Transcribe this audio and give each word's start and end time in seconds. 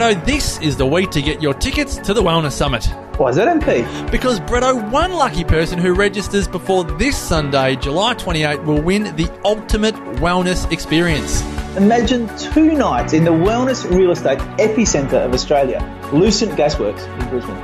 Bretto, 0.00 0.24
this 0.24 0.58
is 0.60 0.78
the 0.78 0.86
week 0.86 1.10
to 1.10 1.20
get 1.20 1.42
your 1.42 1.52
tickets 1.52 1.98
to 1.98 2.14
the 2.14 2.22
Wellness 2.22 2.52
Summit. 2.52 2.86
Why 3.18 3.28
is 3.28 3.36
that, 3.36 3.54
MP? 3.60 4.10
Because 4.10 4.40
Bretto, 4.40 4.90
one 4.90 5.12
lucky 5.12 5.44
person 5.44 5.78
who 5.78 5.92
registers 5.92 6.48
before 6.48 6.84
this 6.84 7.18
Sunday, 7.18 7.76
July 7.76 8.14
28, 8.14 8.62
will 8.62 8.80
win 8.80 9.14
the 9.16 9.30
ultimate 9.44 9.94
wellness 10.16 10.72
experience. 10.72 11.42
Imagine 11.76 12.34
two 12.38 12.72
nights 12.72 13.12
in 13.12 13.24
the 13.24 13.30
wellness 13.30 13.84
real 13.94 14.10
estate 14.10 14.38
epicenter 14.58 15.22
of 15.22 15.34
Australia, 15.34 15.80
Lucent 16.14 16.52
Gasworks 16.52 17.06
in 17.20 17.28
Brisbane. 17.28 17.62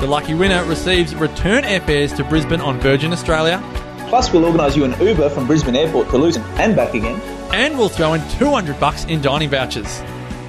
The 0.00 0.08
lucky 0.08 0.34
winner 0.34 0.64
receives 0.64 1.14
return 1.14 1.62
airfares 1.62 2.16
to 2.16 2.24
Brisbane 2.24 2.60
on 2.60 2.80
Virgin 2.80 3.12
Australia. 3.12 3.62
Plus, 4.08 4.32
we'll 4.32 4.44
organise 4.44 4.74
you 4.74 4.82
an 4.82 5.00
Uber 5.00 5.30
from 5.30 5.46
Brisbane 5.46 5.76
Airport 5.76 6.10
to 6.10 6.18
Lucent 6.18 6.44
and 6.58 6.74
back 6.74 6.94
again. 6.94 7.20
And 7.54 7.78
we'll 7.78 7.88
throw 7.88 8.14
in 8.14 8.28
200 8.38 8.80
bucks 8.80 9.04
in 9.04 9.22
dining 9.22 9.50
vouchers. 9.50 10.02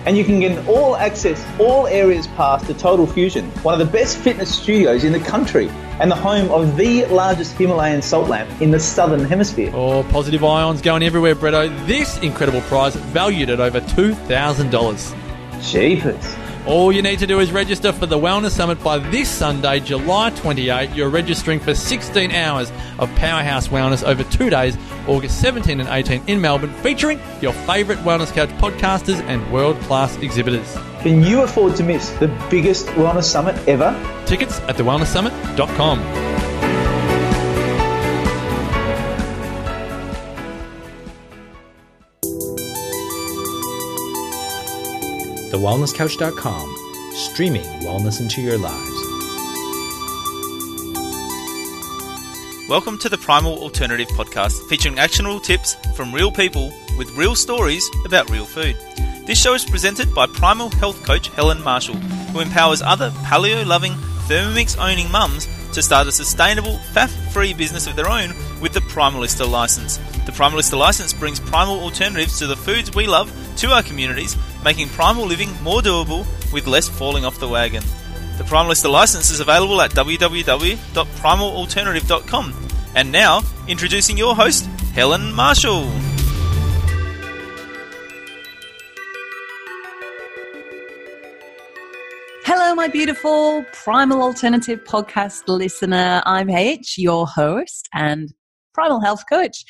And 0.08 0.18
you 0.18 0.24
can 0.24 0.40
get 0.40 0.58
an 0.58 0.66
all 0.70 0.96
access, 0.96 1.46
all 1.60 1.86
areas 1.86 2.28
pass 2.28 2.66
to 2.68 2.74
Total 2.74 3.06
Fusion, 3.06 3.52
one 3.62 3.74
of 3.74 3.86
the 3.86 3.92
best 3.92 4.18
fitness 4.18 4.56
studios 4.56 5.04
in 5.04 5.12
the 5.12 5.20
country 5.20 5.68
and 6.00 6.10
the 6.10 6.16
home 6.16 6.50
of 6.50 6.78
the 6.78 7.04
largest 7.08 7.58
Himalayan 7.58 8.02
salt 8.02 8.30
lamp 8.30 8.50
in 8.62 8.72
the 8.72 8.80
southern 8.80 9.26
hemisphere. 9.26 9.70
Oh, 9.76 10.04
positive 10.04 10.46
ions 10.46 10.82
going 10.82 11.04
everywhere, 11.04 11.36
Bretto. 11.36 11.68
This 11.88 12.18
incredible 12.20 12.62
prize 12.62 12.96
valued 12.96 13.50
at 13.50 13.60
over 13.60 13.82
$2,000. 13.82 15.70
Jeepers. 15.70 16.47
All 16.68 16.92
you 16.92 17.02
need 17.02 17.20
to 17.20 17.28
do 17.28 17.40
is 17.40 17.50
register 17.54 17.94
for 17.94 18.08
the 18.08 18.18
Wellness 18.18 18.52
Summit 18.52 18.84
by 18.84 18.98
this 18.98 19.30
Sunday, 19.30 19.80
July 19.80 20.32
28. 20.32 20.90
You're 20.94 21.08
registering 21.08 21.62
for 21.62 21.74
16 21.74 22.32
hours 22.32 22.70
of 23.00 23.10
Powerhouse 23.16 23.70
Wellness 23.70 24.06
over 24.06 24.26
two 24.26 24.50
days, 24.50 24.78
August 25.08 25.40
17 25.40 25.80
and 25.80 25.88
18 25.88 26.24
in 26.28 26.42
Melbourne, 26.42 26.74
featuring 26.84 27.22
your 27.40 27.54
favourite 27.54 28.02
Wellness 28.02 28.34
Couch 28.34 28.50
podcasters 28.60 29.22
and 29.28 29.50
world 29.50 29.80
class 29.84 30.18
exhibitors. 30.18 30.76
Can 31.00 31.24
you 31.24 31.42
afford 31.44 31.78
to 31.78 31.84
miss 31.84 32.10
the 32.20 32.28
biggest 32.50 32.88
wellness 32.88 33.24
summit 33.24 33.56
ever? 33.66 33.96
Tickets 34.26 34.60
at 34.62 34.76
thewellnesssummit.com. 34.76 36.37
TheWellnessCouch.com, 45.52 47.14
streaming 47.14 47.64
wellness 47.80 48.20
into 48.20 48.42
your 48.42 48.58
lives. 48.58 48.92
Welcome 52.68 52.98
to 52.98 53.08
the 53.08 53.18
Primal 53.18 53.58
Alternative 53.60 54.10
Podcast, 54.10 54.68
featuring 54.68 55.00
actionable 55.00 55.40
tips 55.40 55.76
from 55.96 56.14
real 56.14 56.34
people 56.34 56.74
with 56.98 57.10
real 57.12 57.34
stories 57.34 57.90
about 58.04 58.30
real 58.30 58.46
food. 58.46 58.76
This 59.26 59.42
show 59.42 59.54
is 59.54 59.64
presented 59.64 60.14
by 60.14 60.26
Primal 60.26 60.70
Health 60.70 61.02
Coach 61.06 61.30
Helen 61.30 61.64
Marshall, 61.64 61.96
who 61.96 62.42
empowers 62.42 62.82
other 62.82 63.12
paleo 63.24 63.66
loving, 63.66 63.94
Thermomix 64.28 64.78
owning 64.78 65.10
mums 65.10 65.48
to 65.72 65.82
start 65.82 66.08
a 66.08 66.12
sustainable, 66.12 66.78
faff 66.92 67.10
free 67.32 67.54
business 67.54 67.88
of 67.88 67.96
their 67.96 68.10
own 68.10 68.34
with 68.60 68.74
the 68.74 68.82
Primalista 68.82 69.50
license. 69.50 69.96
The 70.26 70.34
Primalista 70.34 70.78
license 70.78 71.14
brings 71.14 71.40
primal 71.40 71.80
alternatives 71.80 72.38
to 72.40 72.48
the 72.48 72.58
foods 72.58 72.94
we 72.94 73.08
love 73.08 73.32
to 73.58 73.72
our 73.72 73.84
communities, 73.84 74.36
making 74.68 74.90
primal 74.90 75.26
living 75.26 75.50
more 75.64 75.80
doable 75.80 76.28
with 76.52 76.68
less 76.68 76.90
falling 76.90 77.24
off 77.24 77.40
the 77.40 77.48
wagon. 77.48 77.82
The 78.38 78.44
Primalista 78.44 78.92
license 78.92 79.30
is 79.30 79.40
available 79.40 79.80
at 79.80 79.92
www.primalalternative.com. 79.92 82.68
And 82.94 83.10
now, 83.10 83.44
introducing 83.70 84.18
your 84.18 84.36
host, 84.36 84.66
Helen 84.94 85.34
Marshall. 85.34 85.90
Hello, 92.44 92.76
my 92.76 92.90
beautiful 92.90 93.64
Primal 93.72 94.22
Alternative 94.22 94.84
podcast 94.84 95.48
listener. 95.48 96.22
I'm 96.26 96.50
H, 96.50 96.98
your 96.98 97.26
host 97.26 97.88
and 97.94 98.34
Primal 98.74 99.00
Health 99.00 99.24
Coach 99.30 99.64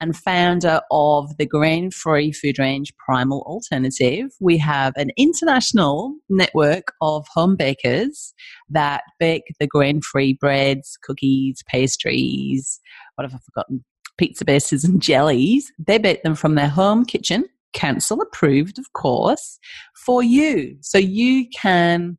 and 0.00 0.16
founder 0.16 0.80
of 0.90 1.36
the 1.36 1.46
grain 1.46 1.90
free 1.90 2.32
food 2.32 2.58
range 2.58 2.94
Primal 2.96 3.42
Alternative. 3.42 4.30
We 4.40 4.58
have 4.58 4.92
an 4.96 5.10
international 5.16 6.14
network 6.28 6.92
of 7.00 7.26
home 7.28 7.56
bakers 7.56 8.34
that 8.70 9.02
bake 9.18 9.54
the 9.58 9.66
grain 9.66 10.00
free 10.00 10.34
breads, 10.34 10.98
cookies, 11.02 11.62
pastries, 11.68 12.80
what 13.14 13.24
have 13.24 13.34
I 13.34 13.38
forgotten? 13.44 13.84
Pizza 14.16 14.44
bases 14.44 14.84
and 14.84 15.00
jellies. 15.00 15.72
They 15.78 15.98
bake 15.98 16.22
them 16.22 16.34
from 16.34 16.54
their 16.54 16.68
home 16.68 17.04
kitchen 17.04 17.44
council 17.72 18.20
approved, 18.20 18.78
of 18.78 18.92
course, 18.92 19.58
for 19.94 20.22
you. 20.22 20.76
So 20.80 20.98
you 20.98 21.48
can 21.50 22.18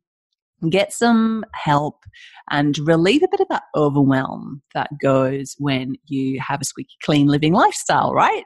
get 0.68 0.92
some 0.92 1.44
help 1.54 2.04
and 2.50 2.76
relieve 2.80 3.22
a 3.22 3.28
bit 3.30 3.40
of 3.40 3.48
that 3.48 3.62
overwhelm 3.74 4.62
that 4.74 4.90
goes 5.00 5.54
when 5.58 5.94
you 6.06 6.40
have 6.40 6.60
a 6.60 6.64
squeaky 6.64 6.96
clean 7.02 7.26
living 7.28 7.52
lifestyle, 7.52 8.12
right? 8.12 8.44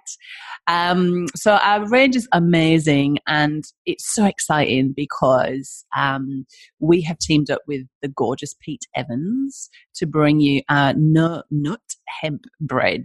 Um, 0.67 1.27
so 1.35 1.55
our 1.55 1.89
range 1.89 2.15
is 2.15 2.29
amazing 2.33 3.19
and 3.27 3.65
it's 3.87 4.15
so 4.15 4.25
exciting 4.27 4.93
because 4.95 5.85
um, 5.97 6.47
we 6.79 7.03
have 7.03 7.19
teamed 7.19 7.51
up 7.51 7.63
with 7.67 7.83
the 8.03 8.09
gorgeous 8.09 8.55
Pete 8.61 8.87
Evans 8.95 9.71
to 9.97 10.07
bring 10.07 10.41
you 10.41 10.63
a 10.69 10.95
no 10.97 11.43
nut 11.51 11.81
hemp 12.21 12.45
bread. 12.61 13.05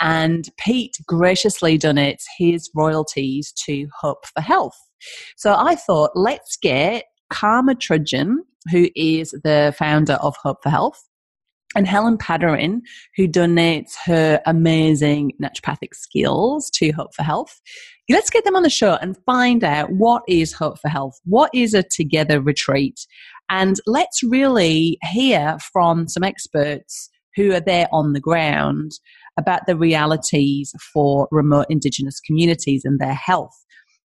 And 0.00 0.48
Pete 0.58 0.96
graciously 1.06 1.78
donates 1.78 2.22
his 2.38 2.70
royalties 2.74 3.52
to 3.66 3.88
Hope 4.00 4.26
for 4.26 4.40
Health. 4.40 4.76
So 5.36 5.54
I 5.56 5.74
thought, 5.74 6.10
let's 6.14 6.56
get 6.60 7.04
Kama 7.30 7.74
Trudgen, 7.74 8.36
who 8.70 8.88
is 8.94 9.30
the 9.30 9.74
founder 9.78 10.14
of 10.14 10.36
Hope 10.42 10.58
for 10.62 10.70
Health, 10.70 11.02
and 11.74 11.86
Helen 11.86 12.16
Padarin, 12.16 12.80
who 13.16 13.28
donates 13.28 13.94
her 14.04 14.40
amazing 14.46 15.32
naturopathic 15.42 15.94
skills 15.94 16.70
to 16.70 16.90
Hope 16.92 17.14
for 17.14 17.22
Health. 17.22 17.60
Let's 18.08 18.30
get 18.30 18.44
them 18.44 18.56
on 18.56 18.62
the 18.62 18.70
show 18.70 18.94
and 18.94 19.18
find 19.26 19.62
out 19.62 19.92
what 19.92 20.22
is 20.26 20.52
Hope 20.52 20.78
for 20.80 20.88
Health, 20.88 21.20
what 21.24 21.50
is 21.52 21.74
a 21.74 21.82
together 21.82 22.40
retreat, 22.40 23.06
and 23.50 23.78
let's 23.86 24.22
really 24.22 24.98
hear 25.02 25.58
from 25.72 26.08
some 26.08 26.22
experts 26.22 27.10
who 27.36 27.52
are 27.52 27.60
there 27.60 27.88
on 27.92 28.14
the 28.14 28.20
ground 28.20 28.92
about 29.38 29.66
the 29.66 29.76
realities 29.76 30.74
for 30.92 31.28
remote 31.30 31.66
Indigenous 31.70 32.18
communities 32.20 32.82
and 32.84 32.98
their 32.98 33.14
health 33.14 33.54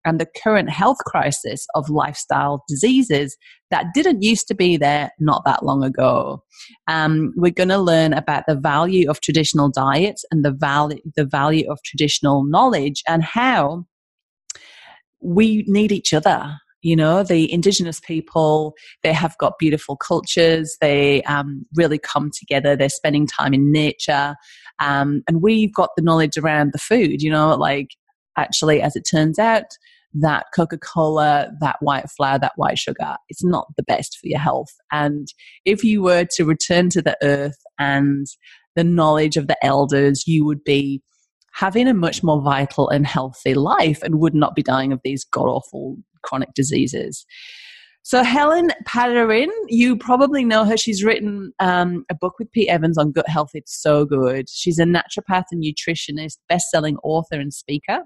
and 0.05 0.21
the 0.21 0.29
current 0.43 0.71
health 0.71 0.99
crisis 1.07 1.67
of 1.75 1.91
lifestyle 1.91 2.65
diseases 2.69 3.37
that 3.71 3.87
didn't 3.95 4.23
used 4.23 4.49
to 4.49 4.55
be 4.55 4.77
there 4.77 5.11
not 5.19 5.43
that 5.45 5.65
long 5.65 5.85
ago. 5.85 6.43
Um, 6.89 7.33
we're 7.37 7.53
going 7.53 7.69
to 7.69 7.79
learn 7.79 8.13
about 8.13 8.45
the 8.47 8.57
value 8.57 9.09
of 9.11 9.21
traditional 9.21 9.69
diets 9.69 10.25
and 10.31 10.45
the 10.45 10.53
value 10.53 11.01
the 11.17 11.25
value 11.25 11.71
of 11.71 11.83
traditional 11.85 12.45
knowledge 12.45 13.03
and 13.09 13.23
how 13.23 13.87
we 15.21 15.65
need 15.67 15.93
each 15.93 16.15
other. 16.15 16.57
You 16.83 16.97
know, 16.97 17.23
the 17.23 17.53
indigenous 17.53 18.01
people, 18.01 18.75
they 19.03 19.13
have 19.13 19.37
got 19.37 19.59
beautiful 19.59 19.97
cultures. 19.97 20.79
They 20.81 21.23
um, 21.25 21.67
really 21.75 21.99
come 21.99 22.31
together. 22.31 22.75
They're 22.75 22.89
spending 22.89 23.27
time 23.27 23.53
in 23.53 23.71
nature. 23.71 24.35
Um, 24.79 25.23
and 25.29 25.43
we've 25.43 25.75
got 25.75 25.91
the 25.95 26.03
knowledge 26.03 26.39
around 26.39 26.73
the 26.73 26.79
food, 26.79 27.21
you 27.21 27.31
know, 27.31 27.55
like 27.55 27.91
actually, 28.37 28.83
as 28.83 28.97
it 28.97 29.03
turns 29.11 29.39
out, 29.39 29.77
that 30.13 30.47
Coca 30.55 30.79
Cola, 30.79 31.51
that 31.61 31.77
white 31.81 32.11
flour, 32.11 32.39
that 32.39 32.53
white 32.57 32.79
sugar, 32.79 33.17
it's 33.29 33.45
not 33.45 33.69
the 33.77 33.83
best 33.85 34.19
for 34.19 34.27
your 34.27 34.41
health. 34.41 34.73
And 34.91 35.29
if 35.65 35.85
you 35.85 36.03
were 36.03 36.25
to 36.33 36.45
return 36.45 36.91
to 36.91 37.03
the 37.03 37.17
earth 37.23 37.59
and 37.79 38.27
the 38.75 38.85
knowledge 38.85 39.37
of 39.37 39.47
the 39.47 39.65
elders, 39.65 40.27
you 40.27 40.45
would 40.45 40.65
be 40.65 41.03
having 41.53 41.89
a 41.89 41.95
much 41.95 42.23
more 42.23 42.43
vital 42.43 42.89
and 42.89 43.07
healthy 43.07 43.55
life 43.55 44.03
and 44.03 44.21
would 44.21 44.35
not 44.35 44.55
be 44.55 44.63
dying 44.63 44.93
of 44.93 45.01
these 45.05 45.25
god 45.25 45.47
awful 45.47 45.97
chronic 46.23 46.55
diseases. 46.55 47.25
So 48.03 48.23
Helen 48.23 48.71
Padarin, 48.89 49.51
you 49.69 49.97
probably 49.97 50.45
know 50.45 50.65
her. 50.65 50.77
She's 50.77 51.05
written 51.05 51.53
um, 51.61 52.05
a 52.11 52.15
book 52.15 52.35
with 52.39 52.51
Pete 52.51 52.69
Evans 52.69 52.97
on 52.97 53.13
gut 53.13 53.29
health. 53.29 53.51
It's 53.53 53.81
so 53.81 54.07
good. 54.07 54.49
She's 54.49 54.79
a 54.79 54.85
naturopath 54.85 55.45
and 55.53 55.63
nutritionist, 55.63 56.39
best-selling 56.49 56.97
author 57.05 57.39
and 57.39 57.53
speaker. 57.53 58.01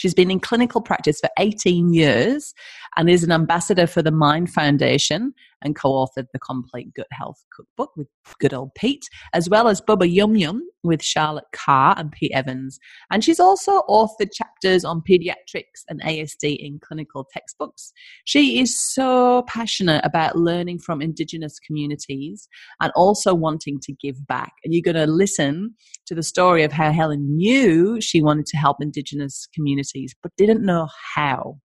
She's 0.00 0.14
been 0.14 0.30
in 0.30 0.40
clinical 0.40 0.80
practice 0.80 1.20
for 1.20 1.28
18 1.38 1.92
years 1.92 2.54
and 2.96 3.10
is 3.10 3.22
an 3.22 3.30
ambassador 3.30 3.86
for 3.86 4.00
the 4.00 4.10
MINDD 4.10 4.48
Foundation 4.48 5.34
and 5.62 5.76
co 5.76 5.90
authored 5.92 6.26
the 6.32 6.38
Complete 6.38 6.92
Gut 6.94 7.06
Health 7.12 7.44
Cookbook 7.54 7.90
with 7.96 8.08
good 8.38 8.54
old 8.54 8.74
Pete, 8.74 9.04
as 9.32 9.48
well 9.48 9.68
as 9.68 9.80
Bubba 9.80 10.10
Yum 10.10 10.36
Yum 10.36 10.62
with 10.82 11.02
Charlotte 11.02 11.44
Carr 11.52 11.94
and 11.98 12.10
Pete 12.10 12.32
Evans. 12.34 12.78
And 13.10 13.22
she's 13.22 13.40
also 13.40 13.82
authored 13.88 14.32
chapters 14.32 14.84
on 14.84 15.02
pediatrics 15.08 15.84
and 15.88 16.02
ASD 16.02 16.56
in 16.56 16.80
clinical 16.82 17.26
textbooks. 17.32 17.92
She 18.24 18.60
is 18.60 18.80
so 18.80 19.42
passionate 19.46 20.04
about 20.04 20.36
learning 20.36 20.78
from 20.78 21.02
Indigenous 21.02 21.58
communities 21.58 22.48
and 22.80 22.92
also 22.96 23.34
wanting 23.34 23.78
to 23.82 23.92
give 23.92 24.26
back. 24.26 24.52
And 24.64 24.72
you're 24.72 24.82
going 24.82 25.06
to 25.06 25.12
listen 25.12 25.74
to 26.06 26.14
the 26.14 26.22
story 26.22 26.62
of 26.62 26.72
how 26.72 26.92
Helen 26.92 27.36
knew 27.36 28.00
she 28.00 28.22
wanted 28.22 28.46
to 28.46 28.56
help 28.56 28.78
Indigenous 28.80 29.46
communities 29.54 30.14
but 30.22 30.32
didn't 30.36 30.64
know 30.64 30.88
how. 31.14 31.58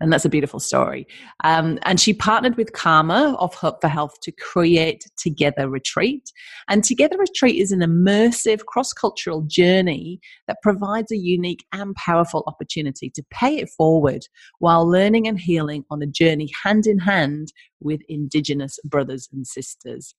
And 0.00 0.12
that's 0.12 0.24
a 0.24 0.30
beautiful 0.30 0.60
story. 0.60 1.06
Um, 1.44 1.78
and 1.82 2.00
she 2.00 2.12
partnered 2.12 2.56
with 2.56 2.72
Kama 2.72 3.36
of 3.38 3.54
Hope 3.54 3.80
for 3.80 3.88
Health 3.88 4.20
to 4.22 4.32
create 4.32 5.04
Together 5.16 5.68
Retreat. 5.68 6.32
And 6.68 6.84
Together 6.84 7.16
Retreat 7.18 7.60
is 7.60 7.72
an 7.72 7.80
immersive 7.80 8.64
cross 8.66 8.92
cultural 8.92 9.42
journey 9.42 10.20
that 10.46 10.62
provides 10.62 11.10
a 11.10 11.16
unique 11.16 11.64
and 11.72 11.94
powerful 11.96 12.44
opportunity 12.46 13.10
to 13.10 13.22
pay 13.30 13.56
it 13.56 13.70
forward 13.70 14.26
while 14.58 14.88
learning 14.88 15.26
and 15.26 15.38
healing 15.38 15.84
on 15.90 16.02
a 16.02 16.06
journey 16.06 16.48
hand 16.64 16.86
in 16.86 16.98
hand 16.98 17.52
with 17.80 18.00
Indigenous 18.08 18.78
brothers 18.84 19.28
and 19.32 19.46
sisters. 19.46 20.14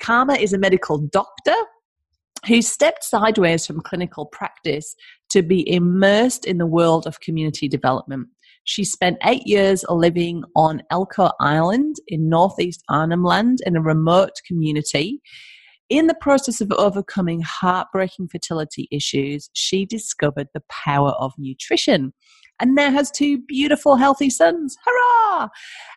Kama 0.00 0.34
is 0.34 0.52
a 0.52 0.58
medical 0.58 0.98
doctor 0.98 1.54
who 2.46 2.60
stepped 2.60 3.04
sideways 3.04 3.66
from 3.66 3.80
clinical 3.80 4.26
practice 4.26 4.94
to 5.30 5.42
be 5.42 5.68
immersed 5.72 6.44
in 6.44 6.58
the 6.58 6.66
world 6.66 7.06
of 7.06 7.20
community 7.20 7.68
development. 7.68 8.28
She 8.64 8.84
spent 8.84 9.18
eight 9.24 9.46
years 9.46 9.84
living 9.88 10.42
on 10.56 10.82
Elcho 10.90 11.32
Island 11.40 11.96
in 12.08 12.28
northeast 12.28 12.82
Arnhem 12.88 13.22
Land 13.22 13.58
in 13.66 13.76
a 13.76 13.82
remote 13.82 14.32
community. 14.46 15.20
In 15.90 16.06
the 16.06 16.16
process 16.18 16.62
of 16.62 16.72
overcoming 16.72 17.42
heartbreaking 17.42 18.28
fertility 18.28 18.88
issues, 18.90 19.50
she 19.52 19.84
discovered 19.84 20.48
the 20.54 20.62
power 20.70 21.10
of 21.10 21.34
nutrition 21.38 22.14
and 22.60 22.74
now 22.74 22.90
has 22.90 23.10
two 23.10 23.38
beautiful, 23.38 23.96
healthy 23.96 24.30
sons. 24.30 24.76
Hurrah! 24.84 25.48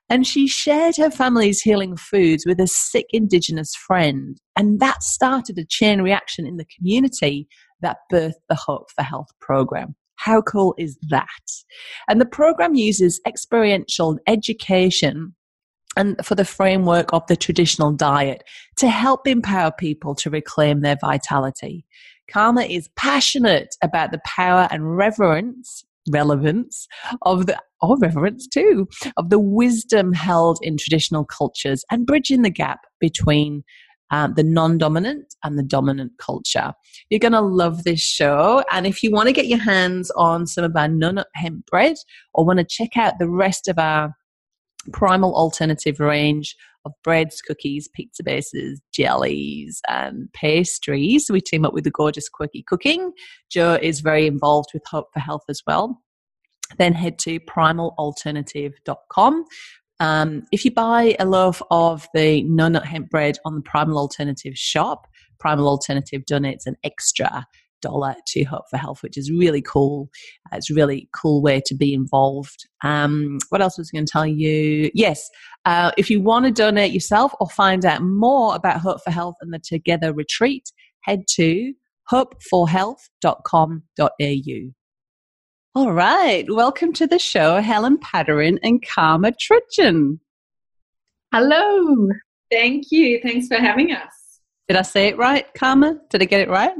And 0.09 0.25
she 0.25 0.47
shared 0.47 0.97
her 0.97 1.11
family's 1.11 1.61
healing 1.61 1.95
foods 1.95 2.45
with 2.45 2.59
a 2.59 2.67
sick 2.67 3.05
Indigenous 3.11 3.73
friend. 3.75 4.37
And 4.57 4.79
that 4.79 5.03
started 5.03 5.57
a 5.57 5.65
chain 5.65 6.01
reaction 6.01 6.45
in 6.45 6.57
the 6.57 6.65
community 6.65 7.47
that 7.81 7.97
birthed 8.11 8.41
the 8.49 8.55
Hope 8.55 8.89
for 8.95 9.03
Health 9.03 9.27
program. 9.39 9.95
How 10.17 10.41
cool 10.41 10.75
is 10.77 10.97
that? 11.09 11.27
And 12.07 12.19
the 12.19 12.25
program 12.25 12.75
uses 12.75 13.21
experiential 13.25 14.19
education 14.27 15.33
and 15.95 16.15
for 16.23 16.35
the 16.35 16.45
framework 16.45 17.11
of 17.11 17.25
the 17.27 17.35
traditional 17.35 17.91
diet 17.91 18.43
to 18.77 18.87
help 18.89 19.27
empower 19.27 19.71
people 19.71 20.13
to 20.15 20.29
reclaim 20.29 20.81
their 20.81 20.97
vitality. 21.01 21.85
Kama 22.29 22.61
is 22.61 22.89
passionate 22.95 23.75
about 23.81 24.11
the 24.11 24.21
power 24.25 24.67
and 24.69 24.95
reverence, 24.95 25.85
relevance 26.11 26.87
of 27.23 27.47
the 27.47 27.57
or 27.81 27.97
reverence 27.99 28.47
too, 28.47 28.87
of 29.17 29.29
the 29.29 29.39
wisdom 29.39 30.13
held 30.13 30.59
in 30.61 30.77
traditional 30.77 31.25
cultures 31.25 31.85
and 31.91 32.07
bridging 32.07 32.41
the 32.41 32.49
gap 32.49 32.79
between 32.99 33.63
um, 34.11 34.33
the 34.35 34.43
non 34.43 34.77
dominant 34.77 35.35
and 35.43 35.57
the 35.57 35.63
dominant 35.63 36.13
culture. 36.17 36.73
You're 37.09 37.19
going 37.19 37.33
to 37.33 37.41
love 37.41 37.83
this 37.83 38.01
show. 38.01 38.63
And 38.71 38.87
if 38.87 39.03
you 39.03 39.11
want 39.11 39.27
to 39.27 39.33
get 39.33 39.47
your 39.47 39.59
hands 39.59 40.11
on 40.11 40.47
some 40.47 40.63
of 40.63 40.75
our 40.75 40.87
non 40.87 41.23
hemp 41.35 41.65
bread 41.65 41.95
or 42.33 42.45
want 42.45 42.59
to 42.59 42.65
check 42.65 42.97
out 42.97 43.19
the 43.19 43.29
rest 43.29 43.67
of 43.67 43.77
our 43.77 44.13
primal 44.93 45.35
alternative 45.35 45.99
range 45.99 46.55
of 46.85 46.93
breads, 47.03 47.41
cookies, 47.41 47.89
pizza 47.93 48.23
bases, 48.23 48.81
jellies, 48.93 49.81
and 49.89 50.31
pastries. 50.33 51.29
We 51.29 51.41
team 51.41 51.65
up 51.65 51.73
with 51.73 51.83
the 51.83 51.91
gorgeous 51.91 52.29
Quirky 52.29 52.63
Cooking. 52.65 53.11
Joe 53.51 53.77
is 53.81 53.99
very 53.99 54.25
involved 54.25 54.69
with 54.73 54.83
Hope 54.89 55.07
for 55.13 55.19
Health 55.19 55.43
as 55.49 55.61
well. 55.67 56.01
Then 56.77 56.93
head 56.93 57.19
to 57.19 57.41
primalalternative.com 57.41 59.45
um, 59.99 60.43
if 60.51 60.63
you 60.63 60.71
buy 60.71 61.15
a 61.19 61.25
loaf 61.25 61.61
of 61.71 62.07
the 62.13 62.43
no 62.43 62.67
nut 62.67 62.85
hemp 62.85 63.09
bread 63.09 63.37
on 63.45 63.55
the 63.55 63.61
Primal 63.61 63.97
Alternative 63.97 64.55
shop, 64.55 65.07
Primal 65.39 65.67
Alternative 65.67 66.21
donates 66.29 66.65
an 66.65 66.75
extra 66.83 67.45
dollar 67.81 68.15
to 68.27 68.43
Hope 68.43 68.65
for 68.69 68.77
Health, 68.77 69.03
which 69.03 69.17
is 69.17 69.31
really 69.31 69.61
cool. 69.61 70.09
Uh, 70.51 70.57
it's 70.57 70.69
a 70.69 70.73
really 70.73 71.09
cool 71.13 71.41
way 71.41 71.61
to 71.65 71.75
be 71.75 71.93
involved. 71.93 72.67
Um, 72.83 73.37
what 73.49 73.61
else 73.61 73.77
was 73.77 73.89
I 73.93 73.97
going 73.97 74.05
to 74.05 74.11
tell 74.11 74.25
you? 74.25 74.89
Yes, 74.93 75.29
uh, 75.65 75.91
if 75.97 76.09
you 76.09 76.21
want 76.21 76.45
to 76.45 76.51
donate 76.51 76.91
yourself 76.91 77.33
or 77.39 77.49
find 77.49 77.85
out 77.85 78.01
more 78.01 78.55
about 78.55 78.81
Hope 78.81 79.01
for 79.03 79.11
Health 79.11 79.35
and 79.41 79.53
the 79.53 79.59
Together 79.59 80.13
Retreat, 80.13 80.71
head 81.01 81.23
to 81.35 81.73
hopeforhealth.com.au. 82.11 84.73
All 85.77 85.93
right. 85.93 86.43
Welcome 86.49 86.91
to 86.93 87.05
the 87.05 87.19
show, 87.19 87.61
Helen 87.61 87.99
Padarin 87.99 88.57
and 88.63 88.83
Kama 88.83 89.31
Trudgen. 89.33 90.17
Hello. 91.31 92.09
Thank 92.51 92.85
you. 92.89 93.19
Thanks 93.21 93.47
for 93.47 93.57
having 93.57 93.91
us. 93.91 94.39
Did 94.67 94.75
I 94.75 94.81
say 94.81 95.09
it 95.09 95.19
right, 95.19 95.45
Kama? 95.53 95.99
Did 96.09 96.23
I 96.23 96.25
get 96.25 96.41
it 96.41 96.49
right? 96.49 96.73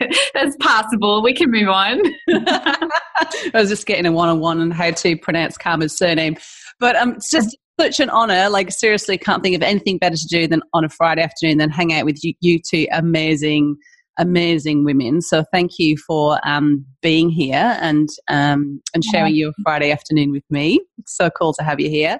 That's 0.32 0.56
possible. 0.60 1.22
We 1.22 1.34
can 1.34 1.50
move 1.50 1.68
on. 1.68 2.00
I 2.30 3.50
was 3.52 3.68
just 3.68 3.84
getting 3.84 4.06
a 4.06 4.12
one 4.12 4.30
on 4.30 4.40
one 4.40 4.58
on 4.58 4.70
how 4.70 4.90
to 4.90 5.14
pronounce 5.18 5.58
Kama's 5.58 5.94
surname. 5.94 6.38
But 6.80 6.96
um, 6.96 7.16
it's 7.16 7.30
just 7.30 7.54
such 7.78 8.00
an 8.00 8.08
honor. 8.08 8.48
Like, 8.48 8.72
seriously, 8.72 9.18
can't 9.18 9.42
think 9.42 9.56
of 9.56 9.62
anything 9.62 9.98
better 9.98 10.16
to 10.16 10.26
do 10.26 10.46
than 10.48 10.62
on 10.72 10.86
a 10.86 10.88
Friday 10.88 11.20
afternoon 11.20 11.58
than 11.58 11.68
hang 11.68 11.92
out 11.92 12.06
with 12.06 12.24
you, 12.24 12.32
you 12.40 12.58
two 12.66 12.86
amazing 12.92 13.76
amazing 14.18 14.84
women. 14.84 15.20
So 15.20 15.44
thank 15.52 15.78
you 15.78 15.96
for 15.96 16.38
um, 16.46 16.84
being 17.00 17.30
here 17.30 17.76
and 17.80 18.08
um, 18.28 18.80
and 18.94 19.04
sharing 19.04 19.34
your 19.34 19.52
Friday 19.62 19.90
afternoon 19.90 20.30
with 20.30 20.44
me. 20.50 20.80
It's 20.98 21.16
so 21.16 21.30
cool 21.30 21.52
to 21.54 21.64
have 21.64 21.80
you 21.80 21.88
here. 21.88 22.18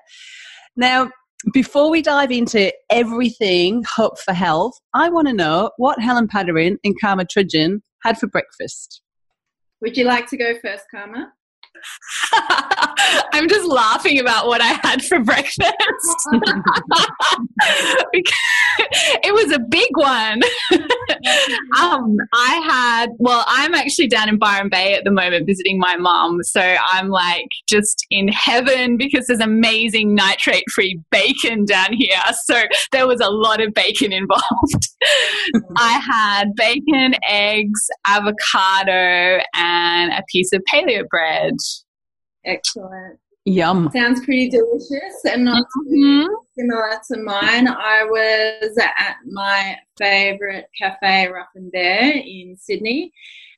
Now, 0.77 1.11
before 1.53 1.91
we 1.91 2.03
dive 2.03 2.31
into 2.31 2.73
everything 2.91 3.83
Hope 3.97 4.19
for 4.19 4.33
Health, 4.33 4.75
I 4.95 5.09
want 5.09 5.29
to 5.29 5.35
know 5.35 5.71
what 5.77 6.01
Helen 6.01 6.29
Padarin 6.29 6.77
and 6.85 6.99
Kama 7.01 7.25
Trudgen 7.25 7.81
had 8.03 8.19
for 8.19 8.27
breakfast. 8.27 9.03
Would 9.81 9.97
you 9.97 10.05
like 10.05 10.29
to 10.29 10.37
go 10.37 10.55
first, 10.63 10.85
Kama? 10.95 11.33
I'm 13.33 13.49
just 13.49 13.67
laughing 13.67 14.21
about 14.21 14.47
what 14.47 14.61
I 14.61 14.79
had 14.83 15.05
for 15.05 15.21
breakfast. 15.21 15.63
it 19.23 19.33
was 19.33 19.53
a 19.53 19.59
big 19.59 19.89
one. 19.95 20.41
um, 21.81 22.17
I 22.33 22.67
had, 22.69 23.11
well, 23.19 23.45
I'm 23.47 23.75
actually 23.75 24.09
down 24.09 24.29
in 24.29 24.39
Byron 24.39 24.69
Bay 24.69 24.95
at 24.95 25.05
the 25.05 25.11
moment 25.11 25.47
visiting 25.47 25.79
my 25.79 25.97
mom. 25.97 26.43
So 26.43 26.61
I'm 26.61 27.09
like 27.09 27.49
just 27.69 28.05
in 28.11 28.29
heaven 28.29 28.97
because 28.97 29.27
there's 29.27 29.41
amazing 29.41 30.15
nitrate 30.15 30.65
free 30.75 31.01
bacon 31.11 31.65
down 31.65 31.93
here. 31.93 32.17
So 32.45 32.63
there 32.91 33.07
was 33.07 33.21
a 33.21 33.31
lot 33.31 33.61
of 33.61 33.75
bacon 33.75 34.13
involved. 34.13 34.89
I 35.77 35.99
had 35.99 36.55
bacon, 36.55 37.15
eggs, 37.29 37.81
avocado, 38.07 39.43
and 39.55 40.13
a 40.13 40.23
piece 40.31 40.53
of 40.53 40.63
paleo 40.73 41.07
bread. 41.09 41.55
Excellent. 42.45 43.19
Yum. 43.45 43.91
Sounds 43.93 44.25
pretty 44.25 44.49
delicious 44.49 45.25
and 45.25 45.45
not 45.45 45.67
mm-hmm. 45.77 46.33
similar 46.57 46.93
to 47.11 47.23
mine. 47.23 47.67
I 47.67 48.05
was 48.05 48.79
at 48.79 49.17
my 49.27 49.77
favourite 49.99 50.67
cafe, 50.81 51.29
Rough 51.29 51.49
and 51.57 51.71
Bear, 51.73 52.13
in 52.13 52.57
Sydney, 52.57 53.13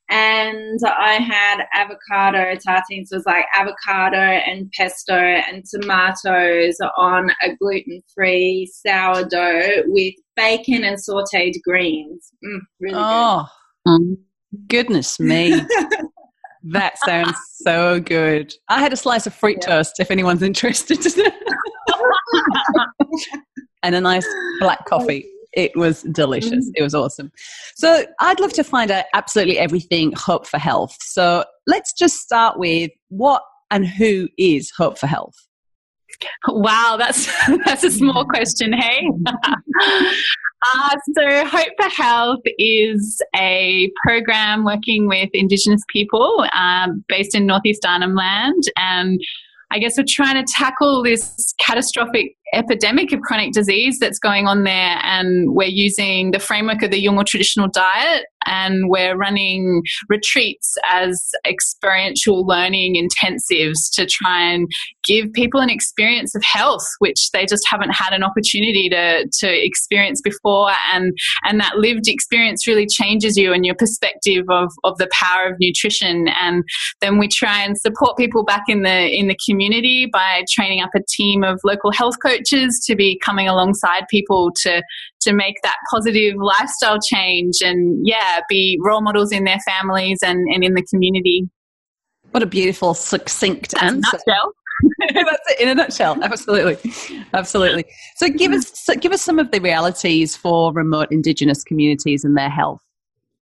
and 0.09 0.81
I 0.87 1.15
had 1.15 1.65
avocado 1.75 2.55
tartines. 2.67 3.09
So 3.09 3.17
it 3.17 3.19
was 3.19 3.27
like 3.27 3.45
avocado 3.55 4.17
and 4.17 4.71
pesto 4.73 5.15
and 5.15 5.65
tomatoes 5.67 6.79
on 6.97 7.31
a 7.43 7.55
gluten 7.57 8.03
free 8.15 8.71
sourdough 8.73 9.83
with 9.87 10.15
bacon 10.35 10.85
and 10.85 10.97
sauteed 10.97 11.61
greens. 11.63 12.31
Mm, 12.43 12.61
really 12.81 12.95
oh, 12.97 13.47
good. 13.87 14.17
goodness 14.69 15.21
me. 15.21 15.61
That 16.65 16.99
sounds 17.05 17.37
so 17.63 18.01
good. 18.01 18.53
I 18.69 18.81
had 18.81 18.93
a 18.93 18.97
slice 18.97 19.27
of 19.27 19.35
fruit 19.35 19.59
yeah. 19.61 19.69
toast 19.69 20.01
if 20.01 20.11
anyone's 20.11 20.43
interested. 20.43 20.99
and 23.83 23.95
a 23.95 24.01
nice 24.01 24.27
black 24.61 24.87
coffee. 24.87 25.27
It 25.53 25.77
was 25.77 26.03
delicious. 26.03 26.69
Mm. 26.69 26.73
It 26.75 26.83
was 26.83 26.95
awesome. 26.95 27.31
So 27.77 28.07
I'd 28.21 28.41
love 28.41 28.53
to 28.55 28.65
find 28.65 28.91
out 28.91 29.05
absolutely 29.15 29.59
everything 29.59 30.13
Hope 30.17 30.47
for 30.47 30.59
Health. 30.59 30.97
So 31.01 31.45
let's 31.67 31.93
just 31.93 32.17
start 32.17 32.59
with 32.59 32.91
what 33.09 33.43
and 33.71 33.87
who 33.87 34.29
is 34.39 34.73
Hope 34.77 34.99
for 34.99 35.07
Health? 35.07 35.35
Wow, 36.49 36.97
that's 36.99 37.27
that's 37.65 37.85
a 37.85 37.91
small 37.91 38.25
question, 38.25 38.73
hey. 38.73 39.09
uh, 39.27 40.97
so, 41.15 41.47
Hope 41.47 41.69
for 41.81 41.89
Health 41.91 42.41
is 42.59 43.21
a 43.35 43.91
program 44.07 44.65
working 44.65 45.09
with 45.09 45.31
Indigenous 45.33 45.83
people 45.93 46.47
um, 46.55 47.05
based 47.09 47.35
in 47.35 47.47
Northeast 47.47 47.85
Arnhem 47.87 48.15
Land, 48.15 48.63
and 48.77 49.21
I 49.71 49.79
guess 49.79 49.99
we're 49.99 50.05
trying 50.09 50.45
to 50.45 50.53
tackle 50.53 51.03
this 51.03 51.55
catastrophic 51.59 52.37
epidemic 52.55 53.13
of 53.13 53.21
chronic 53.21 53.53
disease 53.53 53.99
that's 53.99 54.19
going 54.19 54.47
on 54.47 54.65
there. 54.65 54.99
And 55.03 55.55
we're 55.55 55.69
using 55.69 56.31
the 56.31 56.39
framework 56.39 56.83
of 56.83 56.91
the 56.91 57.05
Yolngu 57.05 57.27
traditional 57.27 57.69
diet 57.69 58.27
and 58.47 58.89
we're 58.89 59.17
running 59.17 59.83
retreats 60.09 60.75
as 60.91 61.31
experiential 61.47 62.47
learning 62.47 62.95
intensives 62.95 63.91
to 63.93 64.07
try 64.07 64.43
and 64.43 64.69
give 65.05 65.33
people 65.33 65.61
an 65.61 65.71
experience 65.71 66.35
of 66.35 66.43
health 66.45 66.85
which 66.99 67.31
they 67.33 67.47
just 67.47 67.67
haven't 67.69 67.95
had 67.95 68.13
an 68.13 68.23
opportunity 68.23 68.89
to, 68.89 69.27
to 69.33 69.65
experience 69.65 70.21
before 70.23 70.71
and 70.93 71.17
and 71.45 71.61
that 71.61 71.77
lived 71.77 72.07
experience 72.07 72.67
really 72.67 72.87
changes 72.87 73.37
you 73.37 73.53
and 73.53 73.65
your 73.65 73.75
perspective 73.75 74.45
of, 74.51 74.71
of 74.85 74.99
the 74.99 75.09
power 75.11 75.47
of 75.47 75.57
nutrition 75.59 76.29
and 76.41 76.65
then 77.01 77.19
we 77.19 77.29
try 77.29 77.63
and 77.63 77.79
support 77.79 78.17
people 78.17 78.45
back 78.45 78.65
in 78.69 78.83
the 78.83 79.09
in 79.09 79.29
the 79.29 79.39
community 79.49 80.07
by 80.13 80.43
training 80.51 80.81
up 80.81 80.91
a 80.95 81.01
team 81.09 81.43
of 81.43 81.59
local 81.65 81.91
health 81.91 82.17
coaches 82.21 82.44
to 82.45 82.95
be 82.95 83.19
coming 83.25 83.49
alongside 83.49 84.05
people 84.11 84.51
to 84.55 84.83
to 85.21 85.33
make 85.33 85.57
that 85.63 85.77
positive 85.91 86.37
lifestyle 86.37 86.99
change 87.01 87.55
and 87.63 88.01
yeah 88.07 88.41
be 88.49 88.79
role 88.85 89.01
models 89.01 89.33
in 89.33 89.45
their 89.45 89.61
families 89.61 90.19
and, 90.23 90.47
and 90.55 90.63
in 90.65 90.75
the 90.75 90.83
community 90.91 91.49
what 92.35 92.43
a 92.43 92.47
beautiful 92.47 92.95
succinct 92.95 93.75
answer 93.81 94.19
nutshell. 94.27 94.53
That's 95.15 95.53
it 95.53 95.61
in 95.61 95.69
a 95.69 95.75
nutshell. 95.77 96.19
Absolutely, 96.21 96.93
absolutely. 97.33 97.85
So, 98.17 98.29
give 98.29 98.51
us 98.51 98.73
so 98.75 98.97
give 98.97 99.13
us 99.13 99.23
some 99.23 99.39
of 99.39 99.53
the 99.53 99.61
realities 99.61 100.35
for 100.35 100.73
remote 100.73 101.13
Indigenous 101.13 101.63
communities 101.63 102.25
and 102.25 102.37
their 102.37 102.51
health. 102.51 102.83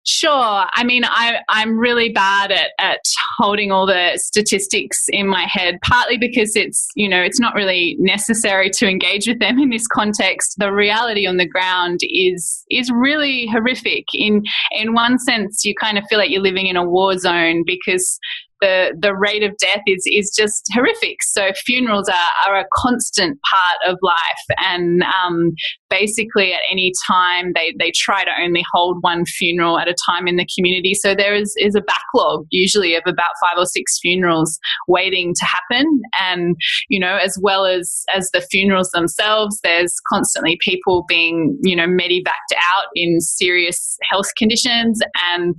Sure. 0.04 0.66
I 0.74 0.84
mean, 0.84 1.04
I, 1.06 1.42
I'm 1.48 1.78
really 1.78 2.10
bad 2.10 2.52
at, 2.52 2.72
at 2.80 3.02
holding 3.38 3.72
all 3.72 3.86
the 3.86 4.14
statistics 4.16 4.98
in 5.10 5.28
my 5.28 5.44
head, 5.44 5.78
partly 5.84 6.18
because 6.18 6.56
it's, 6.56 6.88
you 6.96 7.08
know, 7.08 7.22
it's 7.22 7.40
not 7.40 7.54
really 7.54 7.98
necessary 8.00 8.72
to 8.72 8.88
engage 8.88 9.28
with 9.28 9.40
them 9.40 9.60
in 9.60 9.70
this 9.70 9.86
context. 9.86 10.56
The 10.58 10.72
reality 10.72 11.28
on 11.28 11.38
the 11.38 11.48
ground 11.48 12.00
is, 12.02 12.64
is 12.72 12.90
really 12.92 13.46
horrific. 13.48 14.06
In, 14.16 14.44
in 14.72 14.94
one 14.94 15.20
sense, 15.20 15.64
you 15.64 15.76
kind 15.80 16.00
of 16.00 16.04
feel 16.10 16.18
like 16.18 16.32
you're 16.32 16.42
living 16.42 16.66
in 16.66 16.78
a 16.78 16.84
war 16.84 17.16
zone 17.20 17.64
because 17.64 18.20
the 18.62 18.96
the 18.98 19.16
rate 19.16 19.44
of 19.44 19.58
death 19.58 19.82
is 19.88 20.04
is 20.06 20.32
just 20.36 20.68
horrific. 20.74 21.18
So 21.24 21.50
funerals 21.66 22.08
are, 22.08 22.32
are 22.48 22.60
a 22.60 22.66
constant 22.74 23.40
part 23.42 23.92
of 23.92 23.98
life, 24.02 24.58
and 24.58 25.04
um, 25.04 25.52
basically 25.90 26.54
at 26.54 26.62
any 26.72 26.94
time 27.08 27.54
they 27.54 27.74
they 27.80 27.92
try 27.96 28.24
to 28.24 28.32
only 28.42 28.64
hold 28.72 28.98
one 29.02 29.26
funeral 29.26 29.80
at 29.80 29.88
a 29.88 29.96
time 30.10 30.28
in 30.28 30.38
the 30.38 30.48
community. 30.56 30.94
So 30.94 31.16
there 31.16 31.36
is 31.36 31.54
is 31.58 31.76
a 31.76 31.82
backlog 31.82 32.46
usually 32.52 32.96
of 32.96 33.04
about 33.06 33.32
five 33.42 33.58
or 33.58 33.66
six 33.66 34.00
funerals 34.00 34.60
waiting 34.88 35.34
to 35.36 35.46
happen, 35.46 36.02
and 36.20 36.56
you 36.90 37.00
know 37.00 37.18
as 37.18 37.38
well 37.42 37.66
as 37.66 38.04
as 38.14 38.30
the 38.34 38.42
funerals 38.42 38.92
themselves, 38.92 39.60
there's 39.64 39.96
constantly 40.12 40.58
people 40.62 41.06
being 41.08 41.58
you 41.64 41.76
know 41.76 41.88
medevaced 41.88 42.56
out 42.56 42.88
in 42.96 43.20
serious 43.20 43.98
health 44.10 44.30
conditions 44.38 45.00
and 45.34 45.56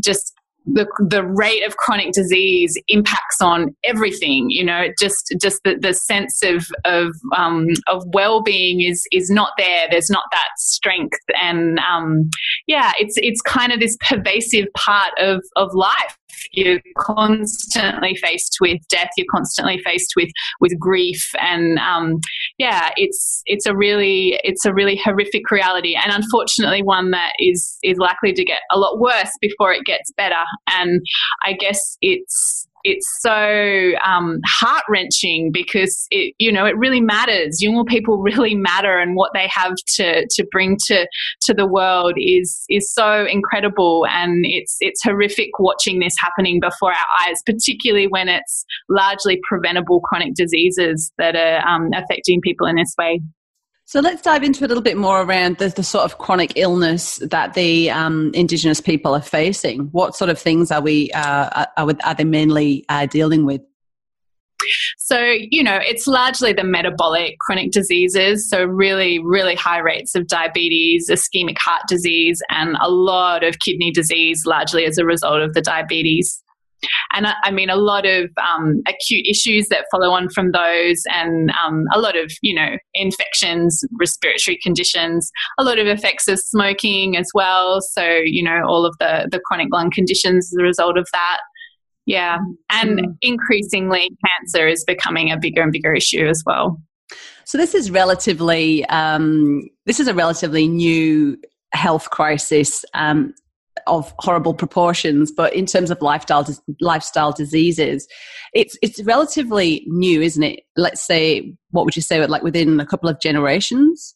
just 0.00 0.34
the 0.66 0.86
the 0.98 1.24
rate 1.24 1.62
of 1.62 1.76
chronic 1.76 2.12
disease 2.12 2.78
impacts 2.88 3.40
on 3.40 3.74
everything. 3.84 4.50
You 4.50 4.64
know, 4.64 4.88
just 4.98 5.34
just 5.40 5.60
the, 5.64 5.76
the 5.80 5.94
sense 5.94 6.42
of 6.42 6.66
of 6.84 7.14
um, 7.36 7.68
of 7.88 8.04
well 8.12 8.42
being 8.42 8.80
is 8.80 9.02
is 9.12 9.30
not 9.30 9.52
there. 9.58 9.86
There's 9.90 10.10
not 10.10 10.24
that 10.32 10.48
strength, 10.56 11.18
and 11.40 11.78
um, 11.80 12.30
yeah, 12.66 12.92
it's 12.98 13.14
it's 13.18 13.40
kind 13.42 13.72
of 13.72 13.80
this 13.80 13.96
pervasive 14.00 14.66
part 14.74 15.12
of 15.18 15.42
of 15.56 15.74
life 15.74 16.16
you're 16.52 16.80
constantly 16.98 18.16
faced 18.16 18.58
with 18.60 18.80
death 18.88 19.10
you're 19.16 19.26
constantly 19.30 19.80
faced 19.84 20.14
with 20.16 20.28
with 20.60 20.78
grief 20.78 21.30
and 21.40 21.78
um, 21.78 22.20
yeah 22.58 22.90
it's 22.96 23.42
it's 23.46 23.66
a 23.66 23.74
really 23.74 24.38
it's 24.44 24.64
a 24.64 24.72
really 24.72 24.96
horrific 25.02 25.50
reality 25.50 25.96
and 25.96 26.12
unfortunately 26.12 26.82
one 26.82 27.10
that 27.10 27.32
is 27.38 27.78
is 27.82 27.98
likely 27.98 28.32
to 28.32 28.44
get 28.44 28.60
a 28.70 28.78
lot 28.78 28.98
worse 28.98 29.30
before 29.40 29.72
it 29.72 29.84
gets 29.84 30.12
better. 30.16 30.34
And 30.70 31.00
i 31.44 31.52
guess 31.52 31.78
it's 32.00 32.68
it's 32.84 33.06
so 33.20 33.92
um, 34.06 34.40
heart 34.46 34.84
wrenching 34.88 35.50
because 35.50 36.06
it 36.10 36.34
you 36.38 36.52
know 36.52 36.66
it 36.66 36.76
really 36.76 37.00
matters. 37.00 37.60
Yolngu 37.62 37.86
people 37.86 38.18
really 38.22 38.54
matter, 38.54 38.98
and 38.98 39.16
what 39.16 39.32
they 39.34 39.48
have 39.50 39.74
to 39.96 40.26
to 40.30 40.46
bring 40.50 40.76
to 40.86 41.06
to 41.42 41.54
the 41.54 41.66
world 41.66 42.14
is 42.16 42.64
is 42.68 42.92
so 42.92 43.24
incredible, 43.24 44.06
and 44.10 44.44
it's 44.46 44.76
it's 44.80 45.02
horrific 45.02 45.58
watching 45.58 45.98
this 45.98 46.14
happening 46.18 46.60
before 46.60 46.92
our 46.92 47.26
eyes, 47.26 47.42
particularly 47.46 48.06
when 48.06 48.28
it's 48.28 48.64
largely 48.88 49.40
preventable 49.48 50.00
chronic 50.00 50.34
diseases 50.34 51.12
that 51.18 51.34
are 51.34 51.66
um, 51.66 51.90
affecting 51.94 52.40
people 52.40 52.66
in 52.66 52.76
this 52.76 52.94
way. 52.98 53.20
So 53.86 54.00
let's 54.00 54.22
dive 54.22 54.42
into 54.42 54.64
a 54.64 54.68
little 54.68 54.82
bit 54.82 54.96
more 54.96 55.22
around 55.22 55.58
the, 55.58 55.68
the 55.68 55.82
sort 55.82 56.04
of 56.04 56.18
chronic 56.18 56.54
illness 56.56 57.16
that 57.16 57.52
the 57.52 57.90
um, 57.90 58.30
Indigenous 58.32 58.80
people 58.80 59.14
are 59.14 59.20
facing. 59.20 59.88
What 59.92 60.16
sort 60.16 60.30
of 60.30 60.38
things 60.38 60.70
are 60.70 60.80
we 60.80 61.10
uh, 61.12 61.66
are, 61.76 61.94
are 62.02 62.14
they 62.14 62.24
mainly 62.24 62.86
uh, 62.88 63.06
dealing 63.06 63.44
with? 63.44 63.60
So, 64.96 65.20
you 65.20 65.62
know, 65.62 65.78
it's 65.82 66.06
largely 66.06 66.54
the 66.54 66.64
metabolic 66.64 67.38
chronic 67.38 67.72
diseases. 67.72 68.48
So, 68.48 68.64
really, 68.64 69.18
really 69.18 69.54
high 69.54 69.80
rates 69.80 70.14
of 70.14 70.26
diabetes, 70.26 71.10
ischemic 71.10 71.58
heart 71.58 71.82
disease, 71.86 72.40
and 72.48 72.76
a 72.80 72.88
lot 72.90 73.44
of 73.44 73.58
kidney 73.58 73.90
disease, 73.90 74.46
largely 74.46 74.86
as 74.86 74.96
a 74.96 75.04
result 75.04 75.42
of 75.42 75.52
the 75.52 75.60
diabetes. 75.60 76.42
And 77.12 77.26
I, 77.26 77.34
I 77.44 77.50
mean, 77.50 77.70
a 77.70 77.76
lot 77.76 78.06
of 78.06 78.30
um, 78.36 78.82
acute 78.86 79.26
issues 79.26 79.68
that 79.68 79.86
follow 79.90 80.10
on 80.10 80.28
from 80.30 80.52
those, 80.52 81.02
and 81.10 81.50
um, 81.50 81.84
a 81.94 81.98
lot 81.98 82.16
of, 82.16 82.32
you 82.42 82.54
know, 82.54 82.76
infections, 82.94 83.84
respiratory 83.98 84.58
conditions, 84.62 85.30
a 85.58 85.64
lot 85.64 85.78
of 85.78 85.86
effects 85.86 86.28
of 86.28 86.38
smoking 86.38 87.16
as 87.16 87.28
well. 87.34 87.80
So, 87.80 88.04
you 88.04 88.42
know, 88.42 88.62
all 88.66 88.86
of 88.86 88.94
the, 89.00 89.28
the 89.30 89.40
chronic 89.40 89.68
lung 89.72 89.90
conditions 89.90 90.52
as 90.52 90.56
a 90.58 90.62
result 90.62 90.98
of 90.98 91.08
that. 91.12 91.40
Yeah. 92.06 92.38
And 92.70 92.98
mm. 92.98 93.16
increasingly, 93.22 94.10
cancer 94.26 94.68
is 94.68 94.84
becoming 94.84 95.30
a 95.30 95.38
bigger 95.38 95.62
and 95.62 95.72
bigger 95.72 95.94
issue 95.94 96.26
as 96.26 96.42
well. 96.44 96.80
So 97.44 97.58
this 97.58 97.74
is 97.74 97.90
relatively 97.90 98.84
um, 98.86 99.68
this 99.86 100.00
is 100.00 100.08
a 100.08 100.14
relatively 100.14 100.66
new 100.66 101.38
health 101.72 102.10
crisis. 102.10 102.84
Um, 102.94 103.34
of 103.86 104.14
horrible 104.18 104.54
proportions, 104.54 105.30
but 105.32 105.54
in 105.54 105.66
terms 105.66 105.90
of 105.90 106.00
lifestyle 106.00 106.46
lifestyle 106.80 107.32
diseases, 107.32 108.06
it's 108.54 108.76
it's 108.82 109.02
relatively 109.04 109.84
new, 109.86 110.22
isn't 110.22 110.42
it? 110.42 110.60
Let's 110.76 111.04
say, 111.04 111.54
what 111.70 111.84
would 111.84 111.96
you 111.96 112.02
say, 112.02 112.24
like 112.26 112.42
within 112.42 112.80
a 112.80 112.86
couple 112.86 113.08
of 113.08 113.20
generations? 113.20 114.14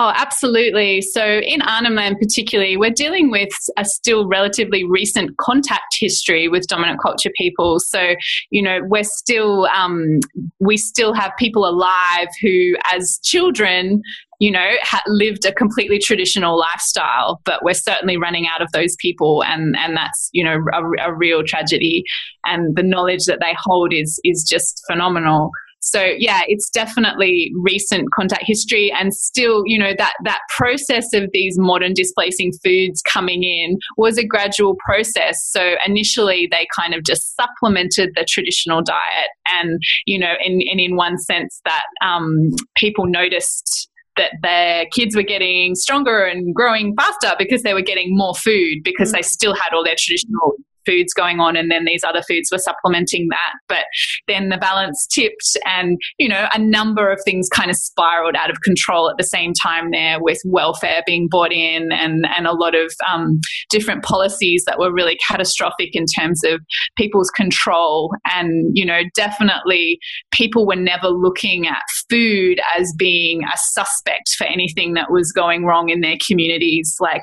Oh, 0.00 0.12
absolutely. 0.14 1.02
So 1.02 1.40
in 1.40 1.60
Arnhem 1.60 2.14
particularly, 2.14 2.76
we're 2.76 2.92
dealing 2.92 3.32
with 3.32 3.48
a 3.76 3.84
still 3.84 4.28
relatively 4.28 4.84
recent 4.84 5.36
contact 5.38 5.96
history 5.98 6.46
with 6.46 6.68
dominant 6.68 7.00
culture 7.02 7.32
people. 7.36 7.80
So, 7.80 8.14
you 8.50 8.62
know, 8.62 8.78
we're 8.84 9.02
still, 9.02 9.66
um, 9.74 10.20
we 10.60 10.76
still 10.76 11.14
have 11.14 11.32
people 11.36 11.66
alive 11.68 12.28
who, 12.40 12.76
as 12.92 13.18
children, 13.24 14.00
you 14.38 14.52
know, 14.52 14.68
ha- 14.82 15.02
lived 15.08 15.44
a 15.44 15.52
completely 15.52 15.98
traditional 15.98 16.56
lifestyle, 16.56 17.40
but 17.44 17.64
we're 17.64 17.74
certainly 17.74 18.16
running 18.16 18.46
out 18.46 18.62
of 18.62 18.70
those 18.72 18.94
people, 19.00 19.42
and 19.42 19.76
and 19.76 19.96
that's 19.96 20.30
you 20.32 20.44
know 20.44 20.58
a, 20.72 21.10
a 21.10 21.12
real 21.12 21.42
tragedy. 21.42 22.04
And 22.44 22.76
the 22.76 22.84
knowledge 22.84 23.24
that 23.24 23.40
they 23.40 23.56
hold 23.58 23.92
is 23.92 24.20
is 24.22 24.46
just 24.48 24.80
phenomenal. 24.88 25.50
So 25.80 26.02
yeah, 26.02 26.42
it's 26.48 26.68
definitely 26.70 27.52
recent 27.56 28.08
contact 28.14 28.44
history 28.46 28.92
and 28.92 29.14
still, 29.14 29.62
you 29.66 29.78
know, 29.78 29.92
that 29.96 30.14
that 30.24 30.40
process 30.56 31.12
of 31.14 31.30
these 31.32 31.56
modern 31.58 31.94
displacing 31.94 32.52
foods 32.64 33.02
coming 33.02 33.44
in 33.44 33.78
was 33.96 34.18
a 34.18 34.26
gradual 34.26 34.76
process. 34.84 35.44
So 35.50 35.74
initially 35.86 36.48
they 36.50 36.66
kind 36.76 36.94
of 36.94 37.04
just 37.04 37.36
supplemented 37.36 38.10
the 38.16 38.24
traditional 38.28 38.82
diet 38.82 39.30
and, 39.46 39.80
you 40.06 40.18
know, 40.18 40.34
and, 40.44 40.62
and 40.70 40.80
in 40.80 40.96
one 40.96 41.18
sense 41.18 41.60
that 41.64 41.84
um, 42.02 42.50
people 42.76 43.06
noticed 43.06 43.88
that 44.16 44.32
their 44.42 44.84
kids 44.92 45.16
were 45.16 45.22
getting 45.22 45.74
stronger 45.74 46.24
and 46.24 46.54
growing 46.54 46.94
faster 46.96 47.34
because 47.38 47.62
they 47.62 47.72
were 47.72 47.82
getting 47.82 48.16
more 48.16 48.34
food 48.34 48.78
because 48.82 49.10
mm. 49.10 49.12
they 49.12 49.22
still 49.22 49.54
had 49.54 49.72
all 49.72 49.84
their 49.84 49.94
traditional 49.96 50.56
foods 50.88 51.12
going 51.12 51.40
on 51.40 51.56
and 51.56 51.70
then 51.70 51.84
these 51.84 52.02
other 52.02 52.22
foods 52.22 52.50
were 52.50 52.58
supplementing 52.58 53.28
that. 53.30 53.52
But 53.68 53.84
then 54.26 54.48
the 54.48 54.56
balance 54.56 55.06
tipped 55.06 55.56
and 55.66 55.98
you 56.18 56.28
know 56.28 56.48
a 56.54 56.58
number 56.58 57.10
of 57.10 57.20
things 57.24 57.48
kind 57.48 57.70
of 57.70 57.76
spiraled 57.76 58.36
out 58.36 58.50
of 58.50 58.60
control 58.62 59.10
at 59.10 59.16
the 59.18 59.24
same 59.24 59.52
time 59.52 59.90
there 59.90 60.18
with 60.20 60.40
welfare 60.44 61.02
being 61.06 61.28
brought 61.28 61.52
in 61.52 61.92
and 61.92 62.26
and 62.26 62.46
a 62.46 62.52
lot 62.52 62.74
of 62.74 62.92
um, 63.10 63.40
different 63.70 64.02
policies 64.02 64.64
that 64.66 64.78
were 64.78 64.92
really 64.92 65.18
catastrophic 65.28 65.90
in 65.92 66.06
terms 66.18 66.42
of 66.44 66.60
people's 66.96 67.30
control. 67.30 68.14
And 68.34 68.70
you 68.76 68.86
know 68.86 69.00
definitely 69.14 69.98
people 70.32 70.66
were 70.66 70.76
never 70.76 71.08
looking 71.08 71.66
at 71.66 71.82
food 72.08 72.60
as 72.78 72.94
being 72.96 73.44
a 73.44 73.56
suspect 73.56 74.30
for 74.36 74.46
anything 74.46 74.94
that 74.94 75.10
was 75.10 75.32
going 75.32 75.64
wrong 75.64 75.90
in 75.90 76.00
their 76.00 76.16
communities 76.26 76.96
like 77.00 77.22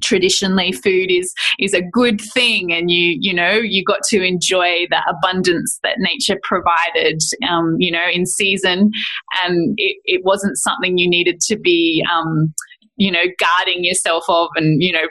traditionally 0.00 0.72
food 0.72 1.10
is 1.10 1.32
is 1.58 1.74
a 1.74 1.82
good 1.82 2.20
thing 2.20 2.72
and 2.72 2.90
you 2.90 3.16
you 3.20 3.34
know 3.34 3.52
you 3.52 3.84
got 3.84 4.00
to 4.08 4.24
enjoy 4.24 4.86
the 4.90 5.02
abundance 5.08 5.78
that 5.82 5.96
nature 5.98 6.38
provided 6.42 7.20
um, 7.48 7.76
you 7.78 7.90
know 7.90 8.06
in 8.12 8.26
season. 8.26 8.90
And 9.44 9.74
it, 9.76 9.96
it 10.04 10.24
wasn't 10.24 10.56
something 10.56 10.98
you 10.98 11.08
needed 11.08 11.40
to 11.48 11.58
be 11.58 12.04
um, 12.12 12.54
you 12.96 13.10
know 13.10 13.24
guarding 13.38 13.84
yourself 13.84 14.24
of 14.28 14.48
and 14.56 14.82
you 14.82 14.92
know 14.92 15.06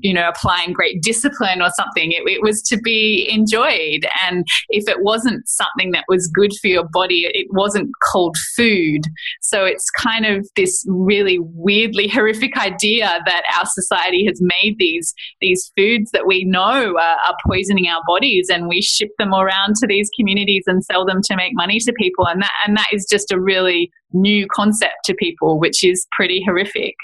you 0.00 0.14
know, 0.14 0.28
applying 0.28 0.72
great 0.72 1.02
discipline 1.02 1.60
or 1.62 1.70
something. 1.70 2.12
It, 2.12 2.22
it, 2.26 2.42
was 2.42 2.62
to 2.62 2.78
be 2.78 3.28
enjoyed. 3.30 4.06
And 4.24 4.46
if 4.68 4.88
it 4.88 5.02
wasn't 5.02 5.48
something 5.48 5.90
that 5.92 6.04
was 6.08 6.26
good 6.28 6.52
for 6.60 6.68
your 6.68 6.88
body, 6.88 7.30
it 7.32 7.46
wasn't 7.50 7.90
called 8.10 8.36
food. 8.56 9.02
So 9.40 9.64
it's 9.64 9.90
kind 9.90 10.26
of 10.26 10.48
this 10.56 10.84
really 10.88 11.38
weirdly 11.40 12.08
horrific 12.12 12.56
idea 12.56 13.20
that 13.26 13.42
our 13.58 13.66
society 13.66 14.24
has 14.26 14.40
made 14.40 14.76
these, 14.78 15.14
these 15.40 15.70
foods 15.76 16.10
that 16.12 16.26
we 16.26 16.44
know 16.44 16.60
are, 16.96 17.18
are 17.26 17.36
poisoning 17.46 17.86
our 17.88 18.00
bodies 18.06 18.48
and 18.50 18.68
we 18.68 18.80
ship 18.80 19.10
them 19.18 19.34
around 19.34 19.76
to 19.76 19.86
these 19.86 20.08
communities 20.18 20.64
and 20.66 20.84
sell 20.84 21.04
them 21.04 21.20
to 21.24 21.36
make 21.36 21.52
money 21.54 21.78
to 21.80 21.92
people. 21.92 22.26
And 22.26 22.42
that, 22.42 22.52
and 22.66 22.76
that 22.76 22.88
is 22.92 23.06
just 23.10 23.32
a 23.32 23.40
really 23.40 23.90
new 24.12 24.46
concept 24.52 25.04
to 25.04 25.14
people, 25.14 25.58
which 25.58 25.84
is 25.84 26.06
pretty 26.12 26.42
horrific. 26.44 26.94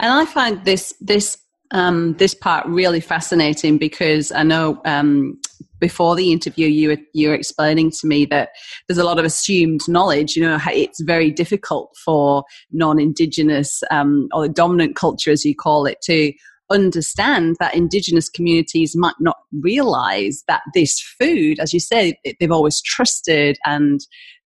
And 0.00 0.12
I 0.12 0.24
find 0.24 0.64
this 0.64 0.94
this 1.00 1.38
um, 1.72 2.14
this 2.14 2.34
part 2.34 2.66
really 2.66 3.00
fascinating 3.00 3.78
because 3.78 4.30
I 4.30 4.42
know 4.42 4.80
um, 4.84 5.40
before 5.80 6.14
the 6.14 6.30
interview 6.30 6.68
you 6.68 6.90
were, 6.90 6.98
you 7.12 7.28
were 7.28 7.34
explaining 7.34 7.90
to 7.90 8.06
me 8.06 8.24
that 8.26 8.50
there's 8.86 8.98
a 8.98 9.04
lot 9.04 9.18
of 9.18 9.24
assumed 9.24 9.80
knowledge. 9.88 10.36
You 10.36 10.44
know, 10.44 10.58
it's 10.66 11.00
very 11.00 11.30
difficult 11.30 11.96
for 12.02 12.44
non-indigenous 12.70 13.82
um, 13.90 14.28
or 14.32 14.46
the 14.46 14.52
dominant 14.52 14.96
culture, 14.96 15.32
as 15.32 15.44
you 15.44 15.56
call 15.56 15.86
it, 15.86 16.00
to 16.02 16.32
understand 16.70 17.56
that 17.58 17.74
indigenous 17.74 18.28
communities 18.28 18.94
might 18.94 19.18
not 19.18 19.36
realize 19.60 20.44
that 20.48 20.62
this 20.74 21.00
food, 21.00 21.58
as 21.58 21.74
you 21.74 21.80
say, 21.80 22.18
they've 22.38 22.52
always 22.52 22.80
trusted 22.80 23.58
and 23.66 24.00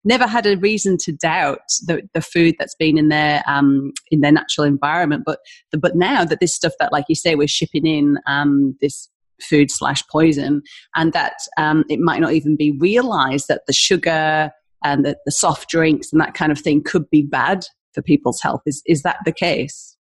never 0.07 0.27
had 0.27 0.47
a 0.47 0.57
reason 0.57 0.97
to 0.99 1.13
doubt 1.13 1.59
the, 1.87 2.03
the 2.15 2.23
food 2.23 2.55
that's 2.59 2.77
been 2.77 2.97
in 2.97 3.09
their 3.09 3.43
um, 3.47 3.93
in 4.11 4.21
their 4.21 4.33
natural 4.33 4.67
environment. 4.67 5.25
But 5.27 5.41
the, 5.73 5.79
but 5.79 5.97
now 5.97 6.25
that 6.25 6.41
this 6.41 6.55
stuff 6.55 6.73
that, 6.79 6.93
like 6.93 7.07
you 7.09 7.15
say, 7.15 7.35
we're 7.35 7.49
shipping 7.49 7.87
in 7.87 8.19
um, 8.27 8.77
this 8.81 9.09
food 9.43 9.71
slash 9.71 10.03
poison, 10.07 10.63
and 10.95 11.13
that 11.13 11.35
um, 11.59 11.85
it 11.91 12.01
might 12.01 12.21
not 12.21 12.33
even 12.33 12.57
be 12.57 12.73
realised 12.81 13.49
that 13.49 13.63
the 13.67 13.73
sugar 13.73 14.51
and 14.85 15.05
the, 15.05 15.17
the 15.27 15.33
soft 15.33 15.69
drinks 15.69 16.13
and 16.13 16.21
that 16.21 16.35
kind 16.35 16.53
of 16.53 16.59
thing 16.59 16.83
could 16.83 17.11
be 17.11 17.23
bad 17.23 17.67
for 17.93 18.03
people's 18.03 18.41
health. 18.41 18.63
Is 18.67 18.83
is 18.87 19.03
that 19.03 19.19
the 19.25 19.33
case? 19.33 19.96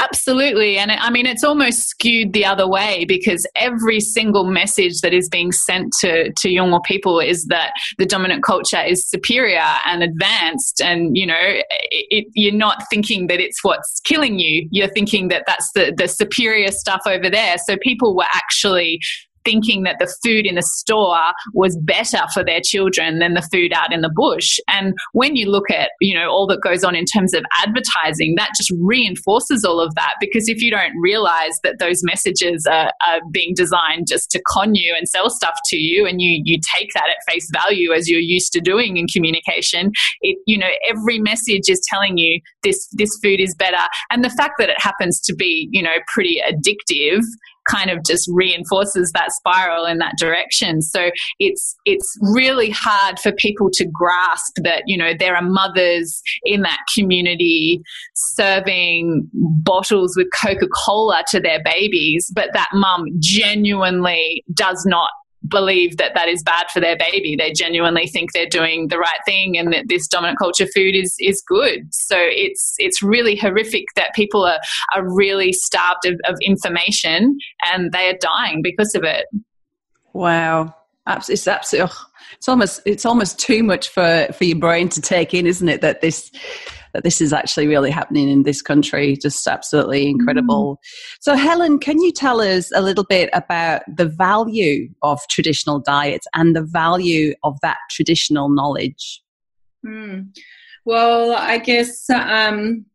Absolutely. 0.00 0.78
And 0.78 0.92
I 0.92 1.10
mean, 1.10 1.26
it's 1.26 1.42
almost 1.42 1.88
skewed 1.88 2.32
the 2.32 2.44
other 2.44 2.68
way 2.68 3.04
because 3.04 3.44
every 3.56 3.98
single 3.98 4.44
message 4.44 5.00
that 5.00 5.12
is 5.12 5.28
being 5.28 5.50
sent 5.50 5.92
to, 6.00 6.32
to 6.32 6.48
younger 6.48 6.78
people 6.84 7.18
is 7.18 7.46
that 7.46 7.72
the 7.98 8.06
dominant 8.06 8.44
culture 8.44 8.80
is 8.80 9.04
superior 9.08 9.66
and 9.86 10.04
advanced. 10.04 10.80
And, 10.80 11.16
you 11.16 11.26
know, 11.26 11.34
it, 11.40 11.66
it, 11.90 12.26
you're 12.34 12.54
not 12.54 12.84
thinking 12.90 13.26
that 13.26 13.40
it's 13.40 13.64
what's 13.64 14.00
killing 14.04 14.38
you. 14.38 14.68
You're 14.70 14.88
thinking 14.88 15.28
that 15.28 15.42
that's 15.48 15.68
the, 15.74 15.92
the 15.96 16.06
superior 16.06 16.70
stuff 16.70 17.02
over 17.04 17.28
there. 17.28 17.56
So 17.66 17.76
people 17.82 18.14
were 18.14 18.26
actually 18.32 19.00
thinking 19.44 19.82
that 19.84 19.96
the 19.98 20.12
food 20.22 20.46
in 20.46 20.54
the 20.54 20.62
store 20.62 21.18
was 21.54 21.76
better 21.78 22.20
for 22.32 22.44
their 22.44 22.60
children 22.62 23.18
than 23.18 23.34
the 23.34 23.46
food 23.52 23.72
out 23.72 23.92
in 23.92 24.00
the 24.00 24.12
bush. 24.14 24.58
And 24.68 24.94
when 25.12 25.36
you 25.36 25.50
look 25.50 25.70
at, 25.70 25.90
you 26.00 26.14
know, 26.14 26.28
all 26.28 26.46
that 26.48 26.60
goes 26.62 26.84
on 26.84 26.94
in 26.94 27.04
terms 27.04 27.34
of 27.34 27.44
advertising, 27.64 28.34
that 28.36 28.50
just 28.56 28.72
reinforces 28.80 29.64
all 29.64 29.80
of 29.80 29.94
that 29.94 30.14
because 30.20 30.48
if 30.48 30.60
you 30.60 30.70
don't 30.70 30.96
realize 31.00 31.58
that 31.62 31.78
those 31.78 32.02
messages 32.02 32.66
are, 32.66 32.92
are 33.06 33.20
being 33.30 33.54
designed 33.54 34.06
just 34.08 34.30
to 34.30 34.42
con 34.46 34.74
you 34.74 34.94
and 34.96 35.08
sell 35.08 35.30
stuff 35.30 35.58
to 35.66 35.76
you 35.76 36.06
and 36.06 36.20
you 36.20 36.40
you 36.44 36.58
take 36.74 36.90
that 36.94 37.08
at 37.08 37.16
face 37.32 37.48
value 37.52 37.92
as 37.92 38.08
you're 38.08 38.20
used 38.20 38.52
to 38.52 38.60
doing 38.60 38.96
in 38.96 39.06
communication, 39.06 39.92
it 40.20 40.36
you 40.46 40.58
know, 40.58 40.68
every 40.88 41.18
message 41.18 41.68
is 41.68 41.80
telling 41.88 42.18
you 42.18 42.40
this 42.62 42.88
this 42.92 43.18
food 43.22 43.40
is 43.40 43.54
better. 43.54 43.84
And 44.10 44.24
the 44.24 44.30
fact 44.30 44.54
that 44.58 44.68
it 44.68 44.80
happens 44.80 45.20
to 45.22 45.34
be, 45.34 45.68
you 45.72 45.82
know, 45.82 45.96
pretty 46.12 46.40
addictive 46.48 47.22
kind 47.68 47.90
of 47.90 47.98
just 48.04 48.28
reinforces 48.32 49.10
that 49.12 49.32
spiral 49.32 49.84
in 49.84 49.98
that 49.98 50.14
direction. 50.18 50.82
So 50.82 51.10
it's 51.38 51.76
it's 51.84 52.16
really 52.20 52.70
hard 52.70 53.18
for 53.18 53.32
people 53.32 53.68
to 53.74 53.86
grasp 53.86 54.54
that 54.62 54.82
you 54.86 54.96
know 54.96 55.12
there 55.18 55.36
are 55.36 55.42
mothers 55.42 56.20
in 56.44 56.62
that 56.62 56.80
community 56.96 57.80
serving 58.14 59.28
bottles 59.32 60.14
with 60.16 60.28
Coca 60.40 60.66
Cola 60.84 61.24
to 61.28 61.40
their 61.40 61.62
babies, 61.64 62.30
but 62.34 62.50
that 62.52 62.68
mum 62.72 63.06
genuinely 63.20 64.44
does 64.54 64.84
not 64.86 65.10
believe 65.48 65.96
that 65.96 66.14
that 66.14 66.28
is 66.28 66.42
bad 66.42 66.66
for 66.72 66.80
their 66.80 66.96
baby. 66.96 67.36
They 67.36 67.52
genuinely 67.52 68.06
think 68.06 68.32
they're 68.32 68.46
doing 68.48 68.88
the 68.88 68.98
right 68.98 69.20
thing 69.24 69.56
and 69.56 69.72
that 69.72 69.88
this 69.88 70.06
dominant 70.06 70.38
culture 70.38 70.66
food 70.74 70.94
is 70.94 71.14
is 71.20 71.42
good. 71.46 71.88
So 71.92 72.16
it's 72.18 72.74
it's 72.78 73.02
really 73.02 73.36
horrific 73.36 73.84
that 73.96 74.14
people 74.14 74.44
are 74.44 74.60
are 74.94 75.14
really 75.14 75.52
starved 75.52 76.06
of, 76.06 76.20
of 76.28 76.36
information 76.42 77.38
and 77.64 77.92
they 77.92 78.08
are 78.08 78.18
dying 78.20 78.60
because 78.62 78.94
of 78.94 79.04
it. 79.04 79.26
Wow. 80.12 80.74
It's 81.06 81.48
absolutely 81.48 81.90
it's 82.36 82.48
almost 82.48 82.82
it's 82.84 83.06
almost 83.06 83.38
too 83.38 83.62
much 83.62 83.88
for 83.88 84.28
for 84.32 84.44
your 84.44 84.58
brain 84.58 84.88
to 84.90 85.00
take 85.00 85.34
in, 85.34 85.46
isn't 85.46 85.68
it? 85.68 85.80
That 85.80 86.00
this 86.00 86.30
that 86.94 87.04
this 87.04 87.20
is 87.20 87.32
actually 87.32 87.66
really 87.66 87.90
happening 87.90 88.28
in 88.28 88.42
this 88.42 88.62
country. 88.62 89.16
Just 89.16 89.46
absolutely 89.46 90.08
incredible. 90.08 90.76
Mm. 90.76 90.78
So, 91.20 91.34
Helen, 91.36 91.78
can 91.78 92.00
you 92.00 92.12
tell 92.12 92.40
us 92.40 92.70
a 92.74 92.82
little 92.82 93.04
bit 93.04 93.30
about 93.32 93.82
the 93.94 94.06
value 94.06 94.88
of 95.02 95.20
traditional 95.28 95.78
diets 95.78 96.26
and 96.34 96.54
the 96.54 96.62
value 96.62 97.34
of 97.42 97.58
that 97.62 97.78
traditional 97.90 98.48
knowledge? 98.48 99.22
Mm. 99.86 100.28
Well, 100.84 101.32
I 101.32 101.58
guess 101.58 102.08
um, 102.10 102.86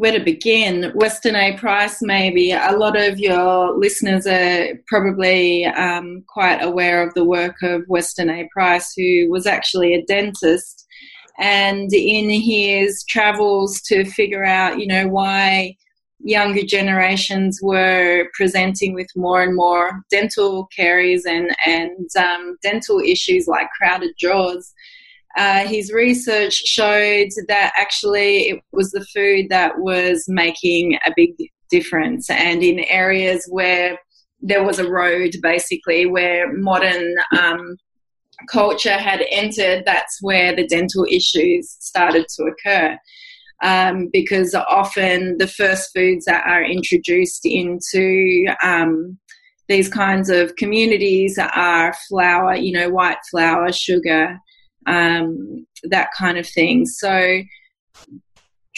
where 0.00 0.12
to 0.12 0.24
begin? 0.24 0.92
Weston 0.94 1.36
A. 1.36 1.58
Price, 1.58 1.98
maybe. 2.00 2.52
A 2.52 2.72
lot 2.72 2.98
of 2.98 3.18
your 3.18 3.76
listeners 3.76 4.26
are 4.26 4.68
probably 4.86 5.66
um, 5.66 6.24
quite 6.26 6.62
aware 6.62 7.06
of 7.06 7.12
the 7.12 7.24
work 7.24 7.56
of 7.62 7.82
Weston 7.86 8.30
A. 8.30 8.48
Price, 8.50 8.94
who 8.96 9.28
was 9.28 9.46
actually 9.46 9.92
a 9.92 10.02
dentist 10.06 10.86
and 11.40 11.92
in 11.92 12.28
his 12.30 13.02
travels 13.04 13.80
to 13.82 14.04
figure 14.04 14.44
out, 14.44 14.78
you 14.78 14.86
know, 14.86 15.08
why 15.08 15.74
younger 16.22 16.62
generations 16.62 17.60
were 17.62 18.28
presenting 18.34 18.92
with 18.92 19.08
more 19.16 19.42
and 19.42 19.56
more 19.56 20.02
dental 20.10 20.68
caries 20.76 21.24
and 21.24 21.56
and 21.66 22.08
um, 22.18 22.56
dental 22.62 23.00
issues 23.00 23.48
like 23.48 23.68
crowded 23.70 24.10
jaws. 24.18 24.72
Uh, 25.36 25.66
his 25.66 25.92
research 25.92 26.54
showed 26.54 27.28
that 27.48 27.72
actually 27.78 28.48
it 28.48 28.60
was 28.72 28.90
the 28.90 29.06
food 29.14 29.46
that 29.48 29.78
was 29.78 30.24
making 30.28 30.98
a 31.06 31.12
big 31.16 31.30
difference, 31.70 32.28
and 32.28 32.62
in 32.62 32.80
areas 32.80 33.46
where 33.48 33.98
there 34.42 34.64
was 34.64 34.78
a 34.78 34.90
road, 34.90 35.34
basically, 35.40 36.04
where 36.04 36.52
modern 36.52 37.14
um, 37.38 37.76
culture 38.48 38.96
had 38.96 39.24
entered, 39.30 39.84
that's 39.84 40.18
where 40.20 40.54
the 40.54 40.66
dental 40.66 41.06
issues 41.10 41.76
started 41.80 42.26
to 42.36 42.44
occur. 42.44 42.98
Um, 43.62 44.08
because 44.10 44.54
often 44.54 45.36
the 45.36 45.46
first 45.46 45.90
foods 45.94 46.24
that 46.24 46.46
are 46.46 46.64
introduced 46.64 47.44
into 47.44 48.46
um, 48.64 49.18
these 49.68 49.88
kinds 49.88 50.30
of 50.30 50.56
communities 50.56 51.38
are 51.38 51.94
flour, 52.08 52.56
you 52.56 52.72
know, 52.72 52.88
white 52.88 53.18
flour, 53.30 53.70
sugar, 53.70 54.38
um, 54.86 55.66
that 55.84 56.08
kind 56.16 56.38
of 56.38 56.48
thing. 56.48 56.86
So 56.86 57.42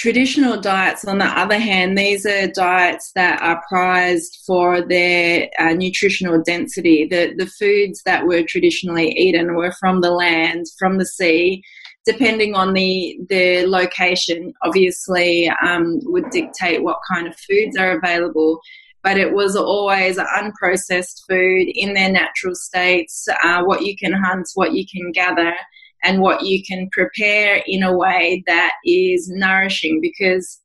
Traditional 0.02 0.60
diets, 0.60 1.04
on 1.04 1.18
the 1.18 1.26
other 1.26 1.60
hand, 1.60 1.96
these 1.96 2.26
are 2.26 2.48
diets 2.48 3.12
that 3.14 3.40
are 3.40 3.62
prized 3.68 4.42
for 4.44 4.84
their 4.84 5.48
uh, 5.60 5.74
nutritional 5.74 6.42
density. 6.42 7.06
The, 7.08 7.34
the 7.38 7.46
foods 7.46 8.02
that 8.04 8.26
were 8.26 8.42
traditionally 8.42 9.10
eaten 9.12 9.54
were 9.54 9.70
from 9.78 10.00
the 10.00 10.10
land, 10.10 10.66
from 10.76 10.98
the 10.98 11.06
sea, 11.06 11.62
depending 12.04 12.56
on 12.56 12.72
the, 12.72 13.16
the 13.28 13.64
location, 13.68 14.52
obviously, 14.64 15.48
um, 15.64 16.00
would 16.02 16.30
dictate 16.30 16.82
what 16.82 16.98
kind 17.08 17.28
of 17.28 17.36
foods 17.36 17.76
are 17.76 17.96
available. 17.96 18.58
But 19.04 19.18
it 19.18 19.32
was 19.32 19.54
always 19.54 20.18
unprocessed 20.18 21.20
food 21.28 21.68
in 21.76 21.94
their 21.94 22.10
natural 22.10 22.56
states, 22.56 23.28
uh, 23.44 23.62
what 23.62 23.82
you 23.82 23.96
can 23.96 24.14
hunt, 24.14 24.48
what 24.56 24.72
you 24.72 24.84
can 24.84 25.12
gather 25.12 25.54
and 26.02 26.20
what 26.20 26.44
you 26.44 26.62
can 26.64 26.88
prepare 26.92 27.62
in 27.66 27.82
a 27.82 27.96
way 27.96 28.42
that 28.46 28.72
is 28.84 29.28
nourishing 29.28 30.00
because 30.00 30.60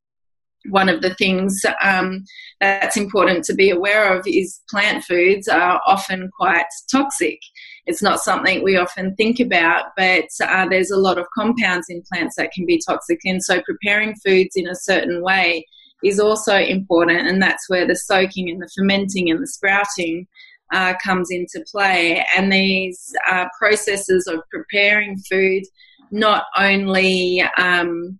one 0.69 0.89
of 0.89 1.01
the 1.01 1.13
things 1.15 1.61
um, 1.81 2.23
that's 2.59 2.97
important 2.97 3.43
to 3.45 3.53
be 3.53 3.69
aware 3.69 4.13
of 4.13 4.25
is 4.27 4.59
plant 4.69 5.03
foods 5.03 5.47
are 5.47 5.81
often 5.85 6.29
quite 6.37 6.65
toxic. 6.91 7.39
It's 7.85 8.01
not 8.01 8.19
something 8.19 8.63
we 8.63 8.77
often 8.77 9.15
think 9.15 9.39
about, 9.39 9.85
but 9.95 10.25
uh, 10.43 10.67
there's 10.67 10.91
a 10.91 10.97
lot 10.97 11.17
of 11.17 11.25
compounds 11.37 11.87
in 11.89 12.03
plants 12.11 12.35
that 12.35 12.51
can 12.51 12.65
be 12.65 12.81
toxic. 12.85 13.19
And 13.25 13.41
so 13.43 13.61
preparing 13.61 14.15
foods 14.25 14.55
in 14.55 14.67
a 14.67 14.75
certain 14.75 15.23
way 15.23 15.65
is 16.03 16.19
also 16.19 16.55
important, 16.57 17.27
and 17.27 17.41
that's 17.41 17.69
where 17.69 17.87
the 17.87 17.95
soaking 17.95 18.49
and 18.49 18.61
the 18.61 18.69
fermenting 18.75 19.31
and 19.31 19.41
the 19.41 19.47
sprouting 19.47 20.27
uh, 20.73 20.93
comes 21.03 21.29
into 21.31 21.63
play. 21.71 22.25
And 22.35 22.51
these 22.51 23.13
uh, 23.29 23.45
processes 23.57 24.27
of 24.27 24.41
preparing 24.51 25.17
food 25.29 25.63
not 26.11 26.45
only 26.57 27.43
um, 27.57 28.19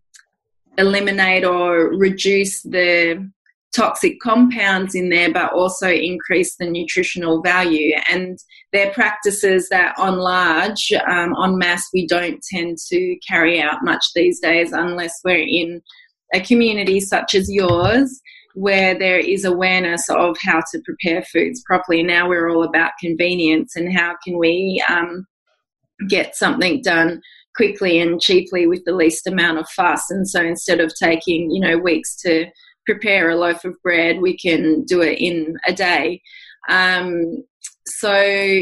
eliminate 0.78 1.46
or 1.46 1.90
reduce 1.98 2.62
the 2.64 3.30
toxic 3.76 4.20
compounds 4.22 4.96
in 4.96 5.10
there, 5.10 5.32
but 5.32 5.54
also 5.54 5.90
increase 5.90 6.56
the 6.56 6.70
nutritional 6.70 7.42
value. 7.42 7.96
And 8.10 8.40
they're 8.74 8.92
practices 8.92 9.70
that, 9.70 9.94
on 9.98 10.18
large, 10.18 10.92
um, 11.08 11.34
on 11.36 11.58
mass, 11.58 11.88
we 11.94 12.08
don't 12.08 12.42
tend 12.52 12.78
to 12.90 13.18
carry 13.28 13.62
out 13.62 13.84
much 13.84 14.04
these 14.16 14.40
days 14.40 14.72
unless 14.72 15.14
we're 15.24 15.38
in 15.38 15.82
a 16.34 16.42
community 16.42 17.00
such 17.00 17.36
as 17.36 17.52
yours 17.52 18.20
where 18.58 18.98
there 18.98 19.20
is 19.20 19.46
awareness 19.46 20.10
of 20.10 20.36
how 20.42 20.60
to 20.72 20.82
prepare 20.84 21.22
foods 21.22 21.62
properly. 21.64 22.02
Now 22.02 22.28
we're 22.28 22.50
all 22.50 22.64
about 22.64 22.94
convenience 23.00 23.76
and 23.76 23.96
how 23.96 24.16
can 24.26 24.40
we 24.40 24.84
um, 24.90 25.28
get 26.10 26.36
something 26.36 26.82
done 26.82 27.22
quickly 27.56 28.00
and 28.00 28.20
cheaply 28.20 28.66
with 28.66 28.84
the 28.84 28.96
least 28.96 29.28
amount 29.28 29.60
of 29.60 29.70
fuss. 29.70 30.10
And 30.10 30.28
so 30.28 30.42
instead 30.42 30.80
of 30.80 30.92
taking, 30.96 31.52
you 31.52 31.60
know, 31.60 31.78
weeks 31.78 32.16
to 32.22 32.48
prepare 32.88 33.30
a 33.30 33.36
loaf 33.36 33.64
of 33.64 33.76
bread, 33.84 34.22
we 34.22 34.36
can 34.36 34.84
do 34.86 35.02
it 35.02 35.20
in 35.20 35.56
a 35.68 35.74
day. 35.74 36.24
Um, 36.68 37.44
so 37.86 38.60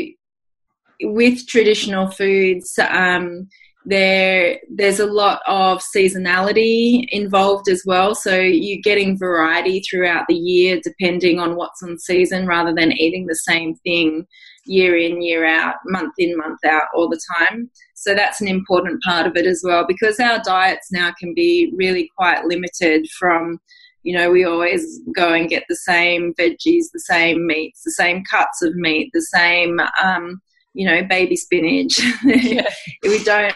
with 1.03 1.47
traditional 1.47 2.11
foods, 2.11 2.77
um, 2.79 3.47
there 3.85 4.59
there's 4.69 4.99
a 4.99 5.05
lot 5.05 5.41
of 5.47 5.81
seasonality 5.95 7.05
involved 7.09 7.69
as 7.69 7.83
well. 7.85 8.15
So 8.15 8.35
you're 8.35 8.81
getting 8.83 9.17
variety 9.17 9.81
throughout 9.81 10.25
the 10.27 10.35
year 10.35 10.79
depending 10.83 11.39
on 11.39 11.55
what's 11.55 11.83
on 11.83 11.97
season 11.99 12.47
rather 12.47 12.73
than 12.73 12.91
eating 12.91 13.27
the 13.27 13.35
same 13.35 13.75
thing 13.75 14.25
year 14.65 14.97
in 14.97 15.21
year 15.21 15.45
out 15.45 15.75
month 15.85 16.13
in 16.17 16.35
month 16.37 16.59
out 16.65 16.83
all 16.95 17.07
the 17.07 17.21
time. 17.37 17.69
So 17.93 18.15
that's 18.15 18.41
an 18.41 18.47
important 18.47 19.01
part 19.03 19.27
of 19.27 19.35
it 19.35 19.45
as 19.45 19.61
well 19.63 19.85
because 19.87 20.19
our 20.19 20.39
diets 20.43 20.91
now 20.91 21.13
can 21.19 21.33
be 21.35 21.71
really 21.75 22.09
quite 22.17 22.45
limited 22.45 23.07
from 23.19 23.59
you 24.01 24.15
know 24.15 24.29
we 24.31 24.45
always 24.45 24.99
go 25.15 25.33
and 25.33 25.49
get 25.49 25.63
the 25.67 25.75
same 25.75 26.33
veggies 26.39 26.85
the 26.93 27.03
same 27.07 27.47
meats 27.47 27.81
the 27.83 27.91
same 27.91 28.23
cuts 28.29 28.61
of 28.61 28.75
meat 28.75 29.09
the 29.13 29.21
same 29.21 29.79
um, 30.03 30.39
you 30.75 30.85
know, 30.85 31.03
baby 31.03 31.35
spinach. 31.35 31.99
Yeah. 32.23 32.67
we 33.03 33.23
don't 33.23 33.55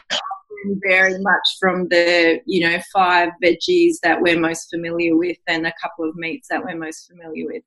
vary 0.88 1.20
much 1.20 1.58
from 1.60 1.88
the, 1.90 2.40
you 2.46 2.68
know, 2.68 2.80
five 2.92 3.30
veggies 3.44 3.96
that 4.04 4.22
we're 4.22 4.40
most 4.40 4.70
familiar 4.70 5.16
with 5.16 5.38
and 5.48 5.68
a 5.68 5.74
couple 5.82 6.08
of 6.08 6.16
meats 6.16 6.48
that 6.50 6.64
we're 6.64 6.78
most 6.78 7.08
familiar 7.08 7.46
with. 7.46 7.64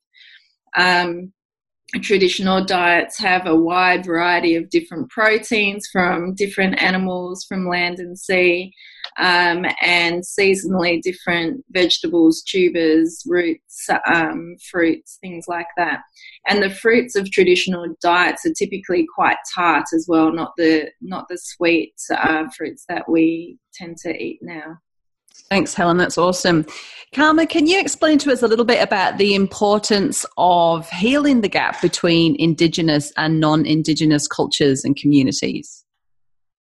Um, 0.77 1.33
traditional 2.01 2.65
diets 2.65 3.19
have 3.19 3.47
a 3.47 3.55
wide 3.55 4.05
variety 4.05 4.57
of 4.57 4.71
different 4.71 5.11
proteins 5.11 5.87
from 5.93 6.35
different 6.35 6.81
animals 6.83 7.45
from 7.45 7.69
land 7.69 7.99
and 7.99 8.19
sea 8.19 8.73
um, 9.19 9.67
and 9.83 10.23
seasonally 10.23 11.03
different 11.03 11.65
vegetables, 11.71 12.43
tubers, 12.43 13.23
roots, 13.27 13.89
um, 14.07 14.57
fruits, 14.71 15.19
things 15.21 15.45
like 15.49 15.67
that. 15.77 16.01
And 16.49 16.63
the 16.63 16.71
fruits 16.71 17.15
of 17.15 17.31
traditional 17.31 17.87
diets 18.01 18.47
are 18.47 18.55
typically 18.55 19.07
quite 19.15 19.39
tart 19.55 19.87
as 19.95 20.07
well, 20.09 20.33
not 20.33 20.53
the 20.57 20.91
not 21.01 21.29
the 21.29 21.39
sweet 21.39 21.95
uh, 22.11 22.45
fruits 22.57 22.85
that 22.89 23.09
we 23.09 23.59
tend 23.75 23.99
to 23.99 24.17
eat 24.17 24.39
now. 24.41 24.79
Thanks, 25.51 25.75
Helen. 25.75 25.99
That's 25.99 26.19
awesome. 26.19 26.65
Kama, 27.15 27.47
can 27.47 27.67
you 27.67 27.79
explain 27.79 28.17
to 28.21 28.33
us 28.33 28.43
a 28.43 28.49
little 28.49 28.65
bit 28.65 28.83
about 28.83 29.19
the 29.19 29.35
importance 29.35 30.25
of 30.39 30.89
healing 30.89 31.43
the 31.43 31.49
gap 31.49 31.83
between 31.83 32.37
Indigenous 32.39 33.13
and 33.19 33.39
non 33.39 33.67
Indigenous 33.67 34.27
cultures 34.27 34.83
and 34.83 34.97
communities? 34.97 35.82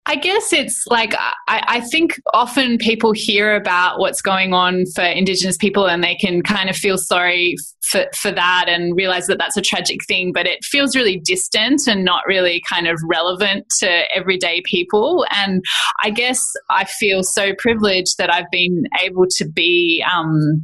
I 0.07 0.15
guess 0.15 0.53
it's 0.53 0.87
like 0.87 1.13
I, 1.17 1.33
I, 1.67 1.81
think 1.81 2.19
often 2.33 2.77
people 2.77 3.11
hear 3.11 3.55
about 3.55 3.99
what's 3.99 4.21
going 4.21 4.53
on 4.53 4.85
for 4.95 5.03
Indigenous 5.03 5.57
people 5.57 5.85
and 5.85 6.01
they 6.01 6.15
can 6.15 6.41
kind 6.41 6.69
of 6.69 6.77
feel 6.77 6.97
sorry 6.97 7.57
for, 7.91 8.05
for 8.15 8.31
that 8.31 8.65
and 8.69 8.95
realize 8.95 9.27
that 9.27 9.37
that's 9.37 9.57
a 9.57 9.61
tragic 9.61 9.99
thing, 10.07 10.31
but 10.33 10.45
it 10.45 10.63
feels 10.63 10.95
really 10.95 11.19
distant 11.19 11.81
and 11.87 12.05
not 12.05 12.23
really 12.25 12.61
kind 12.69 12.87
of 12.87 12.97
relevant 13.05 13.65
to 13.79 14.03
everyday 14.15 14.61
people. 14.63 15.25
And 15.29 15.61
I 16.03 16.09
guess 16.09 16.41
I 16.69 16.85
feel 16.85 17.21
so 17.21 17.51
privileged 17.57 18.17
that 18.17 18.33
I've 18.33 18.49
been 18.49 18.83
able 19.03 19.25
to 19.37 19.45
be 19.45 20.03
um, 20.09 20.63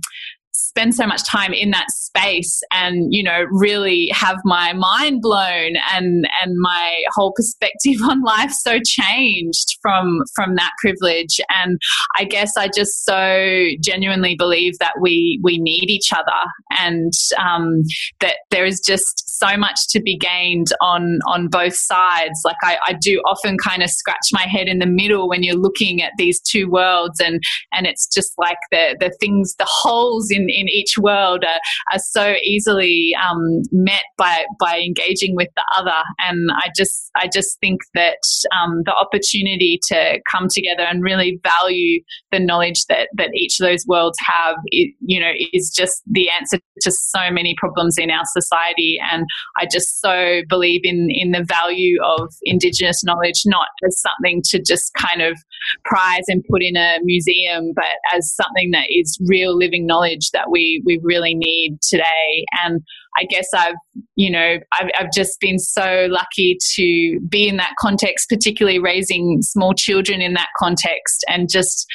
spend 0.75 0.95
so 0.95 1.05
much 1.05 1.23
time 1.27 1.53
in 1.53 1.69
that 1.69 1.85
space 1.91 2.61
and 2.71 3.13
you 3.13 3.21
know 3.21 3.45
really 3.51 4.09
have 4.11 4.37
my 4.43 4.73
mind 4.73 5.21
blown 5.21 5.73
and 5.93 6.27
and 6.41 6.55
my 6.57 7.03
whole 7.11 7.31
perspective 7.35 8.01
on 8.03 8.23
life 8.23 8.51
so 8.51 8.79
changed 8.83 9.77
from 9.81 10.19
from 10.35 10.55
that 10.55 10.71
privilege. 10.81 11.39
And 11.63 11.79
i 12.17 12.23
guess 12.23 12.57
i 12.57 12.67
just 12.67 13.05
so 13.05 13.67
genuinely 13.81 14.35
believe 14.35 14.77
that 14.79 14.93
we 14.99 15.39
we 15.43 15.57
need 15.59 15.89
each 15.89 16.11
other 16.11 16.41
and 16.79 17.13
um, 17.37 17.83
that 18.19 18.37
there 18.51 18.65
is 18.65 18.81
just 18.85 19.23
so 19.39 19.57
much 19.57 19.87
to 19.89 20.01
be 20.01 20.17
gained 20.17 20.67
on 20.81 21.19
on 21.27 21.47
both 21.47 21.75
sides. 21.75 22.41
Like 22.45 22.57
I, 22.63 22.77
I 22.87 22.93
do 22.93 23.21
often 23.25 23.57
kind 23.57 23.83
of 23.83 23.89
scratch 23.89 24.27
my 24.31 24.43
head 24.43 24.67
in 24.67 24.79
the 24.79 24.85
middle 24.85 25.27
when 25.27 25.43
you're 25.43 25.55
looking 25.55 26.01
at 26.01 26.13
these 26.17 26.39
two 26.41 26.69
worlds 26.69 27.19
and 27.19 27.41
and 27.73 27.85
it's 27.85 28.07
just 28.13 28.33
like 28.37 28.57
the 28.71 28.95
the 28.99 29.11
things 29.19 29.55
the 29.55 29.67
holes 29.67 30.29
in 30.31 30.47
in 30.49 30.62
each 30.69 30.97
world 30.97 31.43
are, 31.43 31.59
are 31.95 31.99
so 31.99 32.35
easily 32.43 33.15
um, 33.21 33.61
met 33.71 34.03
by 34.17 34.45
by 34.59 34.79
engaging 34.79 35.35
with 35.35 35.49
the 35.55 35.63
other. 35.77 36.03
And 36.19 36.49
I 36.53 36.69
just 36.75 37.09
I 37.15 37.27
just 37.27 37.59
think 37.59 37.81
that 37.93 38.17
um, 38.61 38.81
the 38.85 38.93
opportunity 38.93 39.79
to 39.87 40.19
come 40.29 40.47
together 40.53 40.83
and 40.83 41.03
really 41.03 41.39
value 41.43 42.01
the 42.31 42.39
knowledge 42.39 42.85
that 42.89 43.09
that 43.17 43.29
each 43.35 43.59
of 43.59 43.67
those 43.67 43.85
worlds 43.87 44.17
have, 44.25 44.55
it, 44.67 44.93
you 45.01 45.19
know, 45.19 45.31
is 45.53 45.73
just 45.75 46.01
the 46.09 46.29
answer 46.29 46.59
to 46.81 46.91
so 46.91 47.31
many 47.31 47.55
problems 47.57 47.97
in 47.97 48.09
our 48.09 48.25
society. 48.25 48.97
And 49.11 49.25
I 49.59 49.65
just 49.71 50.01
so 50.01 50.41
believe 50.49 50.81
in 50.83 51.07
in 51.09 51.31
the 51.31 51.43
value 51.43 51.97
of 52.03 52.29
Indigenous 52.43 53.03
knowledge, 53.03 53.41
not 53.45 53.67
as 53.85 54.01
something 54.01 54.41
to 54.49 54.61
just 54.61 54.91
kind 54.97 55.21
of 55.21 55.37
prize 55.85 56.23
and 56.27 56.43
put 56.49 56.61
in 56.61 56.75
a 56.75 56.97
museum, 57.03 57.71
but 57.75 57.85
as 58.13 58.33
something 58.35 58.71
that 58.71 58.87
is 58.89 59.19
real 59.27 59.57
living 59.57 59.85
knowledge 59.85 60.31
that 60.31 60.49
we 60.53 60.81
we 60.85 60.99
really 61.03 61.33
need 61.33 61.79
today. 61.81 62.45
And 62.63 62.81
I 63.17 63.25
guess 63.25 63.47
I've, 63.55 63.75
you 64.15 64.31
know, 64.31 64.57
I've, 64.79 64.89
I've, 64.99 65.11
just 65.13 65.39
been 65.39 65.59
so 65.59 66.07
lucky 66.09 66.57
to 66.75 67.19
be 67.29 67.47
in 67.47 67.57
that 67.57 67.73
context, 67.79 68.27
particularly 68.29 68.79
raising 68.79 69.41
small 69.41 69.73
children 69.73 70.21
in 70.21 70.33
that 70.33 70.47
context 70.57 71.23
and 71.29 71.47
just 71.51 71.85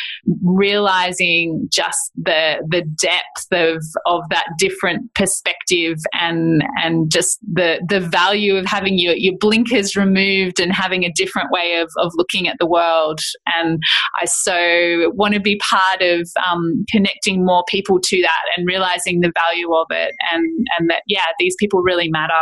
realizing 0.44 1.68
just 1.72 2.12
the, 2.16 2.58
the 2.68 2.82
depth 2.82 3.46
of, 3.50 3.82
of 4.06 4.22
that 4.30 4.46
different 4.58 5.12
perspective 5.14 5.96
and, 6.12 6.62
and 6.82 7.10
just 7.10 7.38
the, 7.52 7.80
the 7.88 8.00
value 8.00 8.56
of 8.56 8.66
having 8.66 8.98
your, 8.98 9.14
your 9.14 9.36
blinkers 9.38 9.96
removed 9.96 10.60
and 10.60 10.72
having 10.72 11.04
a 11.04 11.12
different 11.12 11.50
way 11.50 11.80
of, 11.80 11.90
of 11.98 12.12
looking 12.14 12.46
at 12.46 12.56
the 12.60 12.66
world. 12.66 13.20
And 13.46 13.82
I 14.20 14.26
so 14.26 15.10
want 15.14 15.34
to 15.34 15.40
be 15.40 15.60
part 15.68 16.02
of 16.02 16.28
um, 16.50 16.84
connecting 16.88 17.44
more 17.44 17.64
people 17.68 17.98
to 18.00 18.22
that 18.22 18.42
and 18.56 18.66
realizing 18.66 19.20
the 19.20 19.32
value 19.34 19.74
of 19.74 19.86
it 19.90 20.14
and, 20.32 20.66
and 20.78 20.90
that 20.90 21.02
yeah, 21.08 21.24
these 21.38 21.56
people 21.58 21.82
really 21.82 22.08
matter. 22.08 22.32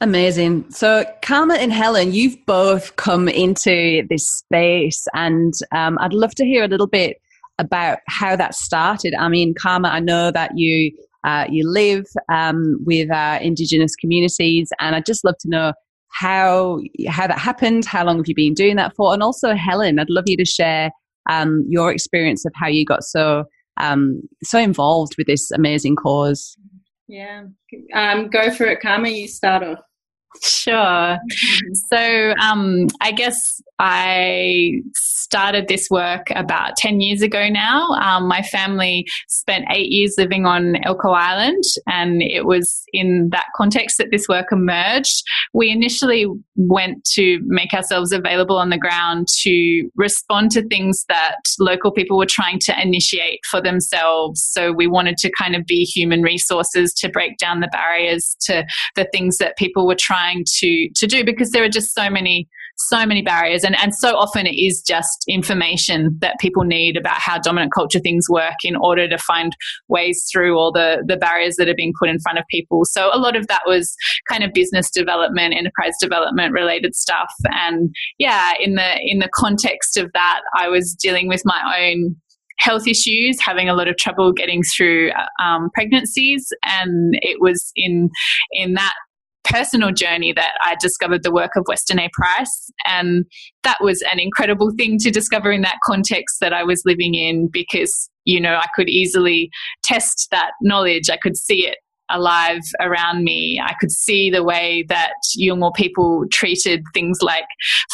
Amazing. 0.00 0.70
So, 0.70 1.04
Kama 1.22 1.54
and 1.54 1.72
Helen, 1.72 2.12
you've 2.12 2.44
both 2.46 2.96
come 2.96 3.28
into 3.28 4.06
this 4.10 4.28
space, 4.28 5.06
and 5.14 5.54
um, 5.72 5.96
I'd 6.00 6.12
love 6.12 6.34
to 6.36 6.44
hear 6.44 6.64
a 6.64 6.68
little 6.68 6.86
bit 6.86 7.16
about 7.58 7.98
how 8.08 8.36
that 8.36 8.54
started. 8.54 9.14
I 9.18 9.28
mean, 9.28 9.54
Kama, 9.54 9.88
I 9.88 10.00
know 10.00 10.30
that 10.30 10.58
you 10.58 10.92
uh, 11.24 11.46
you 11.48 11.66
live 11.66 12.04
um, 12.30 12.76
with 12.84 13.10
uh, 13.10 13.38
Indigenous 13.40 13.96
communities, 13.96 14.68
and 14.80 14.94
I'd 14.94 15.06
just 15.06 15.24
love 15.24 15.36
to 15.40 15.48
know 15.48 15.72
how 16.08 16.80
how 17.08 17.26
that 17.26 17.38
happened. 17.38 17.84
How 17.84 18.04
long 18.04 18.18
have 18.18 18.28
you 18.28 18.34
been 18.34 18.54
doing 18.54 18.76
that 18.76 18.94
for? 18.96 19.14
And 19.14 19.22
also, 19.22 19.54
Helen, 19.54 19.98
I'd 19.98 20.10
love 20.10 20.24
you 20.26 20.36
to 20.36 20.44
share 20.44 20.90
um, 21.30 21.64
your 21.68 21.90
experience 21.92 22.44
of 22.44 22.52
how 22.54 22.68
you 22.68 22.84
got 22.84 23.04
so 23.04 23.44
um, 23.76 24.22
so 24.42 24.58
involved 24.58 25.14
with 25.18 25.26
this 25.26 25.50
amazing 25.50 25.96
cause. 25.96 26.56
Yeah, 27.06 27.44
um, 27.94 28.28
go 28.28 28.50
for 28.50 28.66
it, 28.66 28.80
Kama. 28.80 29.08
You 29.08 29.28
start 29.28 29.62
off. 29.62 29.80
Sure. 30.42 31.18
So, 31.90 32.34
um, 32.40 32.86
I 33.00 33.12
guess 33.12 33.60
I 33.78 34.72
started 34.94 35.68
this 35.68 35.88
work 35.90 36.26
about 36.30 36.76
10 36.76 37.00
years 37.00 37.22
ago 37.22 37.48
now. 37.48 37.88
Um, 38.00 38.28
my 38.28 38.42
family 38.42 39.06
spent 39.28 39.64
eight 39.70 39.90
years 39.90 40.14
living 40.18 40.46
on 40.46 40.74
Elcho 40.86 41.14
Island, 41.14 41.62
and 41.86 42.22
it 42.22 42.46
was 42.46 42.82
in 42.92 43.28
that 43.32 43.46
context 43.56 43.98
that 43.98 44.08
this 44.10 44.28
work 44.28 44.46
emerged. 44.52 45.22
We 45.52 45.70
initially 45.70 46.26
went 46.56 47.04
to 47.14 47.40
make 47.44 47.72
ourselves 47.72 48.12
available 48.12 48.56
on 48.56 48.70
the 48.70 48.78
ground 48.78 49.28
to 49.42 49.88
respond 49.96 50.50
to 50.52 50.66
things 50.66 51.04
that 51.08 51.36
local 51.58 51.90
people 51.92 52.18
were 52.18 52.26
trying 52.26 52.58
to 52.60 52.80
initiate 52.80 53.40
for 53.50 53.60
themselves. 53.62 54.44
So, 54.44 54.72
we 54.72 54.86
wanted 54.86 55.16
to 55.18 55.30
kind 55.38 55.54
of 55.56 55.64
be 55.64 55.84
human 55.84 56.22
resources 56.22 56.92
to 56.94 57.08
break 57.08 57.38
down 57.38 57.60
the 57.60 57.68
barriers 57.68 58.36
to 58.42 58.64
the 58.94 59.08
things 59.12 59.38
that 59.38 59.56
people 59.56 59.86
were 59.86 59.96
trying 59.98 60.23
trying 60.24 60.44
to 60.46 60.88
to 60.94 61.06
do 61.06 61.24
because 61.24 61.50
there 61.50 61.64
are 61.64 61.68
just 61.68 61.94
so 61.94 62.08
many 62.10 62.48
so 62.76 63.06
many 63.06 63.22
barriers 63.22 63.62
and, 63.62 63.76
and 63.80 63.94
so 63.94 64.16
often 64.16 64.46
it 64.46 64.56
is 64.56 64.82
just 64.82 65.24
information 65.28 66.16
that 66.20 66.34
people 66.40 66.64
need 66.64 66.96
about 66.96 67.16
how 67.18 67.38
dominant 67.38 67.72
culture 67.72 68.00
things 68.00 68.26
work 68.28 68.56
in 68.64 68.74
order 68.74 69.08
to 69.08 69.16
find 69.16 69.56
ways 69.86 70.28
through 70.32 70.58
all 70.58 70.72
the, 70.72 71.04
the 71.06 71.16
barriers 71.16 71.54
that 71.54 71.68
are 71.68 71.74
being 71.74 71.92
put 72.00 72.08
in 72.08 72.18
front 72.18 72.36
of 72.36 72.44
people. 72.50 72.84
So 72.84 73.10
a 73.12 73.18
lot 73.18 73.36
of 73.36 73.46
that 73.46 73.62
was 73.64 73.94
kind 74.28 74.42
of 74.42 74.52
business 74.52 74.90
development, 74.90 75.54
enterprise 75.54 75.94
development 76.00 76.52
related 76.52 76.96
stuff. 76.96 77.32
And 77.44 77.94
yeah, 78.18 78.54
in 78.60 78.74
the 78.74 78.98
in 79.02 79.20
the 79.20 79.30
context 79.32 79.96
of 79.96 80.10
that, 80.12 80.40
I 80.56 80.68
was 80.68 80.94
dealing 80.94 81.28
with 81.28 81.42
my 81.44 81.60
own 81.78 82.16
health 82.58 82.86
issues, 82.86 83.38
having 83.40 83.68
a 83.68 83.74
lot 83.74 83.88
of 83.88 83.96
trouble 83.96 84.32
getting 84.32 84.62
through 84.76 85.10
um, 85.42 85.70
pregnancies, 85.74 86.52
and 86.64 87.14
it 87.22 87.40
was 87.40 87.70
in 87.76 88.10
in 88.52 88.74
that 88.74 88.94
personal 89.44 89.92
journey 89.92 90.32
that 90.32 90.52
I 90.62 90.76
discovered 90.80 91.22
the 91.22 91.32
work 91.32 91.52
of 91.56 91.64
Weston 91.68 91.98
A. 91.98 92.08
Price. 92.12 92.72
And 92.86 93.24
that 93.62 93.78
was 93.80 94.02
an 94.12 94.18
incredible 94.18 94.72
thing 94.76 94.98
to 95.00 95.10
discover 95.10 95.52
in 95.52 95.62
that 95.62 95.78
context 95.84 96.38
that 96.40 96.52
I 96.52 96.64
was 96.64 96.82
living 96.84 97.14
in 97.14 97.48
because, 97.52 98.10
you 98.24 98.40
know, 98.40 98.54
I 98.54 98.66
could 98.74 98.88
easily 98.88 99.50
test 99.82 100.28
that 100.30 100.52
knowledge. 100.62 101.10
I 101.10 101.16
could 101.16 101.36
see 101.36 101.66
it 101.66 101.78
alive 102.10 102.60
around 102.80 103.24
me. 103.24 103.60
I 103.64 103.74
could 103.80 103.90
see 103.90 104.30
the 104.30 104.44
way 104.44 104.84
that 104.88 105.14
Yolngu 105.38 105.74
people 105.74 106.24
treated 106.32 106.82
things 106.92 107.18
like 107.22 107.44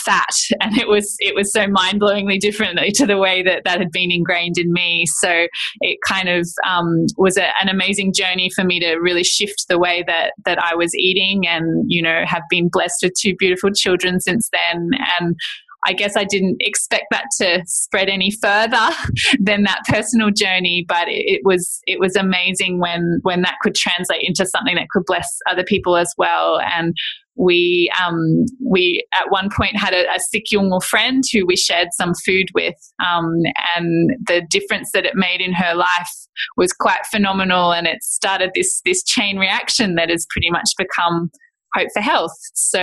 fat, 0.04 0.34
and 0.60 0.76
it 0.76 0.88
was 0.88 1.16
it 1.18 1.34
was 1.34 1.52
so 1.52 1.66
mind 1.66 2.00
blowingly 2.00 2.38
differently 2.38 2.90
to 2.94 3.06
the 3.06 3.18
way 3.18 3.42
that 3.42 3.62
that 3.64 3.78
had 3.78 3.90
been 3.90 4.10
ingrained 4.10 4.58
in 4.58 4.72
me. 4.72 5.06
So 5.06 5.46
it 5.80 5.98
kind 6.06 6.28
of 6.28 6.48
um, 6.66 7.06
was 7.16 7.36
a, 7.36 7.48
an 7.60 7.68
amazing 7.68 8.12
journey 8.12 8.50
for 8.54 8.64
me 8.64 8.80
to 8.80 8.96
really 8.96 9.24
shift 9.24 9.66
the 9.68 9.78
way 9.78 10.04
that 10.06 10.32
that 10.44 10.58
I 10.62 10.74
was 10.74 10.94
eating, 10.94 11.46
and 11.46 11.84
you 11.88 12.02
know 12.02 12.22
have 12.26 12.42
been 12.50 12.68
blessed 12.68 13.02
with 13.02 13.12
two 13.18 13.34
beautiful 13.36 13.70
children 13.70 14.20
since 14.20 14.48
then, 14.52 14.90
and 15.20 15.36
I 15.86 15.92
guess 15.92 16.16
I 16.16 16.24
didn't 16.24 16.56
expect 16.60 17.06
that 17.10 17.24
to 17.38 17.62
spread 17.66 18.08
any 18.08 18.30
further 18.30 18.90
than 19.40 19.62
that 19.64 19.82
personal 19.88 20.30
journey, 20.30 20.84
but 20.86 21.04
it, 21.08 21.40
was 21.44 21.80
it 21.86 21.98
was 21.98 22.16
amazing 22.16 22.80
when 22.80 23.20
when 23.22 23.42
that 23.42 23.56
could 23.62 23.74
translate 23.74 24.22
into 24.22 24.46
something 24.46 24.76
that 24.76 24.88
could 24.90 25.04
bless 25.06 25.28
other 25.48 25.64
people 25.64 25.96
as 25.96 26.12
well. 26.18 26.60
And 26.60 26.94
we 27.36 27.90
um, 28.02 28.44
we 28.62 29.04
at 29.18 29.30
one 29.30 29.48
point 29.56 29.76
had 29.76 29.94
a, 29.94 30.04
a 30.10 30.20
sick 30.30 30.52
young 30.52 30.78
friend 30.80 31.24
who 31.32 31.46
we 31.46 31.56
shared 31.56 31.88
some 31.92 32.12
food 32.26 32.48
with, 32.54 32.74
um, 33.04 33.32
and 33.76 34.10
the 34.26 34.42
difference 34.50 34.90
that 34.92 35.06
it 35.06 35.14
made 35.14 35.40
in 35.40 35.52
her 35.52 35.74
life 35.74 36.12
was 36.56 36.72
quite 36.72 37.06
phenomenal. 37.10 37.72
And 37.72 37.86
it 37.86 38.02
started 38.02 38.50
this 38.54 38.82
this 38.84 39.02
chain 39.02 39.38
reaction 39.38 39.94
that 39.94 40.10
has 40.10 40.26
pretty 40.30 40.50
much 40.50 40.70
become 40.76 41.30
Hope 41.74 41.88
for 41.94 42.00
Health. 42.00 42.32
So 42.54 42.80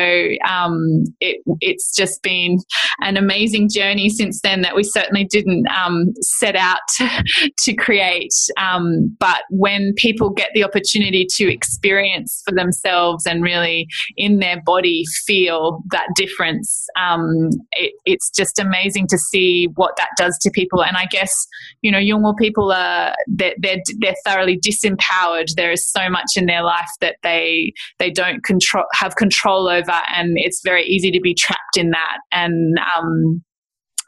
um, 0.48 1.04
it, 1.20 1.42
it's 1.60 1.94
just 1.96 2.22
been 2.24 2.60
an 3.02 3.18
amazing 3.18 3.70
journey 3.70 4.10
since 4.10 4.42
then 4.42 4.62
that 4.62 4.76
we 4.76 4.84
certainly 4.84 5.26
didn't 5.26 5.68
um, 5.68 6.14
set 6.22 6.56
out 6.56 6.80
to, 6.98 7.24
to 7.60 7.74
create. 7.76 8.34
Um, 8.58 9.16
but 9.20 9.44
when 9.50 9.94
people 9.98 10.30
get 10.30 10.50
the 10.54 10.64
opportunity 10.64 11.28
to 11.36 11.52
experience 11.52 12.42
for 12.46 12.54
themselves 12.54 13.26
and 13.26 13.44
really 13.44 13.88
in 14.16 14.40
their 14.40 14.62
body 14.66 15.04
feel 15.26 15.84
that 15.92 16.08
difference, 16.16 16.86
um, 17.00 17.50
it, 17.74 17.94
it's 18.06 18.30
just 18.30 18.58
amazing 18.60 19.08
to 19.08 19.18
see 19.18 19.68
what 19.76 19.96
that 19.98 20.10
does 20.18 20.38
to 20.42 20.52
people. 20.52 20.84
And 20.84 20.96
I 20.96 21.08
guess, 21.12 21.34
you 21.82 21.92
know, 21.92 22.00
Yolngu 22.00 22.38
people 22.38 22.72
are, 22.72 23.14
they're, 23.28 23.56
they're, 23.60 23.82
they're 24.00 24.16
thoroughly 24.26 24.60
disempowered. 24.60 25.48
There 25.56 25.72
is 25.72 25.86
so 25.90 26.10
much 26.10 26.32
in 26.38 26.46
their 26.46 26.64
life 26.64 26.90
that 27.02 27.18
they, 27.22 27.74
they 28.00 28.12
don't 28.12 28.44
control 28.44 28.77
control, 28.78 28.86
have 28.94 29.16
control 29.16 29.70
over, 29.70 30.02
and 30.16 30.34
it's 30.36 30.62
very 30.64 30.84
easy 30.86 31.12
to 31.12 31.20
be 31.22 31.34
trapped 31.34 31.78
in 31.78 31.92
that. 31.92 32.18
And 32.32 32.78
um, 32.96 33.44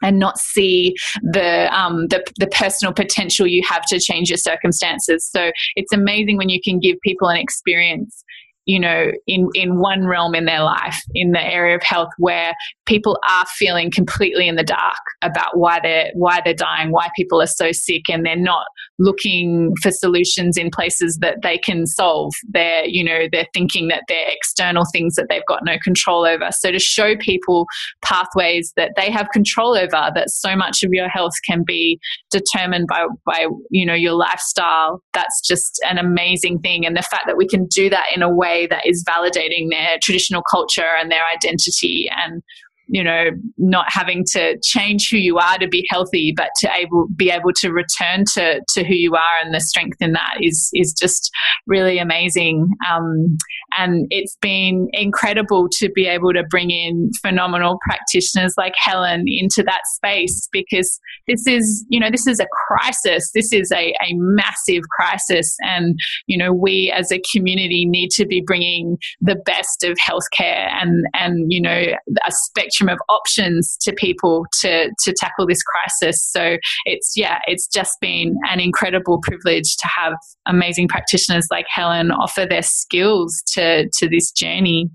and 0.02 0.18
not 0.18 0.38
see 0.38 0.94
the, 1.20 1.68
um, 1.78 2.06
the 2.08 2.24
the 2.38 2.46
personal 2.46 2.94
potential 2.94 3.46
you 3.46 3.62
have 3.68 3.84
to 3.86 4.00
change 4.00 4.30
your 4.30 4.38
circumstances. 4.38 5.28
So 5.30 5.50
it's 5.76 5.92
amazing 5.92 6.38
when 6.38 6.48
you 6.48 6.58
can 6.64 6.78
give 6.78 6.96
people 7.04 7.28
an 7.28 7.36
experience 7.36 8.24
you 8.70 8.78
know, 8.78 9.10
in, 9.26 9.48
in 9.54 9.80
one 9.80 10.06
realm 10.06 10.32
in 10.32 10.44
their 10.44 10.62
life, 10.62 10.96
in 11.12 11.32
the 11.32 11.42
area 11.42 11.74
of 11.74 11.82
health, 11.82 12.10
where 12.18 12.54
people 12.86 13.18
are 13.28 13.44
feeling 13.46 13.90
completely 13.90 14.46
in 14.46 14.54
the 14.54 14.62
dark 14.62 15.00
about 15.22 15.58
why 15.58 15.80
they're 15.82 16.12
why 16.14 16.40
they're 16.44 16.54
dying, 16.54 16.92
why 16.92 17.08
people 17.16 17.42
are 17.42 17.48
so 17.48 17.72
sick, 17.72 18.02
and 18.08 18.24
they're 18.24 18.36
not 18.36 18.66
looking 19.00 19.74
for 19.82 19.90
solutions 19.90 20.56
in 20.56 20.70
places 20.70 21.18
that 21.20 21.38
they 21.42 21.58
can 21.58 21.84
solve. 21.84 22.32
They're, 22.48 22.84
you 22.84 23.02
know, 23.02 23.26
they're 23.32 23.48
thinking 23.52 23.88
that 23.88 24.04
they're 24.06 24.28
external 24.28 24.84
things 24.92 25.16
that 25.16 25.26
they've 25.28 25.46
got 25.48 25.64
no 25.64 25.76
control 25.82 26.24
over. 26.24 26.50
So 26.52 26.70
to 26.70 26.78
show 26.78 27.16
people 27.16 27.66
pathways 28.04 28.72
that 28.76 28.92
they 28.96 29.10
have 29.10 29.30
control 29.32 29.76
over, 29.76 30.12
that 30.14 30.30
so 30.30 30.54
much 30.54 30.84
of 30.84 30.92
your 30.92 31.08
health 31.08 31.32
can 31.44 31.64
be 31.66 31.98
determined 32.30 32.86
by 32.86 33.06
by 33.26 33.48
you 33.70 33.84
know 33.84 33.94
your 33.94 34.12
lifestyle, 34.12 35.02
that's 35.12 35.40
just 35.44 35.80
an 35.90 35.98
amazing 35.98 36.60
thing. 36.60 36.86
And 36.86 36.96
the 36.96 37.02
fact 37.02 37.24
that 37.26 37.36
we 37.36 37.48
can 37.48 37.66
do 37.66 37.90
that 37.90 38.04
in 38.14 38.22
a 38.22 38.32
that 38.68 38.86
is 38.86 39.04
validating 39.04 39.70
their 39.70 39.98
traditional 40.02 40.42
culture 40.50 40.96
and 40.98 41.10
their 41.10 41.22
identity 41.34 42.10
and 42.24 42.42
you 42.90 43.02
know 43.02 43.26
not 43.58 43.86
having 43.88 44.24
to 44.32 44.58
change 44.62 45.08
who 45.10 45.16
you 45.16 45.38
are 45.38 45.58
to 45.58 45.68
be 45.68 45.86
healthy 45.90 46.32
but 46.36 46.50
to 46.58 46.70
able 46.76 47.06
be 47.16 47.30
able 47.30 47.52
to 47.52 47.70
return 47.70 48.24
to 48.34 48.60
to 48.68 48.84
who 48.84 48.94
you 48.94 49.14
are 49.14 49.44
and 49.44 49.54
the 49.54 49.60
strength 49.60 49.96
in 50.00 50.12
that 50.12 50.34
is 50.40 50.70
is 50.74 50.92
just 50.92 51.30
really 51.66 51.98
amazing. 51.98 52.68
Um, 52.90 53.36
and 53.78 54.06
it's 54.10 54.36
been 54.40 54.88
incredible 54.92 55.68
to 55.78 55.88
be 55.90 56.06
able 56.06 56.32
to 56.32 56.42
bring 56.44 56.70
in 56.70 57.10
phenomenal 57.22 57.78
practitioners 57.86 58.54
like 58.56 58.74
Helen 58.76 59.24
into 59.26 59.62
that 59.62 59.82
space 59.94 60.48
because 60.52 61.00
this 61.26 61.46
is 61.46 61.84
you 61.88 62.00
know 62.00 62.10
this 62.10 62.26
is 62.26 62.40
a 62.40 62.46
crisis. 62.66 63.30
This 63.32 63.52
is 63.52 63.70
a, 63.72 63.92
a 63.92 64.14
massive 64.14 64.82
crisis. 64.90 65.56
And 65.62 65.98
you 66.26 66.36
know 66.36 66.52
we 66.52 66.92
as 66.96 67.12
a 67.12 67.22
community 67.32 67.86
need 67.86 68.10
to 68.12 68.26
be 68.26 68.42
bringing 68.44 68.98
the 69.20 69.36
best 69.36 69.84
of 69.84 69.96
healthcare 69.98 70.68
and 70.80 71.04
and 71.14 71.52
you 71.52 71.60
know 71.60 71.84
a 72.26 72.32
spectrum 72.32 72.79
spectrum 72.80 72.88
of 72.88 72.98
options 73.08 73.76
to 73.82 73.92
people 73.92 74.46
to 74.60 74.90
to 75.04 75.14
tackle 75.18 75.46
this 75.46 75.62
crisis. 75.62 76.22
So 76.22 76.56
it's 76.84 77.14
yeah, 77.16 77.38
it's 77.46 77.66
just 77.68 77.96
been 78.00 78.36
an 78.48 78.60
incredible 78.60 79.20
privilege 79.22 79.76
to 79.76 79.88
have 79.88 80.14
amazing 80.46 80.88
practitioners 80.88 81.46
like 81.50 81.66
Helen 81.68 82.10
offer 82.10 82.46
their 82.48 82.62
skills 82.62 83.42
to 83.54 83.88
to 83.98 84.08
this 84.08 84.30
journey. 84.32 84.90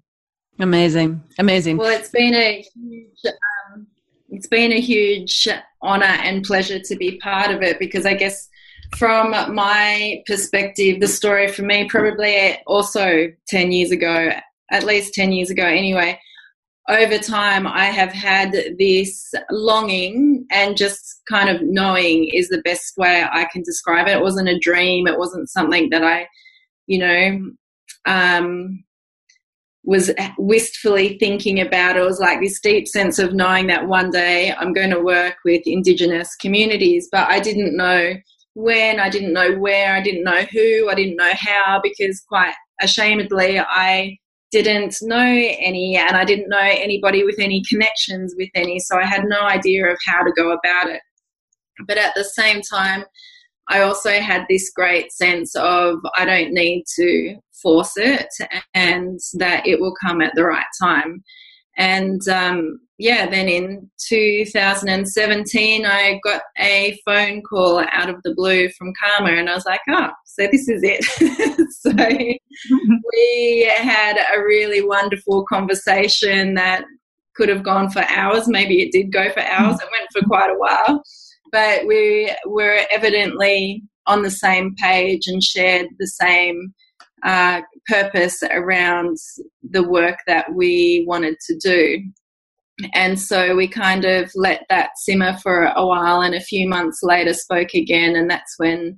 Amazing, 0.60 1.22
amazing. 1.38 1.78
Well, 1.78 1.90
it's 1.90 2.10
been 2.10 2.34
a 2.34 2.66
huge. 2.76 3.20
Um, 3.26 3.88
it's 4.30 4.48
been 4.48 4.72
a 4.72 4.80
huge 4.80 5.48
honor 5.82 6.06
and 6.06 6.44
pleasure 6.44 6.80
to 6.80 6.96
be 6.96 7.18
part 7.20 7.52
of 7.52 7.62
it 7.62 7.78
because 7.80 8.06
I 8.06 8.16
guess 8.16 8.50
from 8.98 9.32
my 9.32 10.24
perspective, 10.26 11.00
the 11.00 11.08
story 11.08 11.48
for 11.48 11.64
me 11.64 11.88
probably 11.88 12.58
also 12.66 13.28
10 13.48 13.72
years 13.72 13.92
ago, 13.92 14.32
at 14.72 14.84
least 14.84 15.14
10 15.14 15.32
years 15.32 15.50
ago 15.50 15.64
anyway, 15.64 16.20
over 16.88 17.18
time, 17.18 17.66
I 17.66 17.86
have 17.86 18.14
had 18.14 18.52
this 18.78 19.34
longing 19.50 20.46
and 20.52 20.78
just 20.78 21.22
kind 21.28 21.50
of 21.50 21.62
knowing 21.64 22.30
is 22.32 22.50
the 22.50 22.62
best 22.62 22.96
way 22.98 23.24
I 23.30 23.46
can 23.46 23.64
describe 23.64 24.08
it. 24.08 24.18
It 24.18 24.22
wasn't 24.22 24.50
a 24.50 24.60
dream. 24.60 25.08
It 25.08 25.18
wasn't 25.18 25.50
something 25.50 25.90
that 25.90 26.04
I, 26.04 26.28
you 26.86 27.00
know, 27.00 27.52
um, 28.06 28.84
was 29.84 30.12
wistfully 30.38 31.18
thinking 31.20 31.60
about. 31.60 31.98
It 31.98 32.02
was 32.02 32.20
like 32.20 32.40
this 32.40 32.60
deep 32.60 32.88
sense 32.88 33.18
of 33.20 33.34
knowing 33.34 33.68
that 33.68 33.88
one 33.88 34.12
day 34.12 34.54
I'm 34.54 34.74
going 34.74 34.92
to 34.92 35.02
work 35.02 35.38
with 35.44 35.64
Indigenous 35.66 36.36
communities, 36.36 37.08
but 37.12 37.30
I 37.30 37.40
didn't 37.40 37.76
know 37.76 38.14
when, 38.54 39.00
I 39.00 39.10
didn't 39.10 39.34
know 39.34 39.58
where, 39.58 39.96
I 39.96 40.02
didn't 40.02 40.24
know 40.24 40.44
who, 40.52 40.90
I 40.90 40.96
didn't 40.96 41.18
know 41.18 41.34
how, 41.34 41.80
because 41.84 42.22
quite 42.22 42.54
ashamedly, 42.82 43.64
I 43.68 44.18
didn't 44.64 44.96
know 45.02 45.18
any 45.18 45.98
and 45.98 46.16
I 46.16 46.24
didn't 46.24 46.50
know 46.50 46.58
anybody 46.60 47.24
with 47.24 47.40
any 47.40 47.62
connections 47.68 48.34
with 48.38 48.50
any, 48.56 48.80
so 48.80 48.98
I 48.98 49.06
had 49.06 49.26
no 49.26 49.42
idea 49.42 49.86
of 49.92 49.98
how 50.06 50.24
to 50.24 50.32
go 50.32 50.52
about 50.52 50.90
it. 50.90 51.02
But 51.88 51.98
at 51.98 52.14
the 52.16 52.24
same 52.24 52.62
time, 52.62 53.04
I 53.68 53.82
also 53.82 54.12
had 54.12 54.46
this 54.48 54.72
great 54.76 55.12
sense 55.12 55.56
of 55.56 55.98
I 56.16 56.26
don't 56.26 56.54
need 56.54 56.86
to 56.96 57.36
force 57.62 57.94
it 57.98 58.28
and 58.74 59.20
that 59.34 59.68
it 59.68 59.80
will 59.80 59.96
come 60.06 60.22
at 60.22 60.34
the 60.36 60.46
right 60.46 60.66
time. 60.82 61.24
And 61.78 62.26
um, 62.30 62.80
yeah, 62.98 63.30
then 63.30 63.50
in 63.50 63.90
2017, 64.08 65.86
I 65.86 66.20
got 66.24 66.42
a 66.60 66.98
phone 67.06 67.42
call 67.42 67.80
out 67.92 68.10
of 68.10 68.22
the 68.24 68.34
blue 68.34 68.70
from 68.70 68.94
Kama, 69.02 69.32
and 69.32 69.50
I 69.50 69.56
was 69.56 69.66
like, 69.66 69.82
oh, 69.90 70.10
so 70.26 70.48
this 70.50 70.70
is 70.70 70.82
it. 70.84 71.04
so 71.72 71.92
we 73.14 73.72
had 73.78 74.18
a 74.34 74.40
really 74.40 74.82
wonderful 74.82 75.46
conversation 75.46 76.54
that 76.54 76.86
could 77.36 77.50
have 77.50 77.64
gone 77.64 77.90
for 77.90 78.04
hours. 78.08 78.48
Maybe 78.48 78.82
it 78.82 78.92
did 78.92 79.12
go 79.12 79.30
for 79.32 79.42
hours. 79.42 79.76
It 79.82 79.90
went 79.92 80.10
for 80.14 80.26
quite 80.28 80.50
a 80.50 80.58
while. 80.58 81.04
But 81.52 81.86
we 81.86 82.34
were 82.46 82.82
evidently 82.92 83.84
on 84.08 84.24
the 84.24 84.32
same 84.32 84.74
page 84.76 85.28
and 85.28 85.44
shared 85.44 85.88
the 86.00 86.08
same 86.08 86.74
uh, 87.24 87.62
purpose 87.88 88.42
around 88.52 89.18
the 89.64 89.84
work 89.84 90.20
that 90.28 90.54
we 90.54 91.04
wanted 91.08 91.36
to 91.48 91.58
do. 91.58 92.04
And 92.94 93.20
so 93.20 93.56
we 93.56 93.68
kind 93.68 94.04
of 94.04 94.30
let 94.36 94.66
that 94.70 94.90
simmer 94.98 95.38
for 95.42 95.66
a 95.76 95.86
while, 95.86 96.22
and 96.22 96.36
a 96.36 96.42
few 96.42 96.68
months 96.68 97.00
later 97.04 97.34
spoke 97.34 97.74
again, 97.74 98.16
and 98.16 98.30
that's 98.30 98.56
when 98.58 98.98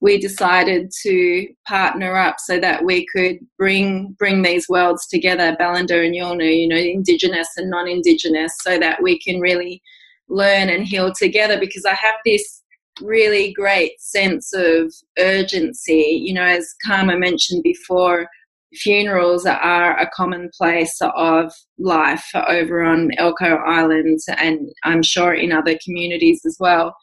we 0.00 0.18
decided 0.18 0.90
to 1.02 1.46
partner 1.66 2.16
up 2.16 2.36
so 2.38 2.60
that 2.60 2.84
we 2.84 3.06
could 3.14 3.38
bring 3.58 4.14
bring 4.18 4.42
these 4.42 4.68
worlds 4.68 5.06
together, 5.08 5.56
Balanda 5.58 6.04
and 6.04 6.14
Yolngu, 6.14 6.60
you 6.60 6.68
know, 6.68 6.76
indigenous 6.76 7.48
and 7.56 7.70
non-indigenous, 7.70 8.54
so 8.60 8.78
that 8.78 9.02
we 9.02 9.18
can 9.18 9.40
really 9.40 9.82
learn 10.28 10.68
and 10.68 10.86
heal 10.86 11.12
together. 11.18 11.58
Because 11.58 11.84
I 11.84 11.94
have 11.94 12.16
this 12.24 12.62
really 13.00 13.52
great 13.54 14.00
sense 14.00 14.52
of 14.54 14.92
urgency. 15.18 16.20
You 16.22 16.34
know, 16.34 16.44
as 16.44 16.74
Kama 16.86 17.18
mentioned 17.18 17.62
before, 17.62 18.28
funerals 18.76 19.46
are 19.46 19.98
a 19.98 20.10
commonplace 20.14 20.96
of 21.00 21.52
life 21.78 22.24
over 22.34 22.82
on 22.82 23.10
Elcho 23.18 23.58
Island 23.66 24.20
and 24.38 24.68
I'm 24.84 25.02
sure 25.02 25.34
in 25.34 25.52
other 25.52 25.78
communities 25.84 26.40
as 26.46 26.56
well, 26.60 26.94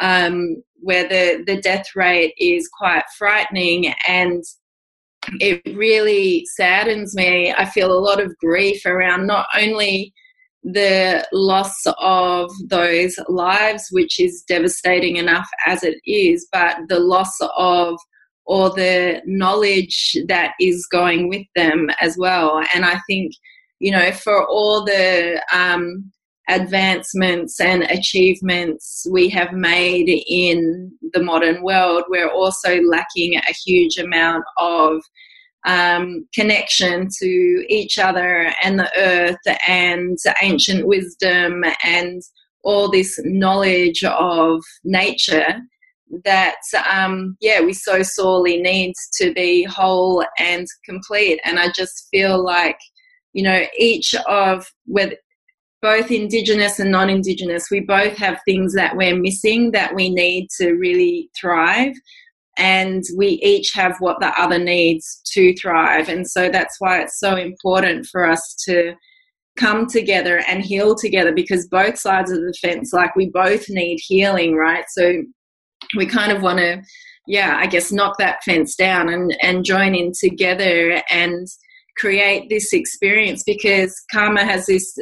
um, 0.00 0.62
where 0.80 1.08
the, 1.08 1.44
the 1.46 1.60
death 1.60 1.86
rate 1.94 2.34
is 2.38 2.68
quite 2.68 3.04
frightening 3.18 3.94
and 4.06 4.42
it 5.40 5.62
really 5.74 6.44
saddens 6.54 7.14
me. 7.14 7.52
I 7.56 7.64
feel 7.64 7.92
a 7.92 7.98
lot 7.98 8.20
of 8.20 8.36
grief 8.38 8.84
around 8.84 9.26
not 9.26 9.46
only 9.56 10.12
the 10.62 11.26
loss 11.32 11.74
of 11.98 12.50
those 12.68 13.16
lives, 13.28 13.88
which 13.90 14.18
is 14.18 14.44
devastating 14.48 15.16
enough 15.16 15.48
as 15.66 15.82
it 15.82 15.98
is, 16.06 16.48
but 16.50 16.76
the 16.88 17.00
loss 17.00 17.36
of 17.56 17.98
all 18.46 18.70
the 18.70 19.22
knowledge 19.24 20.16
that 20.28 20.52
is 20.60 20.86
going 20.86 21.28
with 21.28 21.46
them 21.54 21.88
as 22.00 22.16
well. 22.18 22.62
And 22.74 22.84
I 22.84 23.00
think, 23.08 23.32
you 23.78 23.90
know, 23.90 24.12
for 24.12 24.46
all 24.46 24.84
the 24.84 25.42
um, 25.52 26.12
advancements 26.48 27.58
and 27.60 27.84
achievements 27.84 29.06
we 29.10 29.28
have 29.30 29.52
made 29.52 30.08
in 30.28 30.92
the 31.12 31.22
modern 31.22 31.62
world, 31.62 32.04
we're 32.08 32.30
also 32.30 32.80
lacking 32.82 33.36
a 33.36 33.52
huge 33.64 33.96
amount 33.98 34.44
of 34.58 35.02
um, 35.66 36.26
connection 36.34 37.08
to 37.20 37.64
each 37.68 37.98
other 37.98 38.52
and 38.62 38.78
the 38.78 38.90
earth 38.98 39.58
and 39.66 40.18
ancient 40.42 40.86
wisdom 40.86 41.64
and 41.82 42.22
all 42.62 42.90
this 42.90 43.18
knowledge 43.24 44.04
of 44.04 44.62
nature 44.84 45.62
that 46.24 46.56
um, 46.90 47.36
yeah 47.40 47.60
we 47.60 47.72
so 47.72 48.02
sorely 48.02 48.60
need 48.60 48.94
to 49.14 49.32
be 49.32 49.64
whole 49.64 50.24
and 50.38 50.66
complete 50.84 51.40
and 51.44 51.58
i 51.58 51.68
just 51.74 52.08
feel 52.10 52.42
like 52.42 52.78
you 53.32 53.42
know 53.42 53.62
each 53.78 54.14
of 54.28 54.66
with 54.86 55.14
both 55.82 56.10
indigenous 56.10 56.80
and 56.80 56.90
non-indigenous 56.90 57.66
we 57.70 57.80
both 57.80 58.16
have 58.16 58.40
things 58.44 58.74
that 58.74 58.96
we're 58.96 59.16
missing 59.16 59.70
that 59.72 59.94
we 59.94 60.08
need 60.08 60.48
to 60.58 60.72
really 60.72 61.28
thrive 61.38 61.94
and 62.56 63.02
we 63.16 63.40
each 63.42 63.72
have 63.74 63.96
what 63.98 64.20
the 64.20 64.28
other 64.40 64.58
needs 64.58 65.20
to 65.32 65.54
thrive. 65.56 66.08
And 66.08 66.28
so 66.28 66.48
that's 66.48 66.76
why 66.78 67.00
it's 67.00 67.18
so 67.18 67.36
important 67.36 68.06
for 68.06 68.28
us 68.28 68.54
to 68.66 68.94
come 69.56 69.86
together 69.86 70.42
and 70.48 70.64
heal 70.64 70.94
together 70.94 71.32
because 71.32 71.68
both 71.68 71.98
sides 71.98 72.30
of 72.30 72.38
the 72.38 72.54
fence, 72.60 72.92
like 72.92 73.14
we 73.16 73.30
both 73.30 73.68
need 73.68 73.98
healing, 74.00 74.54
right? 74.54 74.84
So 74.90 75.22
we 75.96 76.06
kind 76.06 76.32
of 76.32 76.42
want 76.42 76.58
to, 76.58 76.82
yeah, 77.26 77.56
I 77.58 77.66
guess 77.66 77.92
knock 77.92 78.18
that 78.18 78.42
fence 78.44 78.74
down 78.76 79.08
and, 79.08 79.36
and 79.42 79.64
join 79.64 79.94
in 79.94 80.12
together 80.18 81.02
and 81.10 81.46
create 81.96 82.48
this 82.48 82.72
experience 82.72 83.42
because 83.44 83.94
Kama 84.12 84.44
has 84.44 84.66
this 84.66 84.96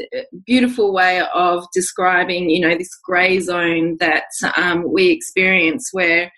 beautiful 0.47 0.93
way 0.93 1.23
of 1.35 1.65
describing, 1.73 2.51
you 2.51 2.61
know, 2.61 2.77
this 2.77 2.95
gray 3.05 3.41
zone 3.41 3.97
that 3.99 4.25
um, 4.57 4.85
we 4.93 5.09
experience 5.09 5.89
where 5.93 6.31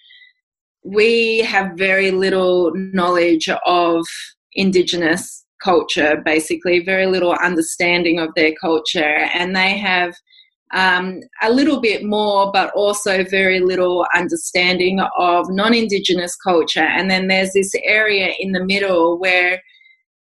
we 0.85 1.39
have 1.39 1.77
very 1.77 2.11
little 2.11 2.73
knowledge 2.75 3.49
of 3.67 4.07
Indigenous 4.53 5.45
culture, 5.63 6.23
basically, 6.25 6.85
very 6.85 7.07
little 7.07 7.33
understanding 7.43 8.21
of 8.21 8.29
their 8.37 8.53
culture, 8.61 9.29
and 9.35 9.57
they 9.57 9.77
have 9.79 10.15
um, 10.73 11.21
a 11.43 11.53
little 11.53 11.81
bit 11.81 12.05
more, 12.05 12.51
but 12.53 12.73
also 12.75 13.25
very 13.25 13.61
little 13.61 14.07
understanding 14.15 15.01
of 15.19 15.47
non 15.51 15.75
Indigenous 15.75 16.37
culture. 16.37 16.81
And 16.81 17.11
then 17.11 17.29
there's 17.29 17.53
this 17.53 17.73
area 17.85 18.33
in 18.39 18.53
the 18.53 18.65
middle 18.65 19.19
where 19.19 19.61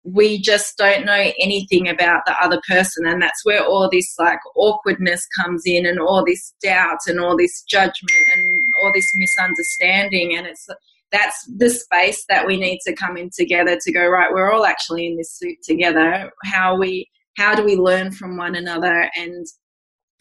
we 0.04 0.40
just 0.40 0.78
don't 0.78 1.06
know 1.06 1.32
anything 1.40 1.88
about 1.88 2.22
the 2.26 2.36
other 2.42 2.62
person. 2.68 3.06
And 3.06 3.22
that's 3.22 3.44
where 3.44 3.64
all 3.64 3.90
this 3.92 4.16
like 4.18 4.40
awkwardness 4.56 5.26
comes 5.40 5.64
in 5.66 5.86
and 5.86 6.00
all 6.00 6.24
this 6.26 6.54
doubt 6.64 7.00
and 7.08 7.20
all 7.20 7.38
this 7.38 7.64
judgment 7.70 8.26
and 8.34 8.64
all 8.84 8.92
this 8.94 9.08
misunderstanding. 9.16 10.38
And 10.38 10.48
it's 10.48 10.68
that's 11.12 11.50
the 11.58 11.70
space 11.70 12.24
that 12.30 12.46
we 12.46 12.58
need 12.58 12.80
to 12.86 12.94
come 12.94 13.18
in 13.18 13.32
together 13.36 13.78
to 13.82 13.92
go 13.92 14.08
right 14.08 14.32
we're 14.32 14.52
all 14.52 14.66
actually 14.66 15.08
in 15.08 15.18
this 15.18 15.38
suit 15.38 15.58
together. 15.64 16.32
How 16.46 16.78
we 16.78 17.10
how 17.38 17.56
do 17.56 17.64
we 17.64 17.76
learn 17.76 18.12
from 18.12 18.38
one 18.38 18.56
another? 18.56 19.10
And 19.16 19.46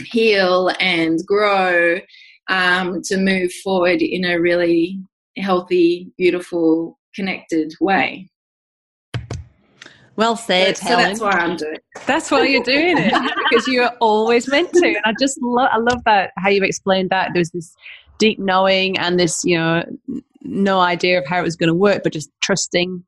heal 0.04 0.70
and 0.80 1.24
grow 1.26 2.00
um, 2.48 3.02
to 3.02 3.16
move 3.16 3.52
forward 3.64 4.00
in 4.02 4.24
a 4.24 4.40
really 4.40 5.00
healthy 5.36 6.10
beautiful 6.16 6.98
connected 7.14 7.72
way 7.80 8.28
well 10.18 10.34
said, 10.34 10.76
so, 10.76 10.88
so 10.88 10.96
that's 10.96 11.20
why 11.20 11.30
I'm 11.30 11.56
doing. 11.56 11.74
It. 11.74 11.84
That's 12.04 12.28
why 12.28 12.42
you're 12.42 12.64
doing 12.64 12.98
it 12.98 13.12
because 13.50 13.68
you 13.68 13.82
are 13.82 13.94
always 14.00 14.48
meant 14.48 14.72
to. 14.72 14.84
And 14.84 14.98
I 15.04 15.14
just 15.20 15.40
love, 15.40 15.68
I 15.72 15.78
love 15.78 16.02
that 16.06 16.32
how 16.36 16.48
you've 16.48 16.64
explained 16.64 17.10
that. 17.10 17.30
There's 17.34 17.50
this 17.50 17.72
deep 18.18 18.40
knowing 18.40 18.98
and 18.98 19.18
this, 19.18 19.44
you 19.44 19.56
know, 19.56 19.84
no 20.42 20.80
idea 20.80 21.20
of 21.20 21.26
how 21.26 21.38
it 21.38 21.42
was 21.42 21.54
going 21.54 21.68
to 21.68 21.74
work, 21.74 22.02
but 22.02 22.12
just 22.12 22.30
trusting 22.42 23.04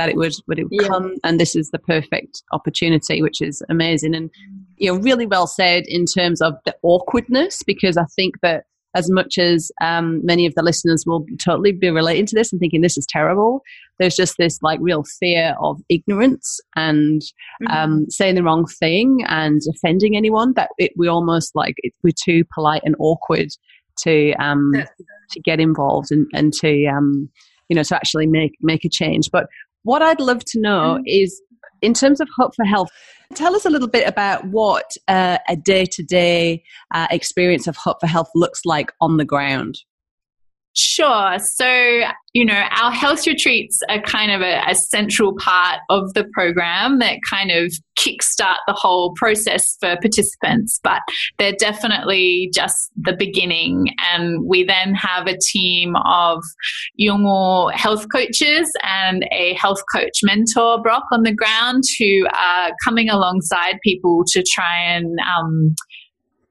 that 0.00 0.08
it 0.08 0.16
would 0.16 0.34
would 0.48 0.58
it 0.58 0.66
yeah. 0.70 0.88
come 0.88 1.14
and 1.24 1.38
this 1.38 1.54
is 1.54 1.70
the 1.70 1.78
perfect 1.78 2.42
opportunity 2.52 3.20
which 3.20 3.42
is 3.42 3.62
amazing 3.68 4.14
and 4.14 4.30
you 4.78 4.90
know 4.90 4.98
really 4.98 5.26
well 5.26 5.46
said 5.46 5.84
in 5.86 6.06
terms 6.06 6.40
of 6.40 6.54
the 6.64 6.74
awkwardness 6.82 7.62
because 7.62 7.98
i 7.98 8.04
think 8.16 8.40
that 8.40 8.64
as 8.94 9.08
much 9.08 9.38
as 9.38 9.70
um, 9.80 10.24
many 10.24 10.46
of 10.46 10.54
the 10.54 10.62
listeners 10.62 11.04
will 11.06 11.24
totally 11.38 11.70
be 11.70 11.90
relating 11.90 12.26
to 12.26 12.34
this 12.34 12.50
and 12.50 12.58
thinking 12.58 12.80
this 12.80 12.98
is 12.98 13.06
terrible, 13.08 13.62
there's 13.98 14.16
just 14.16 14.34
this 14.36 14.58
like 14.62 14.80
real 14.82 15.04
fear 15.04 15.54
of 15.60 15.80
ignorance 15.88 16.58
and 16.74 17.22
mm-hmm. 17.62 17.72
um, 17.72 18.10
saying 18.10 18.34
the 18.34 18.42
wrong 18.42 18.66
thing 18.66 19.24
and 19.28 19.60
offending 19.72 20.16
anyone 20.16 20.54
that 20.54 20.70
it, 20.78 20.90
we 20.96 21.06
almost 21.06 21.54
like 21.54 21.74
it, 21.78 21.92
we're 22.02 22.12
too 22.20 22.44
polite 22.52 22.82
and 22.84 22.96
awkward 22.98 23.50
to 23.98 24.32
um, 24.40 24.72
to 25.30 25.40
get 25.40 25.60
involved 25.60 26.10
and, 26.10 26.26
and 26.32 26.52
to 26.52 26.86
um, 26.86 27.28
you 27.68 27.76
know 27.76 27.82
to 27.84 27.94
actually 27.94 28.26
make 28.26 28.56
make 28.60 28.84
a 28.84 28.88
change. 28.88 29.30
But 29.30 29.46
what 29.82 30.02
I'd 30.02 30.20
love 30.20 30.44
to 30.46 30.60
know 30.60 30.96
mm-hmm. 30.96 31.02
is 31.06 31.40
in 31.82 31.94
terms 31.94 32.20
of 32.20 32.28
Hope 32.36 32.54
for 32.54 32.64
Health, 32.64 32.90
tell 33.34 33.56
us 33.56 33.64
a 33.64 33.70
little 33.70 33.88
bit 33.88 34.06
about 34.06 34.44
what 34.46 34.90
uh, 35.08 35.38
a 35.48 35.56
day 35.56 35.86
to 35.86 36.02
day 36.02 36.62
experience 37.10 37.66
of 37.66 37.76
Hope 37.76 37.98
for 38.00 38.06
Health 38.06 38.30
looks 38.34 38.64
like 38.64 38.92
on 39.00 39.16
the 39.16 39.24
ground. 39.24 39.78
Sure. 40.82 41.38
So, 41.38 42.00
you 42.32 42.42
know, 42.42 42.62
our 42.70 42.90
health 42.90 43.26
retreats 43.26 43.80
are 43.90 44.00
kind 44.00 44.32
of 44.32 44.40
a, 44.40 44.62
a, 44.66 44.74
central 44.74 45.34
part 45.36 45.80
of 45.90 46.14
the 46.14 46.24
program 46.32 47.00
that 47.00 47.18
kind 47.28 47.50
of 47.50 47.70
kickstart 47.98 48.56
the 48.66 48.72
whole 48.72 49.12
process 49.16 49.76
for 49.78 49.98
participants, 50.00 50.80
but 50.82 51.02
they're 51.38 51.52
definitely 51.52 52.50
just 52.54 52.74
the 52.96 53.14
beginning. 53.14 53.88
And 54.10 54.46
we 54.48 54.64
then 54.64 54.94
have 54.94 55.26
a 55.26 55.36
team 55.52 55.96
of 56.06 56.42
Yolngu 56.98 57.74
health 57.74 58.06
coaches 58.10 58.72
and 58.82 59.26
a 59.32 59.52
health 59.54 59.82
coach 59.92 60.20
mentor, 60.22 60.80
Brock, 60.80 61.04
on 61.12 61.24
the 61.24 61.34
ground 61.34 61.82
who 61.98 62.26
are 62.32 62.70
coming 62.82 63.10
alongside 63.10 63.74
people 63.84 64.24
to 64.28 64.42
try 64.50 64.78
and 64.78 65.14
um, 65.36 65.74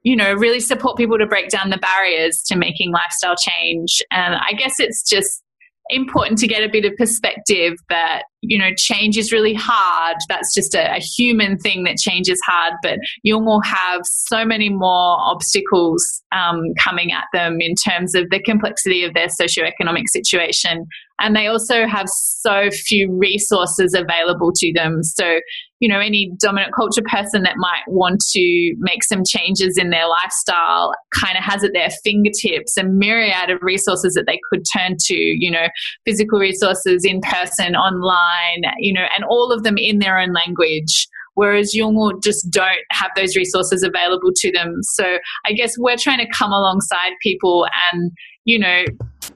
you 0.04 0.16
know, 0.16 0.34
really 0.34 0.60
support 0.60 0.98
people 0.98 1.18
to 1.18 1.26
break 1.26 1.50
down 1.50 1.70
the 1.70 1.78
barriers 1.78 2.42
to 2.48 2.56
making 2.56 2.92
lifestyle 2.92 3.36
change. 3.36 4.02
And 4.12 4.36
I 4.36 4.54
guess 4.54 4.80
it's 4.80 5.08
just 5.08 5.44
important 5.90 6.38
to 6.38 6.48
get 6.48 6.64
a 6.64 6.70
bit 6.70 6.86
of 6.86 6.96
perspective 6.98 7.74
that 7.90 8.24
you 8.42 8.58
know 8.58 8.70
change 8.78 9.18
is 9.18 9.32
really 9.32 9.56
hard 9.56 10.16
that's 10.30 10.54
just 10.54 10.76
a, 10.76 10.96
a, 10.96 11.00
human 11.00 11.58
thing 11.58 11.84
that 11.84 11.98
change 11.98 12.30
is 12.30 12.40
hard 12.46 12.74
but 12.84 13.00
Yolngu 13.26 13.60
have 13.66 14.02
so 14.04 14.46
many 14.46 14.70
more 14.70 15.18
obstacles 15.20 16.22
um, 16.32 16.74
coming 16.80 17.12
at 17.12 17.26
them 17.34 17.58
in 17.60 17.74
terms 17.74 18.13
of 18.13 18.30
the 18.30 18.40
complexity 18.40 19.04
of 19.04 19.15
their 19.15 19.28
socioeconomic 19.28 20.04
situation 20.08 20.86
and 21.20 21.36
they 21.36 21.48
also 21.48 21.86
have 21.88 22.08
so 22.08 22.70
few 22.72 23.12
resources 23.12 23.94
available 23.94 24.52
to 24.56 24.72
them 24.74 25.04
so 25.04 25.40
you 25.80 25.88
know, 25.88 26.00
any 26.00 26.32
dominant 26.40 26.74
culture 26.76 27.02
person 27.06 27.44
that 27.44 27.56
might 27.58 27.84
want 27.88 28.20
to 28.32 28.76
make 28.80 29.04
some 29.04 29.24
changes 29.26 29.78
in 29.78 29.90
their 29.90 30.08
lifestyle 30.08 30.94
kind 31.17 31.38
of 31.38 31.44
has 31.44 31.63
at 31.63 31.72
their 31.74 31.90
fingertips 32.04 32.76
a 32.78 32.84
myriad 32.84 33.50
of 33.50 33.60
resources 33.62 34.13
that 34.13 34.26
they 34.28 34.40
could 34.50 34.63
turn 34.76 34.98
to, 35.00 35.15
you 35.15 35.50
know, 35.50 35.67
physical 36.06 36.38
resources 36.38 37.06
in 37.06 37.22
person, 37.22 37.76
online, 37.76 38.63
you 38.80 38.94
know, 38.94 39.06
and 39.15 39.24
all 39.24 39.54
of 39.54 39.63
them 39.63 39.78
in 39.78 40.00
their 40.00 40.20
own 40.20 40.34
language 40.34 41.08
whereas 41.36 41.74
Yolngu 41.74 42.22
just 42.22 42.52
don't 42.52 42.84
have 42.92 43.12
those 43.15 43.38
resources 43.38 43.82
available 43.82 44.32
to 44.36 44.52
them. 44.52 44.76
So 44.82 45.20
I 45.46 45.54
guess 45.54 45.74
we're 45.78 45.96
trying 45.96 46.17
to 46.17 46.28
come 46.38 46.52
alongside 46.52 47.13
people 47.24 47.65
and, 47.94 48.12
you 48.44 48.60
know, 48.60 48.84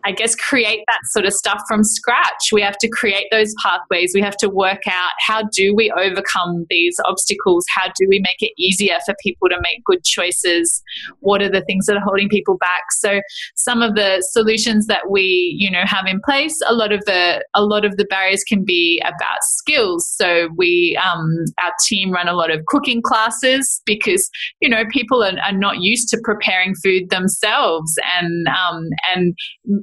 I 0.05 0.11
guess, 0.11 0.35
create 0.35 0.81
that 0.87 0.99
sort 1.05 1.25
of 1.25 1.33
stuff 1.33 1.61
from 1.67 1.83
scratch. 1.83 2.51
We 2.51 2.61
have 2.61 2.77
to 2.79 2.89
create 2.89 3.27
those 3.31 3.53
pathways. 3.61 4.11
We 4.13 4.21
have 4.21 4.37
to 4.37 4.49
work 4.49 4.81
out 4.87 5.11
how 5.19 5.43
do 5.51 5.73
we 5.75 5.91
overcome 5.91 6.65
these 6.69 6.99
obstacles? 7.05 7.65
How 7.73 7.87
do 7.87 8.07
we 8.09 8.19
make 8.19 8.41
it 8.41 8.53
easier 8.57 8.97
for 9.05 9.15
people 9.21 9.49
to 9.49 9.57
make 9.61 9.83
good 9.85 10.03
choices? 10.03 10.83
What 11.19 11.41
are 11.41 11.49
the 11.49 11.61
things 11.61 11.85
that 11.85 11.97
are 11.97 12.03
holding 12.03 12.29
people 12.29 12.57
back? 12.57 12.91
So 12.91 13.21
some 13.55 13.81
of 13.81 13.95
the 13.95 14.21
solutions 14.31 14.87
that 14.87 15.09
we, 15.09 15.55
you 15.57 15.69
know, 15.69 15.83
have 15.85 16.05
in 16.07 16.19
place, 16.21 16.59
a 16.67 16.73
lot 16.73 16.91
of 16.91 17.03
the 17.05 17.43
a 17.53 17.63
lot 17.63 17.85
of 17.85 17.97
the 17.97 18.05
barriers 18.05 18.43
can 18.43 18.63
be 18.63 19.01
about 19.05 19.43
skills. 19.43 20.09
So 20.09 20.49
we 20.55 20.99
um, 21.03 21.45
our 21.63 21.73
team 21.85 22.11
run 22.11 22.27
a 22.27 22.33
lot 22.33 22.51
of 22.51 22.65
cooking 22.67 23.01
classes 23.01 23.81
because 23.85 24.29
you 24.61 24.69
know 24.69 24.83
people 24.91 25.23
are, 25.23 25.37
are 25.45 25.57
not 25.57 25.81
used 25.81 26.09
to 26.09 26.19
preparing 26.23 26.75
food 26.75 27.09
themselves 27.09 27.95
and 28.17 28.47
um, 28.47 28.89
and 29.13 29.35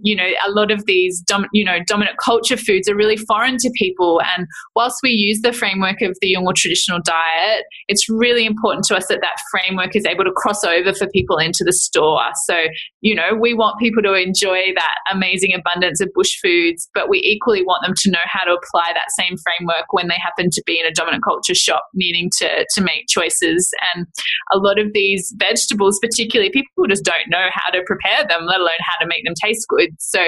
you 0.03 0.17
know, 0.17 0.27
a 0.47 0.51
lot 0.51 0.71
of 0.71 0.85
these, 0.87 1.21
dom- 1.23 1.47
you 1.53 1.65
know, 1.65 1.79
dominant 1.87 2.17
culture 2.23 2.57
foods 2.57 2.89
are 2.89 2.97
really 2.97 3.17
foreign 3.17 3.57
to 3.59 3.71
people. 3.77 4.21
And 4.37 4.47
whilst 4.75 4.99
we 5.03 5.11
use 5.11 5.41
the 5.43 5.53
framework 5.53 6.01
of 6.03 6.17
the 6.21 6.35
Yolngu 6.35 6.55
traditional 6.55 7.01
diet, 7.05 7.65
it's 7.89 8.09
really 8.09 8.47
important 8.47 8.85
to 8.87 8.97
us 8.97 9.07
that 9.09 9.21
that 9.21 9.37
framework 9.51 9.97
is 9.97 10.05
able 10.07 10.25
to 10.25 10.33
cross 10.33 10.65
over 10.65 10.93
for 10.93 11.07
people 11.09 11.39
into 11.39 11.65
the 11.65 11.73
store. 11.73 12.21
So, 12.47 12.57
you 13.01 13.15
know, 13.15 13.35
we 13.39 13.55
want 13.55 13.79
people 13.79 14.03
to 14.03 14.15
enjoy 14.15 14.73
that 14.75 14.95
amazing 15.11 15.55
abundance 15.55 16.01
of 16.01 16.09
bush 16.15 16.37
foods, 16.43 16.89
but 16.95 17.09
we 17.09 17.19
equally 17.19 17.63
want 17.63 17.85
them 17.85 17.95
to 17.97 18.11
know 18.11 18.25
how 18.25 18.45
to 18.45 18.53
apply 18.53 18.93
that 18.95 19.11
same 19.19 19.37
framework 19.39 19.93
when 19.93 20.09
they 20.09 20.19
happen 20.23 20.51
to 20.51 20.63
be 20.67 20.79
in 20.79 20.87
a 20.87 20.93
dominant 20.93 21.25
culture 21.25 21.55
shop 21.55 21.85
needing 21.95 22.31
to, 22.39 22.67
to 22.75 22.81
make 22.83 23.07
choices. 23.09 23.71
And 23.95 24.07
a 24.53 24.59
lot 24.59 24.79
of 24.79 24.93
these 24.93 25.35
vegetables, 25.39 25.99
particularly, 26.01 26.51
people 26.51 26.87
just 26.89 27.05
don't 27.05 27.29
know 27.29 27.49
how 27.53 27.71
to 27.71 27.83
prepare 27.87 28.27
them, 28.29 28.47
let 28.47 28.61
alone 28.61 28.71
how 28.81 28.99
to 29.01 29.07
make 29.07 29.25
them 29.25 29.35
taste 29.43 29.67
good. 29.69 29.80
So 29.99 30.21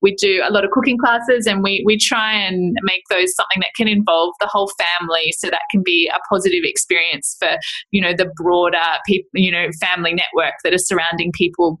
we 0.00 0.14
do 0.14 0.42
a 0.46 0.52
lot 0.52 0.64
of 0.64 0.70
cooking 0.70 0.98
classes 0.98 1.46
and 1.46 1.62
we, 1.62 1.82
we 1.84 1.96
try 1.98 2.32
and 2.32 2.76
make 2.82 3.02
those 3.10 3.34
something 3.34 3.60
that 3.60 3.74
can 3.76 3.88
involve 3.88 4.34
the 4.40 4.46
whole 4.46 4.70
family. 4.98 5.32
So 5.38 5.50
that 5.50 5.62
can 5.70 5.82
be 5.82 6.10
a 6.14 6.18
positive 6.32 6.62
experience 6.64 7.36
for 7.38 7.50
you 7.90 8.00
know 8.00 8.12
the 8.16 8.30
broader 8.36 8.78
people 9.06 9.28
you 9.34 9.50
know 9.50 9.66
family 9.80 10.14
network 10.14 10.54
that 10.64 10.74
are 10.74 10.78
surrounding 10.78 11.32
people 11.32 11.80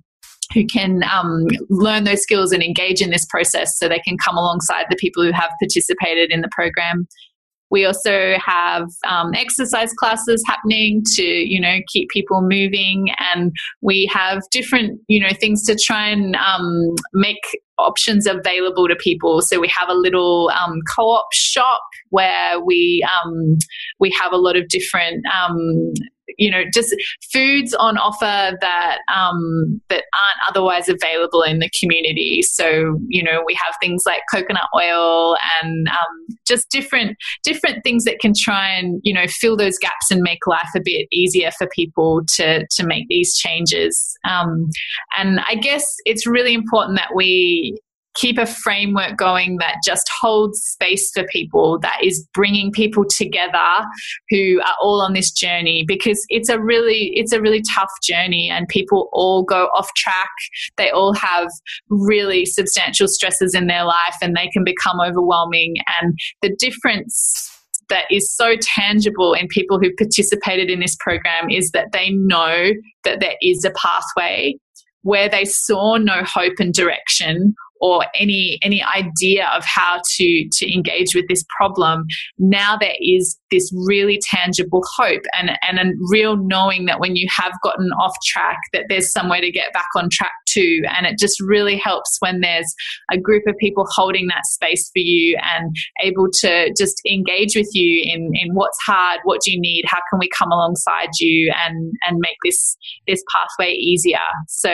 who 0.54 0.64
can 0.64 1.02
um, 1.04 1.46
learn 1.68 2.04
those 2.04 2.22
skills 2.22 2.52
and 2.52 2.62
engage 2.62 3.02
in 3.02 3.10
this 3.10 3.26
process 3.26 3.78
so 3.78 3.88
they 3.88 3.98
can 3.98 4.16
come 4.16 4.36
alongside 4.36 4.86
the 4.88 4.96
people 4.96 5.22
who 5.22 5.32
have 5.32 5.50
participated 5.60 6.30
in 6.30 6.40
the 6.40 6.48
program 6.52 7.06
we 7.70 7.84
also 7.84 8.34
have 8.44 8.88
um, 9.06 9.32
exercise 9.34 9.92
classes 9.94 10.42
happening 10.46 11.02
to, 11.14 11.22
you 11.22 11.60
know, 11.60 11.78
keep 11.88 12.08
people 12.10 12.40
moving, 12.40 13.08
and 13.32 13.52
we 13.80 14.10
have 14.12 14.42
different, 14.50 15.00
you 15.08 15.20
know, 15.20 15.32
things 15.38 15.64
to 15.66 15.76
try 15.76 16.08
and 16.08 16.36
um, 16.36 16.94
make 17.12 17.58
options 17.78 18.26
available 18.26 18.88
to 18.88 18.96
people. 18.96 19.40
So 19.40 19.60
we 19.60 19.68
have 19.68 19.88
a 19.88 19.94
little 19.94 20.50
um, 20.50 20.80
co-op 20.96 21.26
shop 21.32 21.82
where 22.10 22.60
we 22.60 23.06
um, 23.24 23.58
we 24.00 24.10
have 24.20 24.32
a 24.32 24.36
lot 24.36 24.56
of 24.56 24.68
different 24.68 25.24
um, 25.26 25.92
you 26.36 26.50
know 26.50 26.62
just 26.72 26.94
foods 27.32 27.74
on 27.74 27.98
offer 27.98 28.56
that 28.60 28.98
um, 29.12 29.80
that 29.88 30.04
aren't 30.14 30.48
otherwise 30.48 30.88
available 30.88 31.42
in 31.42 31.58
the 31.58 31.70
community. 31.80 32.42
So 32.42 32.98
you 33.08 33.22
know 33.22 33.42
we 33.46 33.54
have 33.54 33.74
things 33.80 34.02
like 34.06 34.22
coconut 34.32 34.68
oil 34.76 35.36
and 35.62 35.88
um, 35.88 36.36
just 36.46 36.70
different 36.70 37.16
different 37.42 37.82
things 37.84 38.04
that 38.04 38.20
can 38.20 38.32
try 38.36 38.68
and 38.68 39.00
you 39.04 39.14
know 39.14 39.26
fill 39.26 39.56
those 39.56 39.78
gaps 39.78 40.10
and 40.10 40.20
make 40.22 40.46
life 40.46 40.70
a 40.76 40.80
bit 40.84 41.06
easier 41.10 41.50
for 41.56 41.68
people 41.74 42.22
to 42.36 42.66
to 42.70 42.86
make 42.86 43.06
these 43.08 43.36
changes. 43.36 44.16
Um, 44.28 44.68
and 45.16 45.40
I 45.40 45.54
guess 45.54 45.84
it's 46.04 46.26
really 46.26 46.54
important 46.54 46.98
that 46.98 47.14
we 47.14 47.78
keep 48.18 48.38
a 48.38 48.46
framework 48.46 49.16
going 49.16 49.58
that 49.58 49.76
just 49.84 50.08
holds 50.20 50.60
space 50.60 51.10
for 51.12 51.24
people, 51.24 51.78
that 51.80 51.98
is 52.02 52.26
bringing 52.34 52.72
people 52.72 53.04
together 53.04 53.86
who 54.30 54.60
are 54.60 54.74
all 54.80 55.00
on 55.00 55.12
this 55.12 55.30
journey 55.30 55.84
because 55.86 56.24
it's 56.28 56.48
a 56.48 56.60
really 56.60 57.12
it's 57.14 57.32
a 57.32 57.40
really 57.40 57.62
tough 57.74 57.90
journey 58.02 58.50
and 58.50 58.66
people 58.68 59.08
all 59.12 59.44
go 59.44 59.68
off 59.74 59.92
track. 59.94 60.30
They 60.76 60.90
all 60.90 61.14
have 61.14 61.48
really 61.88 62.44
substantial 62.44 63.06
stresses 63.08 63.54
in 63.54 63.66
their 63.66 63.84
life 63.84 64.16
and 64.20 64.36
they 64.36 64.48
can 64.48 64.64
become 64.64 65.00
overwhelming 65.00 65.76
and 66.00 66.18
the 66.42 66.54
difference 66.58 67.54
that 67.88 68.04
is 68.10 68.30
so 68.30 68.54
tangible 68.60 69.32
in 69.32 69.48
people 69.48 69.78
who've 69.78 69.96
participated 69.96 70.70
in 70.70 70.80
this 70.80 70.96
program 71.00 71.48
is 71.50 71.70
that 71.70 71.92
they 71.92 72.10
know 72.10 72.70
that 73.04 73.20
there 73.20 73.36
is 73.40 73.64
a 73.64 73.70
pathway 73.70 74.54
where 75.02 75.28
they 75.28 75.44
saw 75.44 75.96
no 75.96 76.22
hope 76.24 76.54
and 76.58 76.74
direction 76.74 77.54
or 77.80 78.04
any 78.14 78.58
any 78.62 78.82
idea 78.82 79.48
of 79.56 79.64
how 79.64 80.00
to 80.16 80.48
to 80.52 80.72
engage 80.72 81.14
with 81.14 81.26
this 81.28 81.44
problem 81.56 82.06
now 82.38 82.76
there 82.76 82.94
is 83.00 83.38
this 83.50 83.72
really 83.74 84.20
tangible 84.22 84.82
hope 84.96 85.22
and 85.38 85.50
and 85.68 85.78
a 85.78 85.92
real 86.10 86.36
knowing 86.36 86.86
that 86.86 87.00
when 87.00 87.16
you 87.16 87.26
have 87.34 87.52
gotten 87.62 87.90
off 87.92 88.14
track 88.24 88.58
that 88.72 88.84
there's 88.88 89.12
somewhere 89.12 89.40
to 89.40 89.50
get 89.50 89.72
back 89.72 89.88
on 89.96 90.08
track 90.10 90.32
too 90.46 90.82
and 90.96 91.06
it 91.06 91.18
just 91.18 91.40
really 91.40 91.76
helps 91.76 92.16
when 92.20 92.40
there's 92.40 92.74
a 93.10 93.18
group 93.18 93.42
of 93.46 93.54
people 93.58 93.86
holding 93.90 94.26
that 94.28 94.46
space 94.46 94.90
for 94.92 95.00
you 95.00 95.38
and 95.42 95.74
able 96.02 96.28
to 96.32 96.72
just 96.76 97.00
engage 97.08 97.54
with 97.56 97.68
you 97.72 98.02
in 98.04 98.30
in 98.34 98.54
what's 98.54 98.78
hard 98.86 99.20
what 99.24 99.40
do 99.42 99.52
you 99.52 99.60
need 99.60 99.84
how 99.86 100.00
can 100.10 100.18
we 100.18 100.28
come 100.36 100.50
alongside 100.50 101.08
you 101.20 101.52
and 101.66 101.92
and 102.06 102.18
make 102.18 102.36
this 102.44 102.76
this 103.06 103.22
pathway 103.32 103.72
easier. 103.72 104.18
So 104.48 104.70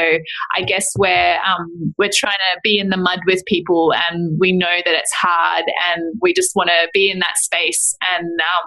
i 0.57 0.63
guess 0.63 0.87
we're 0.99 1.39
um, 1.45 1.95
we're 1.99 2.11
trying 2.15 2.33
to 2.33 2.61
be 2.63 2.79
in 2.79 2.91
the 2.91 2.97
mud 2.97 3.21
with 3.27 3.43
people 3.47 3.93
and 3.95 4.39
we 4.39 4.53
know 4.53 4.77
that 4.85 4.95
it's 4.95 5.13
hard 5.13 5.65
and 5.93 6.15
we 6.21 6.33
just 6.33 6.53
want 6.55 6.69
to 6.69 6.89
be 6.93 7.11
in 7.11 7.19
that 7.21 7.37
space 7.37 7.97
and 8.11 8.27
um, 8.27 8.64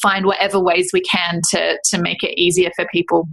find 0.00 0.24
whatever 0.24 0.58
ways 0.58 0.90
we 0.92 1.00
can 1.02 1.40
to 1.50 1.78
to 1.84 2.00
make 2.00 2.22
it 2.22 2.40
easier 2.40 2.70
for 2.76 2.86
people 2.92 3.28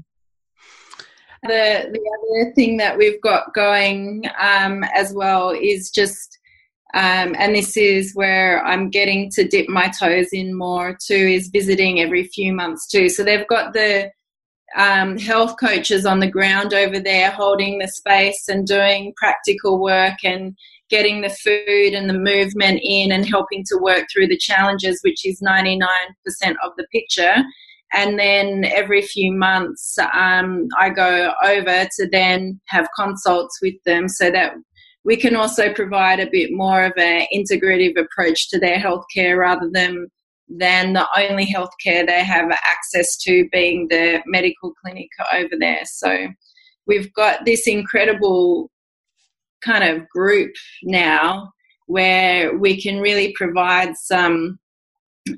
the 1.43 1.87
the 1.91 2.43
other 2.43 2.53
thing 2.53 2.77
that 2.77 2.97
we've 2.97 3.21
got 3.21 3.53
going 3.53 4.25
um, 4.39 4.83
as 4.95 5.13
well 5.13 5.51
is 5.51 5.89
just 5.89 6.37
um, 6.93 7.35
and 7.37 7.53
this 7.53 7.75
is 7.75 8.13
where 8.15 8.65
I'm 8.65 8.89
getting 8.89 9.29
to 9.31 9.47
dip 9.47 9.67
my 9.67 9.91
toes 9.99 10.29
in 10.31 10.57
more 10.57 10.97
too 11.05 11.13
is 11.13 11.49
visiting 11.49 11.99
every 11.99 12.23
few 12.23 12.53
months 12.53 12.87
too. 12.87 13.09
So 13.09 13.23
they've 13.23 13.47
got 13.47 13.73
the 13.73 14.09
um, 14.75 15.17
health 15.17 15.55
coaches 15.59 16.05
on 16.05 16.19
the 16.19 16.31
ground 16.31 16.73
over 16.73 16.99
there 16.99 17.31
holding 17.31 17.77
the 17.77 17.87
space 17.87 18.47
and 18.47 18.65
doing 18.65 19.13
practical 19.17 19.79
work 19.81 20.17
and 20.23 20.57
getting 20.89 21.21
the 21.21 21.29
food 21.29 21.93
and 21.93 22.09
the 22.09 22.17
movement 22.17 22.79
in 22.83 23.11
and 23.11 23.27
helping 23.27 23.63
to 23.67 23.77
work 23.81 24.05
through 24.11 24.27
the 24.27 24.37
challenges, 24.37 24.99
which 25.03 25.25
is 25.25 25.41
99% 25.41 25.79
of 26.63 26.71
the 26.77 26.87
picture. 26.91 27.35
And 27.93 28.19
then 28.19 28.65
every 28.65 29.01
few 29.01 29.31
months, 29.31 29.97
um, 30.13 30.67
I 30.77 30.89
go 30.89 31.33
over 31.43 31.85
to 31.85 32.09
then 32.11 32.59
have 32.67 32.87
consults 32.95 33.59
with 33.61 33.75
them 33.85 34.09
so 34.09 34.29
that 34.31 34.53
we 35.03 35.15
can 35.15 35.37
also 35.37 35.73
provide 35.73 36.19
a 36.19 36.29
bit 36.29 36.51
more 36.51 36.83
of 36.83 36.93
an 36.97 37.25
integrative 37.33 37.97
approach 37.97 38.49
to 38.49 38.59
their 38.59 38.77
healthcare 38.77 39.37
rather 39.37 39.69
than 39.71 40.07
than 40.49 40.93
the 40.93 41.05
only 41.17 41.45
healthcare 41.45 42.07
they 42.07 42.23
have 42.23 42.49
access 42.51 43.17
to 43.17 43.49
being 43.51 43.87
the 43.89 44.21
medical 44.25 44.73
clinic 44.81 45.09
over 45.33 45.55
there. 45.59 45.81
So 45.85 46.27
we've 46.85 47.11
got 47.13 47.45
this 47.45 47.67
incredible 47.67 48.71
kind 49.63 49.83
of 49.83 50.07
group 50.09 50.51
now 50.83 51.51
where 51.87 52.57
we 52.57 52.81
can 52.81 52.99
really 52.99 53.33
provide 53.35 53.95
some 53.95 54.59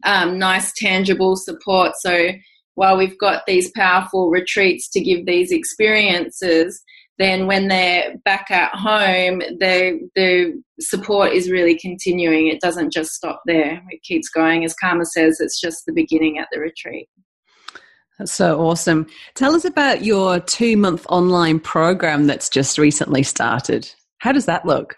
um, 0.03 0.37
nice 0.37 0.71
tangible 0.73 1.35
support. 1.35 1.93
So 1.99 2.31
while 2.75 2.97
we've 2.97 3.17
got 3.17 3.45
these 3.45 3.71
powerful 3.75 4.29
retreats 4.29 4.89
to 4.89 5.01
give 5.01 5.25
these 5.25 5.51
experiences, 5.51 6.81
then 7.17 7.47
when 7.47 7.67
they're 7.67 8.15
back 8.23 8.49
at 8.49 8.73
home, 8.73 9.39
the 9.39 10.09
the 10.15 10.61
support 10.79 11.33
is 11.33 11.51
really 11.51 11.77
continuing. 11.77 12.47
It 12.47 12.61
doesn't 12.61 12.93
just 12.93 13.11
stop 13.11 13.41
there. 13.45 13.83
It 13.89 14.01
keeps 14.03 14.29
going. 14.29 14.63
As 14.63 14.73
Kama 14.73 15.05
says, 15.05 15.39
it's 15.41 15.59
just 15.59 15.85
the 15.85 15.91
beginning 15.91 16.39
at 16.39 16.47
the 16.51 16.59
retreat. 16.59 17.09
That's 18.17 18.31
so 18.31 18.59
awesome. 18.61 19.07
Tell 19.35 19.55
us 19.55 19.65
about 19.65 20.03
your 20.03 20.39
two 20.39 20.77
month 20.77 21.05
online 21.09 21.59
program 21.59 22.27
that's 22.27 22.49
just 22.49 22.77
recently 22.77 23.23
started. 23.23 23.89
How 24.19 24.31
does 24.31 24.45
that 24.45 24.65
look? 24.65 24.95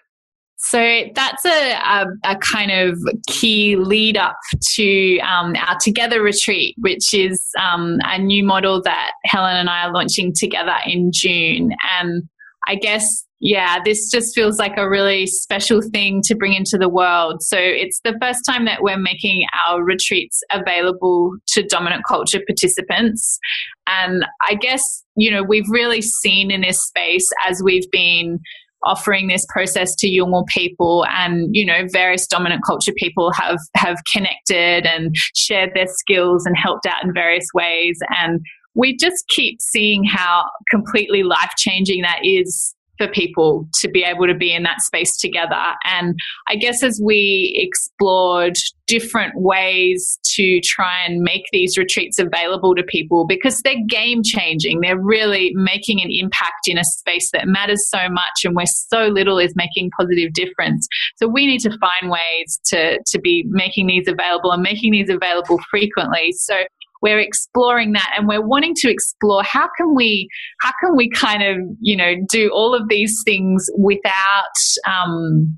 So 0.64 1.04
that's 1.16 1.44
a, 1.44 1.72
a, 1.72 2.06
a, 2.24 2.38
kind 2.38 2.72
of 2.72 3.00
key 3.28 3.76
lead 3.76 4.16
up 4.16 4.38
to 4.76 5.18
um, 5.20 5.56
our 5.56 5.76
Together 5.82 6.22
retreat, 6.22 6.76
which 6.78 7.16
is 7.16 7.42
um, 7.60 7.98
a 8.04 8.20
new 8.20 8.44
model 8.44 8.80
that 8.84 9.14
Helen 9.26 9.56
and 9.58 9.70
I 9.72 9.86
are 9.86 9.92
launching 9.92 10.34
together 10.36 10.76
in 10.86 11.10
June. 11.12 11.72
And 12.00 12.30
I 12.68 12.76
guess, 12.76 13.26
yeah, 13.40 13.80
this 13.84 14.12
just 14.12 14.36
feels 14.36 14.60
like 14.60 14.78
a 14.78 14.88
really 14.88 15.26
special 15.26 15.82
thing 15.82 16.22
to 16.26 16.36
bring 16.36 16.54
into 16.54 16.78
the 16.78 16.90
world. 16.90 17.42
So 17.42 17.58
it's 17.58 18.00
the 18.04 18.16
first 18.22 18.42
time 18.48 18.66
that 18.66 18.84
we're 18.84 18.98
making 18.98 19.46
our 19.68 19.84
retreats 19.84 20.44
available 20.52 21.38
to 21.48 21.64
dominant 21.64 22.04
culture 22.08 22.40
participants. 22.48 23.40
And 23.88 24.28
I 24.48 24.54
guess, 24.54 25.04
you 25.16 25.32
know, 25.32 25.42
we've 25.42 25.70
really 25.70 26.04
seen 26.04 26.52
in 26.52 26.62
this 26.62 26.80
space 26.84 27.28
as 27.50 27.64
we've 27.64 27.90
been 27.92 28.40
offering 28.84 29.28
this 29.28 29.46
process 29.50 29.96
to 29.96 30.08
Yolngu 30.08 30.46
people 30.48 31.06
and 31.10 31.56
you 31.56 31.66
know 31.66 31.86
various 31.92 32.28
dominant 32.28 32.64
culture 32.66 32.94
people 32.98 33.32
have 33.34 33.60
have 33.76 33.98
connected 34.12 34.86
and 34.86 35.16
shared 35.36 35.72
their 35.74 35.88
skills 35.88 36.46
and 36.46 36.58
helped 36.58 36.86
out 36.86 37.04
in 37.04 37.14
various 37.14 37.48
ways. 37.54 38.00
And 38.20 38.42
we 38.74 38.96
just 38.96 39.28
keep 39.28 39.62
seeing 39.62 40.04
how 40.04 40.46
completely 40.70 41.24
life 41.24 41.52
changing 41.58 42.02
that 42.04 42.20
is 42.24 42.74
for 43.02 43.08
people 43.08 43.68
to 43.74 43.90
be 43.90 44.04
able 44.04 44.28
to 44.28 44.36
be 44.36 44.54
in 44.54 44.62
that 44.62 44.80
space 44.82 45.18
together. 45.18 45.56
And 45.86 46.14
I 46.48 46.56
guess 46.56 46.84
as 46.84 47.02
we 47.04 47.52
explored 47.56 48.54
different 48.86 49.34
ways 49.36 50.20
to 50.36 50.60
try 50.62 51.04
and 51.08 51.22
make 51.22 51.44
these 51.52 51.78
retreats 51.78 52.20
available 52.20 52.76
to 52.76 52.84
people 52.84 53.26
because 53.26 53.60
they're 53.62 53.84
game 53.88 54.22
changing, 54.24 54.82
they're 54.82 55.00
really 55.00 55.52
making 55.56 56.00
an 56.02 56.10
impact 56.12 56.68
in 56.68 56.78
a 56.78 56.84
space 56.84 57.32
that 57.32 57.48
matters 57.48 57.90
so 57.90 58.08
much 58.10 58.44
and 58.44 58.56
where 58.56 58.66
so 58.68 59.08
little 59.08 59.40
is 59.40 59.54
making 59.56 59.90
positive 59.98 60.34
difference. 60.34 60.88
So 61.16 61.28
we 61.28 61.48
need 61.48 61.62
to 61.62 61.76
find 61.80 62.12
ways 62.12 62.60
to, 62.66 63.00
to 63.04 63.20
be 63.20 63.46
making 63.48 63.88
these 63.88 64.08
available 64.08 64.52
and 64.52 64.62
making 64.62 64.92
these 64.92 65.10
available 65.10 65.60
frequently. 65.72 66.34
So 66.34 66.56
we're 67.02 67.20
exploring 67.20 67.94
that 67.94 68.12
and 68.18 68.28
we're 68.28 68.46
wanting 68.46 68.74
to 68.76 68.90
explore 68.90 69.44
how 69.44 69.68
can 69.78 69.96
we 69.96 70.28
how 70.62 70.72
can 70.80 70.96
we 70.96 71.10
kind 71.10 71.44
of 71.44 71.58
you 71.80 71.96
know 71.96 72.14
do 72.30 72.50
all 72.54 72.74
of 72.74 72.88
these 72.90 73.22
things 73.26 73.70
without 73.78 74.58
um, 74.88 75.58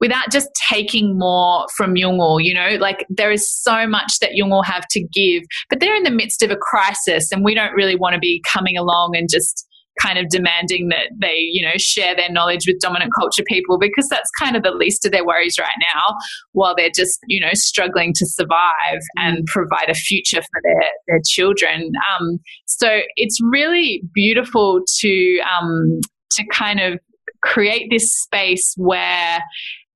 without 0.00 0.30
just 0.30 0.48
taking 0.68 1.18
more 1.18 1.66
from 1.76 1.94
Yolngu, 1.94 2.42
you 2.42 2.54
know, 2.54 2.76
like 2.80 3.06
there 3.08 3.30
is 3.30 3.50
so 3.50 3.86
much 3.86 4.18
that 4.20 4.30
Yolngu 4.30 4.64
have 4.64 4.86
to 4.90 5.02
give, 5.12 5.42
but 5.68 5.80
they're 5.80 5.94
in 5.94 6.02
the 6.02 6.10
midst 6.10 6.42
of 6.42 6.50
a 6.50 6.56
crisis 6.56 7.30
and 7.30 7.44
we 7.44 7.54
don't 7.54 7.72
really 7.74 7.96
want 7.96 8.14
to 8.14 8.18
be 8.18 8.42
coming 8.50 8.76
along 8.76 9.14
and 9.14 9.28
just 9.30 9.66
kind 10.00 10.18
of 10.18 10.28
demanding 10.28 10.88
that 10.88 11.08
they, 11.18 11.36
you 11.36 11.62
know, 11.62 11.74
share 11.76 12.14
their 12.16 12.30
knowledge 12.30 12.66
with 12.66 12.80
dominant 12.80 13.12
culture 13.18 13.44
people 13.46 13.78
because 13.78 14.08
that's 14.08 14.30
kind 14.40 14.56
of 14.56 14.62
the 14.62 14.70
least 14.70 15.04
of 15.04 15.12
their 15.12 15.24
worries 15.24 15.56
right 15.58 15.76
now 15.80 16.16
while 16.52 16.74
they're 16.76 16.90
just, 16.94 17.20
you 17.26 17.40
know, 17.40 17.52
struggling 17.52 18.12
to 18.14 18.26
survive 18.26 19.00
and 19.16 19.38
mm. 19.38 19.46
provide 19.46 19.88
a 19.88 19.94
future 19.94 20.40
for 20.40 20.60
their, 20.62 20.90
their 21.06 21.20
children. 21.28 21.92
Um, 22.18 22.38
so 22.66 23.00
it's 23.16 23.38
really 23.42 24.02
beautiful 24.12 24.80
to, 25.00 25.40
um, 25.40 26.00
to 26.32 26.44
kind 26.52 26.80
of 26.80 26.98
create 27.42 27.88
this 27.90 28.10
space 28.10 28.74
where 28.76 29.40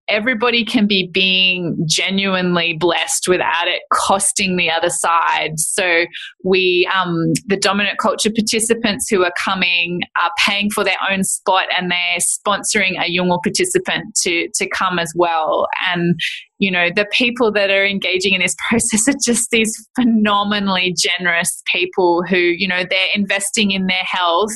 everybody 0.09 0.65
can 0.65 0.87
be 0.87 1.09
being 1.13 1.77
genuinely 1.87 2.75
blessed 2.75 3.29
without 3.29 3.69
it 3.69 3.83
costing 3.93 4.57
the 4.57 4.71
other 4.71 4.91
side. 4.91 5.59
So 5.59 6.07
we, 6.43 6.89
um, 6.95 7.33
the 7.47 7.57
dominant 7.57 7.99
culture 7.99 8.31
participants 8.31 9.09
who 9.11 9.25
are 9.25 9.33
coming 9.43 10.01
are 10.21 10.33
paying 10.47 10.71
for 10.71 10.85
their 10.85 10.97
own 11.11 11.25
spot 11.25 11.67
and 11.77 11.91
they're 11.91 12.19
sponsoring 12.19 12.99
a 12.99 13.11
Yolngu 13.11 13.43
participant 13.43 14.15
to, 14.23 14.49
to 14.55 14.69
come 14.69 14.99
as 14.99 15.13
well. 15.15 15.69
And 15.87 16.19
you 16.59 16.71
know, 16.71 16.89
the 16.95 17.07
people 17.13 17.53
that 17.53 17.71
are 17.71 17.87
engaging 17.87 18.35
in 18.35 18.41
this 18.41 18.57
process 18.69 19.09
are 19.09 19.19
just 19.25 19.51
these 19.51 19.73
phenomenally 19.95 20.95
generous 20.97 21.63
people 21.73 22.23
who, 22.29 22.37
you 22.37 22.67
know, 22.67 22.85
they're 22.89 23.09
investing 23.15 23.71
in 23.71 23.87
their 23.87 24.05
health 24.05 24.53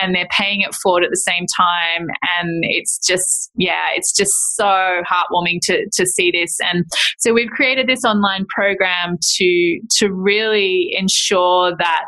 and 0.00 0.14
they're 0.14 0.28
paying 0.30 0.60
it 0.60 0.74
forward 0.74 1.04
at 1.04 1.10
the 1.10 1.16
same 1.16 1.46
time. 1.56 2.08
And 2.38 2.64
it's 2.64 2.98
just, 3.06 3.50
yeah, 3.56 3.86
it's 3.94 4.14
just 4.14 4.32
so 4.56 5.02
heartwarming 5.10 5.60
to, 5.62 5.88
to 5.94 6.06
see 6.06 6.30
this. 6.30 6.56
And 6.60 6.84
so 7.18 7.32
we've 7.32 7.50
created 7.50 7.86
this 7.86 8.04
online 8.04 8.44
program 8.54 9.16
to, 9.36 9.80
to 9.98 10.12
really 10.12 10.94
ensure 10.98 11.74
that 11.78 12.04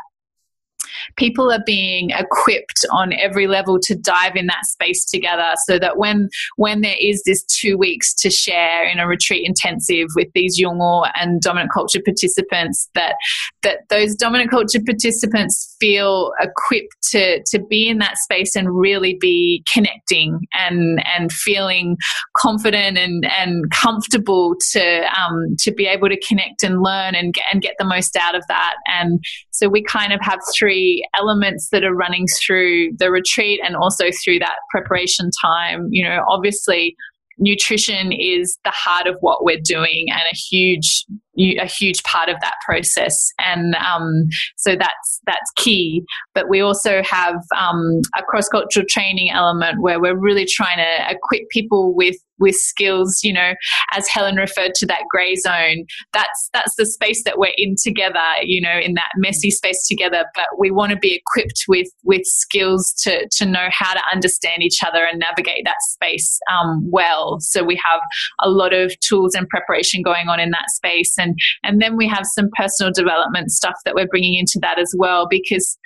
people 1.17 1.51
are 1.51 1.63
being 1.65 2.11
equipped 2.11 2.85
on 2.91 3.13
every 3.13 3.47
level 3.47 3.79
to 3.81 3.95
dive 3.95 4.35
in 4.35 4.47
that 4.47 4.65
space 4.65 5.05
together 5.05 5.53
so 5.65 5.79
that 5.79 5.97
when 5.97 6.29
when 6.57 6.81
there 6.81 6.95
is 6.99 7.23
this 7.25 7.43
two 7.43 7.77
weeks 7.77 8.13
to 8.13 8.29
share 8.29 8.85
in 8.85 8.99
a 8.99 9.07
retreat 9.07 9.45
intensive 9.45 10.07
with 10.15 10.27
these 10.33 10.59
Yolngu 10.59 11.09
and 11.15 11.41
dominant 11.41 11.71
culture 11.71 12.01
participants 12.03 12.89
that 12.95 13.15
that 13.63 13.79
those 13.89 14.15
dominant 14.15 14.49
culture 14.49 14.81
participants 14.85 15.75
feel 15.79 16.31
equipped 16.39 16.95
to 17.11 17.41
to 17.45 17.59
be 17.59 17.89
in 17.89 17.99
that 17.99 18.17
space 18.17 18.55
and 18.55 18.75
really 18.75 19.17
be 19.19 19.63
connecting 19.71 20.39
and 20.57 21.03
and 21.17 21.31
feeling 21.31 21.97
confident 22.37 22.97
and 22.97 23.25
and 23.25 23.69
comfortable 23.71 24.55
to 24.71 25.03
um, 25.19 25.55
to 25.59 25.71
be 25.71 25.85
able 25.85 26.09
to 26.09 26.19
connect 26.27 26.63
and 26.63 26.81
learn 26.81 27.15
and 27.15 27.33
get 27.33 27.45
and 27.51 27.61
get 27.61 27.75
the 27.79 27.85
most 27.85 28.15
out 28.15 28.35
of 28.35 28.43
that. 28.47 28.75
And 28.87 29.19
so 29.51 29.69
we 29.69 29.83
kind 29.83 30.13
of 30.13 30.19
have 30.21 30.39
three 30.57 30.90
elements 31.15 31.69
that 31.71 31.83
are 31.83 31.95
running 31.95 32.25
through 32.45 32.91
the 32.97 33.11
retreat 33.11 33.59
and 33.63 33.75
also 33.75 34.05
through 34.23 34.39
that 34.39 34.55
preparation 34.71 35.29
time. 35.43 35.87
You 35.91 36.03
know, 36.03 36.23
obviously, 36.27 36.95
nutrition 37.41 38.11
is 38.11 38.57
the 38.63 38.71
heart 38.71 39.07
of 39.07 39.15
what 39.19 39.43
we're 39.43 39.61
doing 39.63 40.05
and 40.09 40.21
a 40.31 40.35
huge 40.35 41.05
a 41.37 41.65
huge 41.65 42.03
part 42.03 42.29
of 42.29 42.35
that 42.41 42.55
process 42.65 43.31
and 43.39 43.73
um, 43.75 44.27
so 44.57 44.75
that's 44.75 45.21
that's 45.25 45.51
key 45.55 46.03
but 46.35 46.49
we 46.49 46.59
also 46.59 47.01
have 47.03 47.35
um, 47.57 48.01
a 48.17 48.21
cross-cultural 48.21 48.85
training 48.89 49.31
element 49.31 49.81
where 49.81 49.99
we're 49.99 50.17
really 50.17 50.45
trying 50.45 50.77
to 50.77 51.09
equip 51.09 51.49
people 51.49 51.95
with 51.95 52.15
with 52.41 52.55
skills 52.55 53.19
you 53.23 53.31
know 53.31 53.53
as 53.91 54.07
helen 54.07 54.35
referred 54.35 54.73
to 54.75 54.85
that 54.85 55.03
gray 55.09 55.35
zone. 55.35 55.85
That's 56.13 56.49
that's 56.53 56.75
the 56.75 56.85
space 56.85 57.23
that 57.23 57.37
we're 57.37 57.53
in 57.57 57.75
together 57.81 58.19
you 58.43 58.61
know 58.61 58.77
in 58.77 58.95
that 58.95 59.11
messy 59.17 59.51
space 59.51 59.87
together 59.87 60.25
but 60.35 60.47
we 60.57 60.71
want 60.71 60.91
to 60.91 60.97
be 60.97 61.15
equipped 61.15 61.65
with 61.67 61.87
with 62.03 62.23
skills 62.25 62.93
to 63.03 63.27
to 63.31 63.45
know 63.45 63.67
how 63.71 63.93
to 63.93 64.01
understand 64.11 64.63
each 64.63 64.83
other 64.85 65.05
and 65.09 65.19
navigate 65.19 65.63
that 65.65 65.81
space 65.81 66.39
um, 66.51 66.81
well. 66.89 67.39
So 67.39 67.63
we 67.63 67.79
have 67.83 68.01
a 68.41 68.49
lot 68.49 68.73
of 68.73 68.97
tools 68.99 69.35
and 69.35 69.47
preparation 69.49 70.01
going 70.01 70.27
on 70.27 70.39
in 70.39 70.51
that 70.51 70.69
space 70.69 71.17
and 71.17 71.37
and 71.63 71.81
then 71.81 71.97
we 71.97 72.07
have 72.07 72.25
some 72.25 72.49
personal 72.55 72.91
development 72.91 73.51
stuff 73.51 73.75
that 73.85 73.95
we're 73.95 74.07
bringing 74.07 74.35
into 74.35 74.59
that 74.61 74.79
as 74.79 74.93
well 74.97 75.27
because 75.29 75.77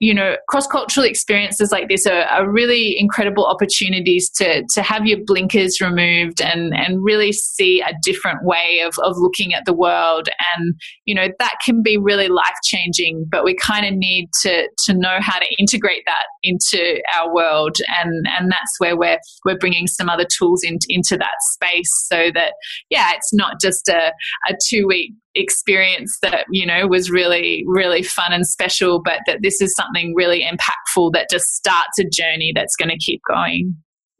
you 0.00 0.14
know, 0.14 0.36
cross 0.48 0.66
cultural 0.66 1.04
experiences 1.04 1.72
like 1.72 1.88
this 1.88 2.06
are, 2.06 2.22
are, 2.22 2.48
really 2.48 2.96
incredible 2.98 3.46
opportunities 3.46 4.30
to 4.30 4.64
to 4.72 4.80
have 4.80 5.06
your 5.06 5.18
blinkers 5.26 5.80
removed 5.80 6.40
and 6.40 6.72
and 6.74 7.02
really 7.02 7.32
see 7.32 7.80
a 7.80 7.92
different 8.02 8.44
way 8.44 8.80
of, 8.86 8.94
of 9.02 9.16
looking 9.18 9.54
at 9.54 9.64
the 9.64 9.74
world. 9.74 10.28
And 10.56 10.74
you 11.04 11.14
know 11.14 11.28
that 11.38 11.54
can 11.64 11.82
be 11.82 11.98
really 11.98 12.28
life 12.28 12.56
changing. 12.62 13.26
But 13.28 13.44
we 13.44 13.56
kind 13.56 13.86
of 13.86 13.94
need 13.94 14.28
to 14.42 14.68
to 14.86 14.94
know 14.94 15.18
how 15.20 15.38
to 15.40 15.46
integrate 15.58 16.04
that 16.06 16.26
into 16.44 17.02
our 17.16 17.34
world, 17.34 17.76
and 18.00 18.26
and 18.38 18.52
that's 18.52 18.78
where 18.78 18.96
we're 18.96 19.18
we're 19.44 19.58
bringing 19.58 19.88
some 19.88 20.08
other 20.08 20.26
tools 20.38 20.62
in, 20.62 20.78
into 20.88 21.16
that 21.16 21.34
space 21.40 21.90
so 22.06 22.30
that 22.34 22.52
yeah, 22.88 23.12
it's 23.14 23.34
not 23.34 23.60
just 23.60 23.88
a 23.88 24.12
a 24.48 24.54
two 24.68 24.86
week 24.86 25.12
experience 25.34 26.16
that 26.22 26.46
you 26.50 26.66
know 26.66 26.86
was 26.86 27.10
really 27.10 27.64
really 27.66 28.02
fun 28.02 28.32
and 28.32 28.46
special 28.46 29.00
but 29.02 29.20
that 29.26 29.38
this 29.42 29.60
is 29.60 29.74
something 29.74 30.14
really 30.16 30.42
impactful 30.42 31.12
that 31.12 31.28
just 31.30 31.54
starts 31.54 31.98
a 31.98 32.04
journey 32.04 32.52
that's 32.54 32.74
going 32.76 32.88
to 32.88 32.96
keep 32.98 33.20
going. 33.28 33.76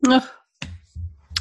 Oh, 0.07 0.31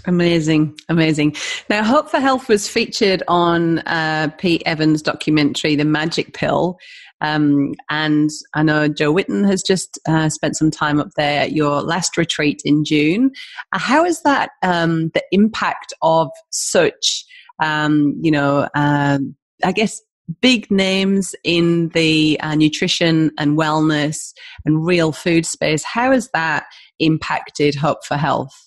amazing 0.06 0.78
amazing. 0.90 1.36
Now 1.70 1.84
hope 1.84 2.10
for 2.10 2.20
health 2.20 2.48
was 2.48 2.70
featured 2.70 3.24
on 3.28 3.80
uh, 3.80 4.30
pete 4.38 4.64
evans 4.66 5.02
documentary 5.02 5.76
the 5.76 5.86
magic 5.86 6.34
pill. 6.34 6.78
Um, 7.22 7.74
and 7.90 8.30
I 8.54 8.64
know 8.64 8.88
Jo 8.88 9.12
Whitton 9.12 9.44
has 9.46 9.64
just 9.64 10.00
uh, 10.08 10.30
spent 10.30 10.56
some 10.56 10.72
time 10.72 11.00
up 11.00 11.10
there 11.16 11.42
at 11.42 11.52
your 11.52 11.82
last 11.82 12.18
retreat 12.18 12.62
in 12.64 12.84
June. 12.84 13.32
Uh, 13.74 13.80
how 13.80 14.06
is 14.06 14.22
that 14.22 14.52
um, 14.64 15.10
the 15.10 15.24
impact 15.32 15.94
of 16.02 16.30
such, 16.52 17.26
um, 17.62 18.16
you 18.22 18.32
know, 18.32 18.70
um, 18.76 19.36
I 19.64 19.72
guess 19.72 20.02
big 20.42 20.70
names 20.70 21.36
in 21.44 21.90
the 21.90 22.40
uh, 22.42 22.56
nutrition 22.56 23.32
and 23.38 23.58
wellness 23.58 24.34
and 24.66 24.86
real 24.86 25.12
food 25.12 25.46
space. 25.46 25.84
How 25.84 26.12
has 26.12 26.30
that 26.34 26.66
impacted 27.00 27.76
Hope 27.76 28.06
for 28.06 28.18
Health? 28.18 28.67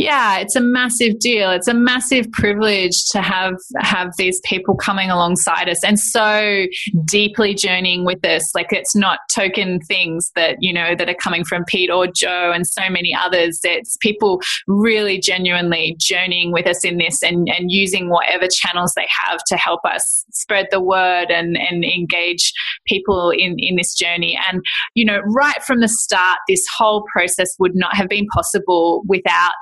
Yeah, 0.00 0.38
it's 0.38 0.56
a 0.56 0.62
massive 0.62 1.18
deal. 1.18 1.50
It's 1.50 1.68
a 1.68 1.74
massive 1.74 2.32
privilege 2.32 3.04
to 3.10 3.20
have 3.20 3.52
have 3.80 4.16
these 4.16 4.40
people 4.46 4.74
coming 4.74 5.10
alongside 5.10 5.68
us 5.68 5.84
and 5.84 6.00
so 6.00 6.64
deeply 7.04 7.52
journeying 7.52 8.06
with 8.06 8.24
us. 8.24 8.54
Like 8.54 8.72
it's 8.72 8.96
not 8.96 9.18
token 9.30 9.78
things 9.80 10.30
that 10.36 10.56
you 10.60 10.72
know 10.72 10.94
that 10.94 11.10
are 11.10 11.14
coming 11.22 11.44
from 11.44 11.66
Pete 11.66 11.90
or 11.90 12.06
Jo 12.06 12.50
and 12.50 12.66
so 12.66 12.88
many 12.88 13.14
others. 13.14 13.60
It's 13.62 13.98
people 14.00 14.40
really 14.66 15.20
genuinely 15.20 15.96
journeying 16.00 16.50
with 16.50 16.66
us 16.66 16.82
in 16.82 16.96
this 16.96 17.22
and, 17.22 17.46
and 17.54 17.70
using 17.70 18.08
whatever 18.08 18.48
channels 18.50 18.94
they 18.96 19.06
have 19.26 19.40
to 19.48 19.56
help 19.58 19.80
us 19.84 20.24
spread 20.30 20.68
the 20.70 20.80
word 20.80 21.30
and, 21.30 21.58
and 21.58 21.84
engage 21.84 22.54
people 22.86 23.32
in, 23.32 23.56
in 23.58 23.76
this 23.76 23.94
journey. 23.94 24.38
And 24.50 24.62
you 24.94 25.04
know, 25.04 25.20
right 25.26 25.62
from 25.62 25.80
the 25.80 25.88
start, 25.88 26.38
this 26.48 26.64
whole 26.78 27.04
process 27.12 27.54
would 27.58 27.74
not 27.74 27.94
have 27.96 28.08
been 28.08 28.26
possible 28.28 29.02
without 29.06 29.52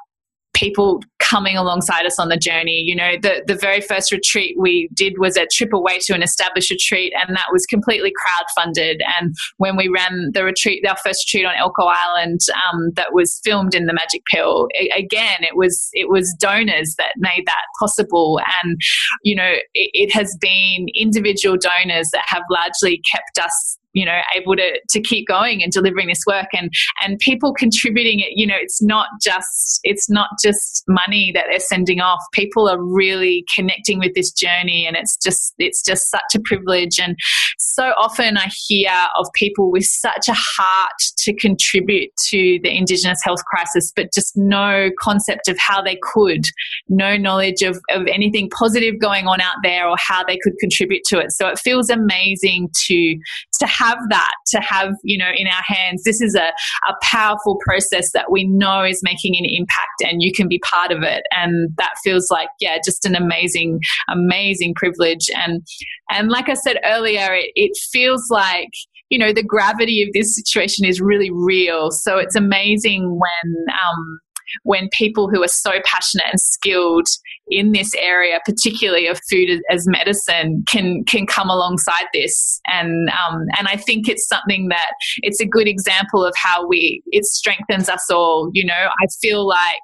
people 0.58 1.00
coming 1.20 1.56
alongside 1.56 2.06
us 2.06 2.18
on 2.18 2.28
the 2.28 2.36
journey. 2.36 2.82
You 2.84 2.96
know, 2.96 3.12
the, 3.20 3.42
the 3.46 3.54
very 3.54 3.80
first 3.80 4.10
retreat 4.10 4.56
we 4.58 4.88
did 4.94 5.14
was 5.18 5.36
a 5.36 5.46
trip 5.52 5.72
away 5.72 5.98
to 6.02 6.14
an 6.14 6.22
established 6.22 6.70
retreat, 6.70 7.12
and 7.16 7.36
that 7.36 7.46
was 7.52 7.64
completely 7.66 8.12
crowdfunded. 8.12 8.96
And 9.20 9.34
when 9.58 9.76
we 9.76 9.88
ran 9.88 10.30
the 10.32 10.44
retreat, 10.44 10.84
our 10.86 10.96
first 10.96 11.32
retreat 11.32 11.46
on 11.46 11.54
Elcho 11.54 11.86
Island, 11.86 12.40
um, 12.72 12.90
that 12.96 13.12
was 13.12 13.40
filmed 13.44 13.74
in 13.74 13.86
the 13.86 13.92
Magic 13.92 14.22
Pill, 14.32 14.66
it, 14.70 14.90
again, 14.98 15.38
it 15.40 15.56
was 15.56 15.88
it 15.92 16.08
was 16.08 16.34
donors 16.40 16.94
that 16.98 17.12
made 17.18 17.44
that 17.46 17.64
possible. 17.78 18.40
And 18.62 18.76
you 19.22 19.36
know, 19.36 19.52
it, 19.74 19.90
it 19.94 20.14
has 20.14 20.36
been 20.40 20.86
individual 20.94 21.56
donors 21.56 22.08
that 22.12 22.24
have 22.26 22.42
largely 22.50 23.00
kept 23.10 23.38
us 23.38 23.78
you 23.98 24.06
know 24.06 24.20
able 24.36 24.56
to 24.56 24.80
to 24.88 25.00
keep 25.00 25.26
going 25.26 25.62
and 25.62 25.72
delivering 25.72 26.08
this 26.08 26.22
work 26.26 26.46
and 26.52 26.70
and 27.02 27.18
people 27.18 27.52
contributing 27.52 28.20
it 28.20 28.32
you 28.34 28.46
know 28.46 28.56
it's 28.58 28.82
not 28.82 29.08
just 29.22 29.80
it's 29.84 30.08
not 30.08 30.30
just 30.42 30.84
money 30.88 31.32
that 31.34 31.46
they're 31.50 31.60
sending 31.60 32.00
off. 32.00 32.20
People 32.32 32.68
are 32.68 32.82
really 32.82 33.44
connecting 33.54 33.98
with 33.98 34.14
this 34.14 34.30
journey 34.30 34.86
and 34.86 34.96
it's 34.96 35.16
just 35.16 35.54
it's 35.58 35.82
just 35.82 36.10
such 36.10 36.34
a 36.34 36.40
privilege. 36.40 36.98
And 37.00 37.16
so 37.58 37.92
often 37.98 38.36
i 38.36 38.48
hear 38.66 38.90
of 39.16 39.26
people 39.34 39.70
with 39.70 39.84
such 39.84 40.28
a 40.28 40.34
heart 40.34 41.00
to 41.16 41.34
contribute 41.34 42.10
to 42.16 42.58
the 42.62 42.76
indigenous 42.76 43.20
health 43.22 43.44
crisis 43.44 43.92
but 43.94 44.12
just 44.12 44.36
no 44.36 44.90
concept 45.00 45.48
of 45.48 45.56
how 45.58 45.82
they 45.82 45.98
could 46.02 46.44
no 46.88 47.16
knowledge 47.16 47.62
of, 47.62 47.78
of 47.90 48.06
anything 48.06 48.48
positive 48.50 48.98
going 49.00 49.26
on 49.26 49.40
out 49.40 49.56
there 49.62 49.88
or 49.88 49.96
how 49.98 50.24
they 50.24 50.38
could 50.42 50.54
contribute 50.58 51.02
to 51.04 51.18
it. 51.18 51.32
So 51.32 51.48
it 51.48 51.58
feels 51.58 51.90
amazing 51.90 52.70
to 52.86 53.16
to 53.58 53.66
have 53.66 53.98
that, 54.10 54.32
to 54.48 54.60
have, 54.60 54.94
you 55.02 55.18
know, 55.18 55.30
in 55.36 55.46
our 55.46 55.62
hands, 55.64 56.02
this 56.04 56.20
is 56.20 56.34
a, 56.34 56.52
a 56.88 56.94
powerful 57.02 57.58
process 57.64 58.10
that 58.12 58.30
we 58.30 58.46
know 58.46 58.82
is 58.84 59.00
making 59.02 59.36
an 59.36 59.44
impact 59.44 60.02
and 60.02 60.22
you 60.22 60.32
can 60.32 60.48
be 60.48 60.58
part 60.60 60.92
of 60.92 61.02
it. 61.02 61.22
And 61.30 61.70
that 61.76 61.94
feels 62.02 62.30
like, 62.30 62.48
yeah, 62.60 62.78
just 62.84 63.04
an 63.04 63.14
amazing, 63.14 63.80
amazing 64.08 64.74
privilege. 64.74 65.26
And, 65.34 65.62
and 66.10 66.28
like 66.28 66.48
I 66.48 66.54
said 66.54 66.78
earlier, 66.84 67.34
it, 67.34 67.50
it 67.54 67.76
feels 67.92 68.28
like, 68.30 68.70
you 69.10 69.18
know, 69.18 69.32
the 69.32 69.42
gravity 69.42 70.02
of 70.02 70.10
this 70.12 70.36
situation 70.36 70.84
is 70.84 71.00
really 71.00 71.30
real. 71.30 71.90
So 71.90 72.18
it's 72.18 72.36
amazing 72.36 73.18
when, 73.18 73.66
um, 73.68 74.20
when 74.62 74.88
people 74.92 75.28
who 75.28 75.42
are 75.42 75.48
so 75.48 75.72
passionate 75.84 76.26
and 76.30 76.40
skilled 76.40 77.06
in 77.50 77.72
this 77.72 77.94
area, 77.94 78.40
particularly 78.44 79.06
of 79.06 79.18
food 79.30 79.60
as 79.70 79.86
medicine, 79.86 80.64
can 80.68 81.04
can 81.04 81.26
come 81.26 81.48
alongside 81.48 82.06
this. 82.12 82.60
And 82.66 83.08
um, 83.10 83.46
and 83.58 83.68
I 83.68 83.76
think 83.76 84.08
it's 84.08 84.26
something 84.28 84.68
that 84.68 84.92
it's 85.18 85.40
a 85.40 85.46
good 85.46 85.68
example 85.68 86.24
of 86.24 86.34
how 86.36 86.66
we 86.66 87.02
it 87.06 87.24
strengthens 87.24 87.88
us 87.88 88.10
all. 88.10 88.50
You 88.52 88.66
know, 88.66 88.74
I 88.74 89.06
feel 89.20 89.46
like 89.46 89.80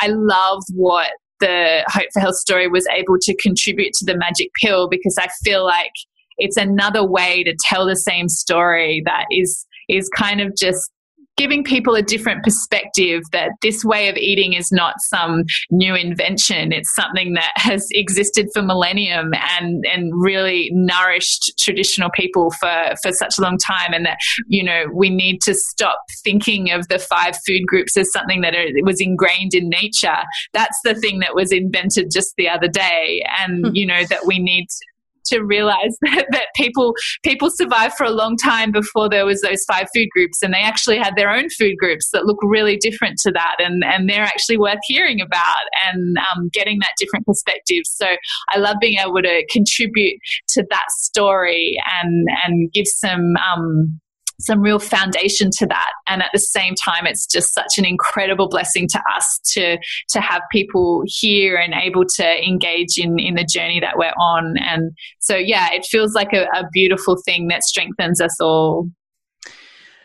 I 0.00 0.08
love 0.08 0.62
what 0.74 1.10
the 1.40 1.84
Hope 1.88 2.06
for 2.12 2.20
Health 2.20 2.36
story 2.36 2.68
was 2.68 2.86
able 2.88 3.16
to 3.20 3.36
contribute 3.36 3.92
to 3.94 4.04
the 4.06 4.16
magic 4.16 4.50
pill 4.62 4.88
because 4.88 5.16
I 5.18 5.28
feel 5.44 5.64
like 5.64 5.92
it's 6.38 6.56
another 6.56 7.04
way 7.04 7.42
to 7.44 7.56
tell 7.60 7.86
the 7.86 7.96
same 7.96 8.28
story 8.28 9.02
that 9.06 9.24
is 9.30 9.66
is 9.88 10.08
kind 10.16 10.40
of 10.40 10.52
just 10.56 10.90
giving 11.36 11.62
people 11.62 11.94
a 11.94 12.02
different 12.02 12.42
perspective 12.42 13.22
that 13.32 13.50
this 13.62 13.84
way 13.84 14.08
of 14.08 14.16
eating 14.16 14.54
is 14.54 14.72
not 14.72 14.94
some 15.00 15.44
new 15.70 15.94
invention. 15.94 16.72
It's 16.72 16.94
something 16.94 17.34
that 17.34 17.52
has 17.56 17.86
existed 17.90 18.48
for 18.54 18.62
millennium 18.62 19.32
and, 19.34 19.84
and 19.86 20.12
really 20.14 20.70
nourished 20.72 21.52
traditional 21.58 22.10
people 22.14 22.50
for, 22.52 22.94
for 23.02 23.12
such 23.12 23.38
a 23.38 23.42
long 23.42 23.58
time. 23.58 23.92
And 23.92 24.06
that, 24.06 24.18
you 24.46 24.64
know, 24.64 24.84
we 24.94 25.10
need 25.10 25.40
to 25.42 25.54
stop 25.54 25.98
thinking 26.24 26.70
of 26.70 26.88
the 26.88 26.98
five 26.98 27.36
food 27.46 27.66
groups 27.66 27.96
as 27.96 28.10
something 28.12 28.40
that 28.40 28.54
are, 28.54 28.66
was 28.82 29.00
ingrained 29.00 29.54
in 29.54 29.68
nature. 29.68 30.22
That's 30.52 30.78
the 30.84 30.94
thing 30.94 31.20
that 31.20 31.34
was 31.34 31.52
invented 31.52 32.10
just 32.10 32.32
the 32.36 32.48
other 32.48 32.68
day. 32.68 33.22
And, 33.38 33.66
hmm. 33.66 33.74
you 33.74 33.86
know, 33.86 34.04
that 34.04 34.26
we 34.26 34.38
need 34.38 34.66
to 34.68 34.86
realize 35.32 35.96
that, 36.02 36.26
that 36.30 36.46
people 36.54 36.94
people 37.22 37.50
survived 37.50 37.94
for 37.94 38.04
a 38.04 38.10
long 38.10 38.36
time 38.36 38.72
before 38.72 39.08
there 39.08 39.26
was 39.26 39.40
those 39.42 39.64
five 39.64 39.86
food 39.94 40.08
groups 40.10 40.42
and 40.42 40.52
they 40.52 40.62
actually 40.62 40.98
had 40.98 41.14
their 41.16 41.30
own 41.30 41.48
food 41.50 41.76
groups 41.78 42.10
that 42.12 42.24
look 42.24 42.38
really 42.42 42.76
different 42.76 43.16
to 43.18 43.32
that 43.32 43.56
and, 43.58 43.82
and 43.84 44.08
they're 44.08 44.22
actually 44.22 44.58
worth 44.58 44.78
hearing 44.84 45.20
about 45.20 45.64
and 45.86 46.16
um, 46.18 46.48
getting 46.52 46.78
that 46.80 46.92
different 46.98 47.26
perspective. 47.26 47.82
So 47.84 48.06
i 48.50 48.58
love 48.58 48.76
being 48.80 48.98
able 48.98 49.22
to 49.22 49.46
contribute 49.50 50.18
to 50.48 50.64
that 50.70 50.86
story 50.90 51.76
and 52.00 52.26
and 52.44 52.72
give 52.72 52.86
some 52.86 53.34
um, 53.36 54.00
some 54.40 54.60
real 54.60 54.78
foundation 54.78 55.50
to 55.58 55.66
that. 55.66 55.90
And 56.06 56.22
at 56.22 56.30
the 56.32 56.38
same 56.38 56.74
time 56.74 57.06
it's 57.06 57.26
just 57.26 57.54
such 57.54 57.78
an 57.78 57.84
incredible 57.84 58.48
blessing 58.48 58.88
to 58.88 59.02
us 59.16 59.40
to 59.52 59.78
to 60.10 60.20
have 60.20 60.42
people 60.52 61.02
here 61.06 61.56
and 61.56 61.74
able 61.74 62.04
to 62.16 62.44
engage 62.44 62.98
in 62.98 63.18
in 63.18 63.34
the 63.34 63.44
journey 63.44 63.80
that 63.80 63.96
we're 63.96 64.14
on. 64.18 64.56
And 64.58 64.92
so 65.20 65.36
yeah 65.36 65.68
it 65.72 65.86
feels 65.86 66.14
like 66.14 66.32
a, 66.32 66.44
a 66.54 66.68
beautiful 66.72 67.16
thing 67.24 67.48
that 67.48 67.62
strengthens 67.62 68.20
us 68.20 68.40
all. 68.40 68.90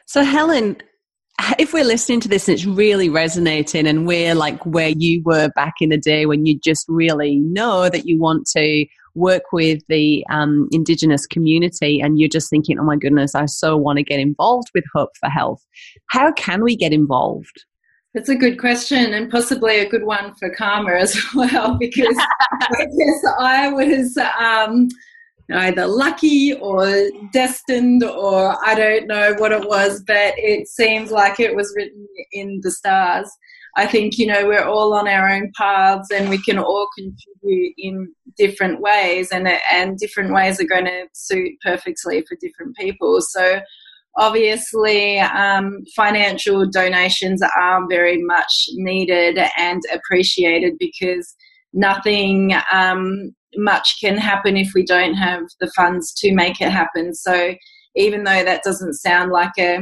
So 0.06 0.24
helen 0.24 0.78
if 1.58 1.74
we're 1.74 1.86
listening 1.86 2.20
to 2.22 2.28
this 2.28 2.48
and 2.48 2.56
it's 2.56 2.66
really 2.66 3.10
resonating 3.10 3.88
and 3.88 4.06
we're 4.06 4.36
like 4.36 4.64
where 4.66 4.90
you 4.90 5.22
were 5.24 5.50
back 5.56 5.76
in 5.82 5.90
the 5.90 5.98
day 5.98 6.26
when 6.26 6.46
you 6.46 6.60
just 6.60 6.86
really 6.88 7.40
know 7.40 7.90
that 7.90 8.06
you 8.06 8.20
want 8.20 8.46
to 8.46 8.86
work 9.16 9.44
with 9.52 9.82
the 9.88 10.26
um, 10.30 10.68
Indigenous 10.72 11.26
community 11.26 12.02
and 12.02 12.20
you're 12.20 12.30
just 12.30 12.50
thinking, 12.50 12.80
oh 12.80 12.84
my 12.84 12.96
goodness, 12.96 13.36
I 13.36 13.46
so 13.46 13.76
want 13.78 13.98
to 13.98 14.04
get 14.04 14.20
involved 14.20 14.70
with 14.74 14.84
Hope 14.94 15.12
for 15.20 15.30
Health, 15.30 15.66
how 16.08 16.32
can 16.32 16.64
we 16.64 16.76
get 16.76 16.94
involved? 16.94 17.66
That's 18.14 18.30
a 18.30 18.36
good 18.36 18.60
question 18.60 19.14
and 19.14 19.32
possibly 19.32 19.80
a 19.80 19.90
good 19.90 20.04
one 20.04 20.34
for 20.36 20.54
Kama 20.54 20.92
as 20.92 21.18
well 21.36 21.78
because 21.80 22.18
I 22.52 22.86
guess 22.86 23.34
I 23.40 23.70
was 23.70 24.18
um, 24.18 24.90
either 25.54 25.88
lucky 25.88 26.54
or 26.54 27.10
destined 27.32 28.04
or 28.04 28.56
I 28.66 28.76
don't 28.76 29.08
know 29.08 29.36
what 29.38 29.52
it 29.52 29.68
was, 29.68 30.04
but 30.06 30.34
it 30.38 30.68
seems 30.68 31.12
like 31.12 31.40
it 31.40 31.56
was 31.56 31.74
written 31.76 32.06
in 32.34 32.60
the 32.64 32.72
stars. 32.72 33.30
I 33.78 33.88
think, 33.88 34.18
you 34.18 34.28
know, 34.28 34.46
we're 34.48 34.66
all 34.66 34.94
on 34.94 35.08
our 35.08 35.30
own 35.30 35.52
paths 35.58 36.12
and 36.12 36.30
we 36.30 36.42
can 36.42 36.60
all 36.60 36.88
contribute 36.98 37.74
in 37.78 38.14
different 38.38 38.82
ways 38.82 39.32
and, 39.32 39.48
and 39.72 39.98
different 39.98 40.34
ways 40.34 40.60
are 40.60 40.66
going 40.66 40.86
to 40.86 41.08
suit 41.14 41.54
perfectly 41.64 42.24
for 42.28 42.38
different 42.42 42.76
people. 42.76 43.20
So 43.22 43.62
obviously 44.18 45.20
um, 45.20 45.84
financial 45.96 46.70
donations 46.70 47.42
are 47.58 47.88
very 47.90 48.22
much 48.22 48.66
needed 48.74 49.40
and 49.58 49.82
appreciated 49.94 50.74
because 50.78 51.34
nothing 51.74 52.54
um, 52.72 53.34
much 53.56 53.96
can 54.02 54.18
happen 54.18 54.58
if 54.58 54.72
we 54.76 54.84
don't 54.84 55.14
have 55.14 55.44
the 55.60 55.72
funds 55.76 56.14
to 56.14 56.34
make 56.34 56.60
it 56.62 56.72
happen. 56.72 57.14
So 57.14 57.56
even 57.96 58.24
though 58.24 58.44
that 58.44 58.64
doesn't 58.64 58.96
sound 58.96 59.32
like 59.32 59.52
a 59.58 59.80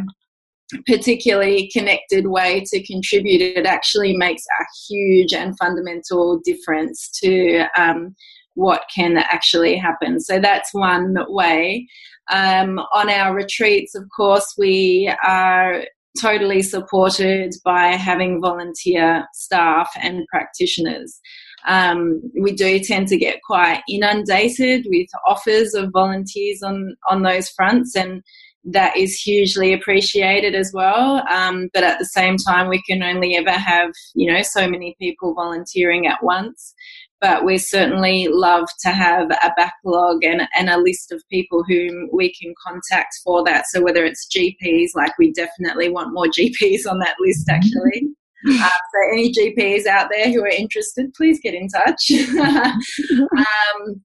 particularly 0.85 1.69
connected 1.73 2.27
way 2.27 2.63
to 2.67 2.83
contribute, 2.85 3.41
it 3.41 3.65
actually 3.65 4.15
makes 4.15 4.43
a 4.59 4.63
huge 4.87 5.33
and 5.33 5.57
fundamental 5.57 6.39
difference 6.43 7.09
to 7.23 7.65
um, 7.77 8.15
what 8.53 8.83
can 8.93 9.17
actually 9.17 9.77
happen. 9.77 10.19
So 10.19 10.39
that's 10.39 10.69
one 10.73 11.17
way. 11.27 11.87
Um, 12.31 12.79
on 12.93 13.09
our 13.09 13.33
retreats, 13.33 13.95
of 13.95 14.03
course, 14.15 14.53
we 14.57 15.11
are 15.25 15.83
totally 16.21 16.61
supported 16.61 17.53
by 17.63 17.87
having 17.87 18.41
volunteer 18.41 19.25
staff 19.33 19.89
and 20.01 20.25
practitioners. 20.27 21.19
Um, 21.67 22.21
we 22.39 22.51
do 22.51 22.79
tend 22.79 23.07
to 23.09 23.17
get 23.17 23.39
quite 23.45 23.81
inundated 23.89 24.85
with 24.89 25.07
offers 25.27 25.73
of 25.73 25.91
volunteers 25.91 26.61
on, 26.63 26.95
on 27.09 27.23
those 27.23 27.49
fronts, 27.49 27.95
and 27.95 28.21
that 28.65 28.95
is 28.97 29.15
hugely 29.15 29.73
appreciated 29.73 30.53
as 30.53 30.71
well. 30.73 31.25
Um, 31.29 31.69
but 31.73 31.83
at 31.83 31.99
the 31.99 32.05
same 32.05 32.37
time, 32.37 32.67
we 32.67 32.81
can 32.83 33.01
only 33.01 33.35
ever 33.35 33.51
have, 33.51 33.91
you 34.15 34.31
know, 34.31 34.41
so 34.41 34.67
many 34.69 34.95
people 34.99 35.33
volunteering 35.33 36.07
at 36.07 36.23
once. 36.23 36.73
but 37.21 37.43
we 37.43 37.57
certainly 37.57 38.29
love 38.29 38.65
to 38.79 38.89
have 38.89 39.29
a 39.29 39.51
backlog 39.57 40.23
and, 40.23 40.47
and 40.55 40.69
a 40.69 40.77
list 40.77 41.11
of 41.11 41.21
people 41.29 41.63
whom 41.67 42.09
we 42.13 42.33
can 42.33 42.53
contact 42.65 43.13
for 43.23 43.43
that. 43.43 43.65
So 43.67 43.81
whether 43.81 44.05
it's 44.05 44.27
GPs, 44.33 44.91
like 44.95 45.17
we 45.17 45.33
definitely 45.33 45.89
want 45.89 46.13
more 46.13 46.27
GPs 46.37 46.89
on 46.89 46.99
that 46.99 47.15
list 47.19 47.49
actually. 47.49 48.03
Uh, 48.49 48.69
so 48.69 49.11
any 49.11 49.33
GPs 49.33 49.85
out 49.85 50.07
there 50.09 50.31
who 50.31 50.41
are 50.41 50.47
interested, 50.47 51.13
please 51.13 51.41
get 51.43 51.53
in 51.53 51.67
touch. 51.67 52.09
um, 52.39 54.01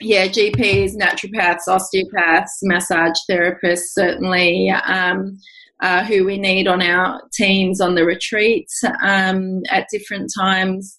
yeah, 0.00 0.28
GPs, 0.28 0.94
naturopaths, 0.96 1.68
osteopaths, 1.68 2.58
massage 2.62 3.16
therapists, 3.30 3.92
certainly. 3.92 4.70
Um, 4.70 5.38
uh, 5.80 6.04
who 6.04 6.24
we 6.24 6.38
need 6.38 6.66
on 6.66 6.82
our 6.82 7.22
teams 7.32 7.80
on 7.80 7.94
the 7.94 8.04
retreats 8.04 8.82
um, 9.02 9.62
at 9.70 9.86
different 9.92 10.30
times. 10.36 10.98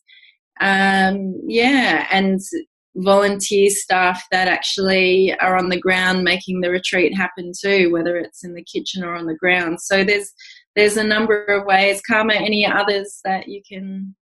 Um, 0.62 1.34
yeah, 1.48 2.08
and 2.12 2.40
volunteer 2.96 3.70
staff 3.70 4.24
that 4.32 4.48
actually 4.48 5.36
are 5.40 5.58
on 5.58 5.70
the 5.70 5.80
ground 5.80 6.24
making 6.24 6.62
the 6.62 6.70
retreat 6.70 7.16
happen 7.16 7.52
too, 7.60 7.92
whether 7.92 8.18
it's 8.18 8.44
in 8.44 8.54
the 8.54 8.64
kitchen 8.64 9.04
or 9.04 9.16
on 9.16 9.26
the 9.26 9.36
ground. 9.36 9.82
So 9.82 10.04
there's 10.04 10.32
there's 10.76 10.98
a 10.98 11.04
number 11.04 11.44
of 11.46 11.66
ways. 11.66 12.02
Kama, 12.02 12.34
any 12.34 12.66
others 12.66 13.20
that 13.26 13.48
you 13.48 13.62
can 13.70 14.16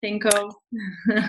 think 0.00 0.24
of? 0.26 0.54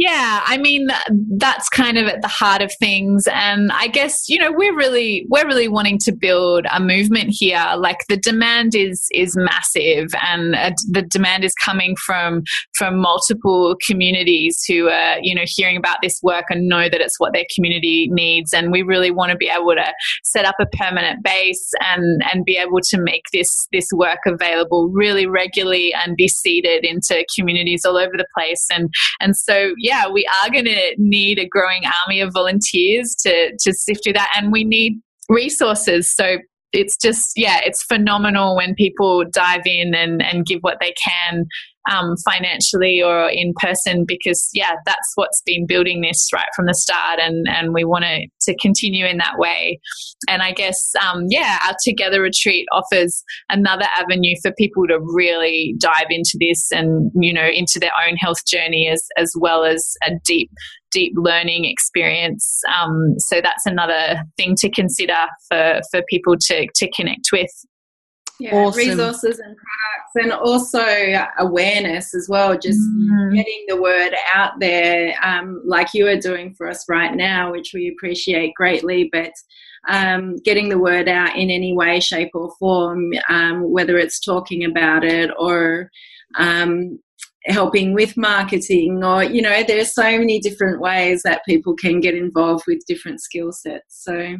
Yeah, 0.00 0.40
I 0.46 0.56
mean 0.56 0.88
that's 1.36 1.68
kind 1.68 1.98
of 1.98 2.06
at 2.06 2.22
the 2.22 2.28
heart 2.28 2.62
of 2.62 2.72
things, 2.80 3.28
and 3.30 3.70
I 3.70 3.86
guess 3.86 4.30
you 4.30 4.38
know 4.38 4.50
we're 4.50 4.74
really 4.74 5.26
we're 5.28 5.46
really 5.46 5.68
wanting 5.68 5.98
to 6.04 6.12
build 6.12 6.64
a 6.72 6.80
movement 6.80 7.26
here. 7.28 7.62
Like 7.76 8.06
the 8.08 8.16
demand 8.16 8.74
is 8.74 9.06
is 9.12 9.36
massive, 9.36 10.08
and 10.26 10.54
uh, 10.54 10.70
the 10.88 11.02
demand 11.02 11.44
is 11.44 11.52
coming 11.62 11.96
from 11.96 12.44
from 12.78 12.96
multiple 12.98 13.76
communities 13.86 14.64
who 14.66 14.88
are 14.88 15.18
you 15.20 15.34
know 15.34 15.44
hearing 15.44 15.76
about 15.76 15.98
this 16.02 16.18
work 16.22 16.46
and 16.48 16.66
know 16.66 16.88
that 16.88 17.02
it's 17.02 17.20
what 17.20 17.34
their 17.34 17.44
community 17.54 18.08
needs, 18.10 18.54
and 18.54 18.72
we 18.72 18.80
really 18.80 19.10
want 19.10 19.32
to 19.32 19.36
be 19.36 19.50
able 19.54 19.74
to 19.74 19.92
set 20.24 20.46
up 20.46 20.54
a 20.62 20.66
permanent 20.78 21.22
base 21.22 21.72
and 21.92 22.22
and 22.32 22.46
be 22.46 22.56
able 22.56 22.80
to 22.88 22.98
make 22.98 23.24
this 23.34 23.68
this 23.70 23.88
work 23.94 24.20
available 24.26 24.88
really 24.94 25.26
regularly 25.26 25.92
and 25.92 26.16
be 26.16 26.26
seeded 26.26 26.86
into 26.86 27.22
communities 27.38 27.84
all 27.84 27.98
over 27.98 28.12
the 28.16 28.26
place, 28.34 28.66
and 28.72 28.88
and 29.20 29.36
so 29.36 29.74
yeah 29.76 29.89
yeah, 29.90 30.08
we 30.08 30.24
are 30.40 30.50
going 30.50 30.66
to 30.66 30.94
need 30.98 31.40
a 31.40 31.48
growing 31.48 31.82
army 32.06 32.20
of 32.20 32.32
volunteers 32.32 33.16
to 33.22 33.52
to 33.58 33.72
sift 33.72 34.04
through 34.04 34.12
that, 34.12 34.30
and 34.36 34.52
we 34.52 34.62
need 34.62 35.00
resources. 35.28 36.14
So 36.14 36.38
it's 36.72 36.96
just 36.96 37.32
yeah, 37.34 37.58
it's 37.64 37.82
phenomenal 37.82 38.54
when 38.54 38.76
people 38.76 39.24
dive 39.32 39.66
in 39.66 39.92
and 39.94 40.22
and 40.22 40.46
give 40.46 40.60
what 40.60 40.78
they 40.80 40.94
can 41.04 41.46
um, 41.90 42.14
financially 42.28 43.02
or 43.02 43.28
in 43.30 43.52
person 43.56 44.04
because 44.06 44.48
yeah 44.52 44.74
that's 44.84 45.12
what's 45.14 45.42
been 45.44 45.66
building 45.66 46.00
this 46.00 46.28
right 46.32 46.48
from 46.54 46.66
the 46.66 46.74
start 46.74 47.18
and 47.20 47.46
and 47.48 47.72
we 47.72 47.84
want 47.84 48.04
to 48.04 48.26
to 48.40 48.56
continue 48.58 49.06
in 49.06 49.18
that 49.18 49.38
way. 49.38 49.80
And 50.28 50.42
i 50.42 50.52
guess 50.52 50.92
um, 51.02 51.24
yeah 51.28 51.58
our 51.66 51.74
together 51.84 52.22
retreat 52.22 52.66
offers 52.72 53.22
another 53.48 53.86
avenue 53.98 54.34
for 54.42 54.52
people 54.52 54.86
to 54.88 54.98
really 55.00 55.74
dive 55.78 56.06
into 56.10 56.36
this 56.40 56.70
and 56.70 57.10
you 57.14 57.32
know 57.32 57.46
into 57.46 57.78
their 57.78 57.92
own 58.06 58.16
health 58.16 58.44
journey 58.46 58.88
as 58.88 59.02
as 59.16 59.32
well 59.38 59.64
as 59.64 59.94
a 60.06 60.12
deep 60.24 60.50
deep 60.90 61.12
learning 61.16 61.64
experience. 61.64 62.60
Um, 62.80 63.14
so 63.18 63.40
that's 63.40 63.66
another 63.66 64.22
thing 64.36 64.54
to 64.56 64.70
consider 64.70 65.16
for 65.48 65.80
for 65.90 66.02
people 66.08 66.36
to 66.38 66.66
to 66.74 66.90
connect 66.90 67.28
with 67.32 67.50
yeah, 68.40 68.54
awesome. 68.54 68.78
resources 68.78 69.38
and 69.38 69.56
products 69.56 70.16
and 70.16 70.32
also 70.32 70.84
awareness 71.38 72.14
as 72.14 72.26
well 72.28 72.56
just 72.58 72.80
mm. 72.80 73.34
getting 73.34 73.64
the 73.68 73.80
word 73.80 74.14
out 74.34 74.52
there 74.58 75.14
um, 75.22 75.62
like 75.64 75.94
you 75.94 76.06
are 76.08 76.18
doing 76.18 76.54
for 76.54 76.68
us 76.68 76.88
right 76.88 77.14
now 77.14 77.50
which 77.52 77.72
we 77.74 77.88
appreciate 77.88 78.54
greatly 78.54 79.08
but 79.12 79.32
um, 79.88 80.36
getting 80.44 80.68
the 80.68 80.78
word 80.78 81.08
out 81.08 81.36
in 81.36 81.50
any 81.50 81.74
way 81.74 82.00
shape 82.00 82.30
or 82.34 82.52
form 82.58 83.12
um, 83.28 83.70
whether 83.70 83.96
it's 83.98 84.20
talking 84.20 84.64
about 84.64 85.04
it 85.04 85.30
or 85.38 85.90
um, 86.36 86.98
helping 87.46 87.94
with 87.94 88.16
marketing 88.16 89.02
or 89.02 89.24
you 89.24 89.40
know 89.40 89.62
there's 89.66 89.94
so 89.94 90.02
many 90.02 90.38
different 90.38 90.80
ways 90.80 91.22
that 91.22 91.44
people 91.46 91.74
can 91.74 92.00
get 92.00 92.14
involved 92.14 92.64
with 92.66 92.84
different 92.86 93.20
skill 93.20 93.50
sets 93.50 94.04
so 94.04 94.12
mm. 94.12 94.38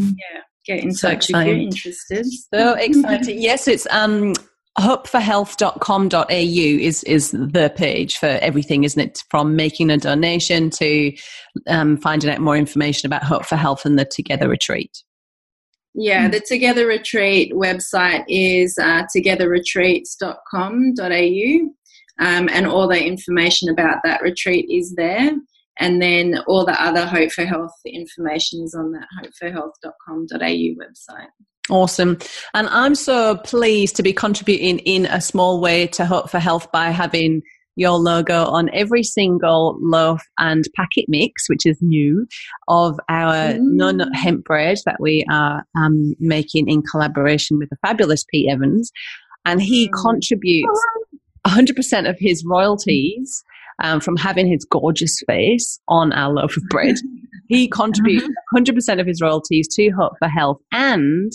yeah 0.00 0.40
get 0.66 0.82
in 0.82 0.92
so 0.92 1.10
touch 1.10 1.30
exciting. 1.30 1.52
if 1.52 1.56
you're 1.56 1.66
interested. 1.68 2.26
So 2.52 2.74
exciting. 2.74 3.40
yes, 3.40 3.68
it's 3.68 3.86
um 3.90 4.34
hopeforhealth.com.au 4.78 6.26
is 6.28 7.02
is 7.04 7.30
the 7.30 7.72
page 7.76 8.18
for 8.18 8.26
everything, 8.26 8.84
isn't 8.84 9.00
it? 9.00 9.24
From 9.30 9.56
making 9.56 9.88
a 9.90 9.96
donation 9.96 10.68
to 10.70 11.16
um, 11.66 11.96
finding 11.96 12.30
out 12.30 12.40
more 12.40 12.56
information 12.56 13.06
about 13.06 13.24
Hope 13.24 13.46
for 13.46 13.56
Health 13.56 13.86
and 13.86 13.98
the 13.98 14.04
Together 14.04 14.48
Retreat. 14.48 15.02
Yeah, 15.94 16.28
the 16.28 16.40
Together 16.40 16.86
Retreat 16.86 17.54
website 17.54 18.24
is 18.28 18.76
uh, 18.78 19.04
togetherretreats.com.au, 19.16 21.70
um, 22.18 22.48
and 22.52 22.66
all 22.66 22.86
the 22.86 23.02
information 23.02 23.70
about 23.70 24.00
that 24.04 24.20
retreat 24.20 24.66
is 24.68 24.94
there. 24.94 25.32
And 25.78 26.00
then 26.00 26.38
all 26.46 26.64
the 26.64 26.80
other 26.82 27.06
Hope 27.06 27.30
for 27.30 27.44
Health 27.44 27.74
information 27.84 28.62
is 28.62 28.74
on 28.74 28.92
that 28.92 29.06
hopeforhealth.com.au 29.22 30.38
website. 30.38 31.28
Awesome. 31.68 32.18
And 32.54 32.68
I'm 32.68 32.94
so 32.94 33.36
pleased 33.36 33.96
to 33.96 34.02
be 34.02 34.12
contributing 34.12 34.78
in 34.80 35.06
a 35.06 35.20
small 35.20 35.60
way 35.60 35.86
to 35.88 36.06
Hope 36.06 36.30
for 36.30 36.38
Health 36.38 36.70
by 36.72 36.90
having 36.90 37.42
your 37.76 37.98
logo 37.98 38.46
on 38.46 38.70
every 38.72 39.02
single 39.02 39.78
loaf 39.80 40.22
and 40.38 40.64
packet 40.74 41.04
mix, 41.08 41.48
which 41.48 41.66
is 41.66 41.76
new, 41.82 42.26
of 42.68 42.98
our 43.08 43.34
mm. 43.34 43.58
no 43.60 43.90
nut 43.90 44.14
hemp 44.14 44.44
bread 44.44 44.78
that 44.86 44.96
we 44.98 45.26
are 45.30 45.62
um, 45.76 46.14
making 46.18 46.68
in 46.68 46.82
collaboration 46.82 47.58
with 47.58 47.68
the 47.68 47.76
fabulous 47.86 48.24
Pete 48.24 48.50
Evans. 48.50 48.90
And 49.44 49.60
he 49.60 49.88
mm. 49.88 49.92
contributes 50.02 50.80
100% 51.46 52.08
of 52.08 52.16
his 52.18 52.44
royalties 52.46 53.44
um, 53.82 54.00
from 54.00 54.16
having 54.16 54.46
his 54.46 54.64
gorgeous 54.64 55.20
face 55.26 55.78
on 55.88 56.12
our 56.12 56.32
loaf 56.32 56.56
of 56.56 56.62
bread. 56.68 56.96
he 57.48 57.68
contributes 57.68 58.28
100% 58.54 59.00
of 59.00 59.06
his 59.06 59.20
royalties 59.20 59.68
to 59.74 59.90
Hope 59.90 60.14
for 60.18 60.28
Health 60.28 60.60
and 60.72 61.32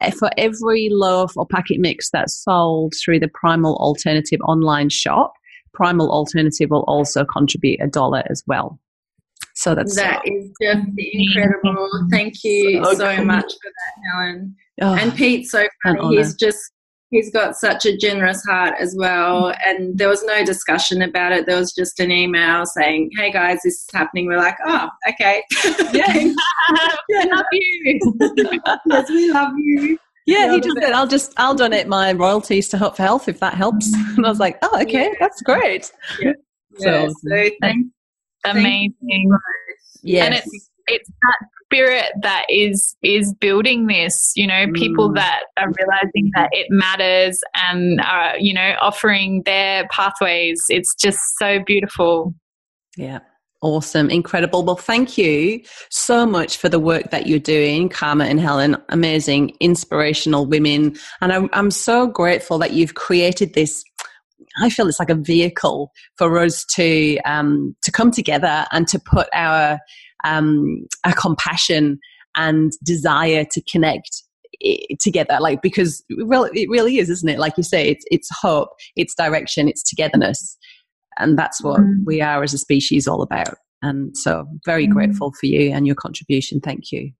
eh, 0.00 0.10
for 0.10 0.30
every 0.36 0.88
loaf 0.90 1.32
or 1.36 1.46
packet 1.46 1.80
mix 1.80 2.10
that's 2.10 2.42
sold 2.42 2.94
through 3.02 3.20
the 3.20 3.28
Primal 3.28 3.76
Alternative 3.76 4.40
online 4.46 4.88
shop, 4.88 5.32
Primal 5.74 6.10
Alternative 6.10 6.70
will 6.70 6.84
also 6.86 7.24
contribute 7.24 7.80
a 7.80 7.86
dollar 7.86 8.22
as 8.30 8.42
well. 8.46 8.78
So 9.54 9.74
that's 9.74 9.96
that 9.96 10.22
is 10.24 10.50
just 10.62 10.86
incredible. 10.96 11.88
Thank 12.10 12.34
you 12.44 12.82
so, 12.84 12.94
so 12.94 13.24
much 13.24 13.44
for 13.44 13.70
that, 13.70 14.10
Helen. 14.12 14.56
Oh, 14.80 14.94
and 14.94 15.14
Pete, 15.14 15.46
so 15.46 15.66
funny. 15.82 16.16
He's 16.16 16.34
just 16.34 16.72
he's 17.10 17.30
got 17.30 17.56
such 17.56 17.84
a 17.84 17.96
generous 17.96 18.42
heart 18.44 18.74
as 18.80 18.94
well. 18.96 19.52
Mm. 19.52 19.58
And 19.66 19.98
there 19.98 20.08
was 20.08 20.22
no 20.24 20.44
discussion 20.44 21.02
about 21.02 21.32
it. 21.32 21.46
There 21.46 21.58
was 21.58 21.72
just 21.72 22.00
an 22.00 22.10
email 22.10 22.64
saying, 22.66 23.10
"Hey 23.16 23.30
guys, 23.30 23.58
this 23.64 23.74
is 23.74 23.86
happening." 23.92 24.26
We're 24.26 24.38
like, 24.38 24.56
"Oh, 24.64 24.88
okay, 25.08 25.42
yeah, 25.92 26.32
yeah. 27.08 27.24
love 27.32 27.46
you. 27.52 28.00
yes, 28.86 29.10
we 29.10 29.30
love 29.32 29.52
you." 29.56 29.98
Yeah, 30.26 30.52
he 30.52 30.60
just 30.60 30.76
said, 30.80 30.92
"I'll 30.92 31.08
just 31.08 31.32
I'll 31.36 31.54
donate 31.54 31.88
my 31.88 32.12
royalties 32.12 32.68
to 32.70 32.78
Hope 32.78 32.96
for 32.96 33.02
Health 33.02 33.28
if 33.28 33.40
that 33.40 33.54
helps." 33.54 33.94
Mm. 33.94 34.16
And 34.18 34.26
I 34.26 34.28
was 34.28 34.40
like, 34.40 34.58
"Oh, 34.62 34.80
okay, 34.82 35.04
yeah. 35.04 35.14
that's 35.18 35.42
great." 35.42 35.92
Yeah. 36.20 36.32
So, 36.76 37.08
so 37.08 37.50
thanks. 37.60 37.88
Amazing. 38.44 38.94
Thank 39.08 39.32
yes. 40.02 40.26
And 40.26 40.34
it's 40.34 40.69
it's 40.90 41.08
that 41.08 41.48
spirit 41.64 42.06
that 42.22 42.44
is 42.48 42.96
is 43.02 43.32
building 43.34 43.86
this 43.86 44.32
you 44.34 44.46
know 44.46 44.66
people 44.74 45.10
mm. 45.10 45.14
that 45.14 45.42
are 45.56 45.70
realizing 45.78 46.30
that 46.34 46.48
it 46.52 46.66
matters 46.70 47.38
and 47.54 48.00
are 48.00 48.36
you 48.38 48.52
know 48.52 48.74
offering 48.80 49.42
their 49.44 49.86
pathways 49.88 50.60
it's 50.68 50.94
just 50.94 51.20
so 51.38 51.60
beautiful 51.64 52.34
yeah 52.96 53.20
Awesome, 53.62 54.08
incredible. 54.08 54.64
Well, 54.64 54.74
thank 54.74 55.18
you 55.18 55.60
so 55.90 56.24
much 56.24 56.56
for 56.56 56.70
the 56.70 56.80
work 56.80 57.10
that 57.10 57.26
you're 57.26 57.38
doing, 57.38 57.90
Kama 57.90 58.24
and 58.24 58.40
Helen. 58.40 58.74
Amazing, 58.88 59.54
inspirational 59.60 60.46
women. 60.46 60.96
And 61.20 61.30
I'm, 61.30 61.50
I'm 61.52 61.70
so 61.70 62.06
grateful 62.06 62.56
that 62.56 62.72
you've 62.72 62.94
created 62.94 63.52
this 63.52 63.84
I 64.58 64.70
feel 64.70 64.88
it's 64.88 64.98
like 64.98 65.10
a 65.10 65.14
vehicle 65.14 65.92
for 66.16 66.38
us 66.38 66.64
to 66.74 67.18
um, 67.24 67.76
to 67.82 67.92
come 67.92 68.10
together 68.10 68.66
and 68.72 68.88
to 68.88 68.98
put 68.98 69.28
our 69.34 69.78
um, 70.24 70.86
a 71.04 71.12
compassion 71.12 71.98
and 72.36 72.72
desire 72.84 73.44
to 73.52 73.62
connect 73.62 74.22
together 75.00 75.38
like 75.40 75.62
because 75.62 76.04
well 76.24 76.44
it 76.52 76.68
really 76.68 76.98
is 76.98 77.08
isn't 77.08 77.30
it 77.30 77.38
like 77.38 77.54
you 77.56 77.62
say 77.62 77.88
it's 77.88 78.04
it's 78.10 78.28
hope 78.42 78.68
it's 78.94 79.14
direction 79.14 79.68
it's 79.68 79.82
togetherness 79.82 80.58
and 81.18 81.38
that's 81.38 81.62
what 81.62 81.80
mm. 81.80 81.94
we 82.04 82.20
are 82.20 82.42
as 82.42 82.52
a 82.52 82.58
species 82.58 83.08
all 83.08 83.22
about 83.22 83.54
and 83.80 84.14
so 84.16 84.46
very 84.66 84.86
mm. 84.86 84.90
grateful 84.90 85.32
for 85.40 85.46
you 85.46 85.70
and 85.72 85.86
your 85.86 85.96
contribution 85.96 86.60
thank 86.60 86.92
you 86.92 87.10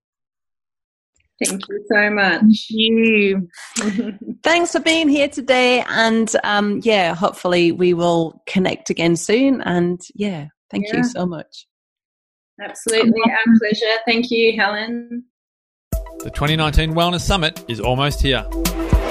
Thank 1.43 1.63
you 1.71 1.85
so 1.91 2.11
much. 2.11 2.41
Thank 2.41 2.59
you. 2.69 3.49
Thanks 4.43 4.73
for 4.73 4.81
being 4.81 5.09
here 5.09 5.27
today. 5.27 5.83
And 5.89 6.31
um, 6.45 6.81
yeah, 6.85 7.15
hopefully 7.15 7.73
we 7.73 7.95
will 7.95 8.43
connect 8.47 8.91
again 8.91 9.17
soon. 9.17 9.63
And 9.63 9.99
yeah, 10.15 10.49
Thank 10.71 10.87
Yeah. 10.89 10.99
you 10.99 11.05
so 11.05 11.27
much. 11.27 11.67
Absolutely, 12.61 13.21
our 13.23 13.59
pleasure. 13.59 13.87
Thank 14.07 14.31
you, 14.31 14.57
Helen. 14.57 15.25
The 16.23 16.31
2019 16.31 16.93
Wellness 16.93 17.21
Summit 17.21 17.65
is 17.69 17.81
almost 17.81 18.21
here. 18.21 18.47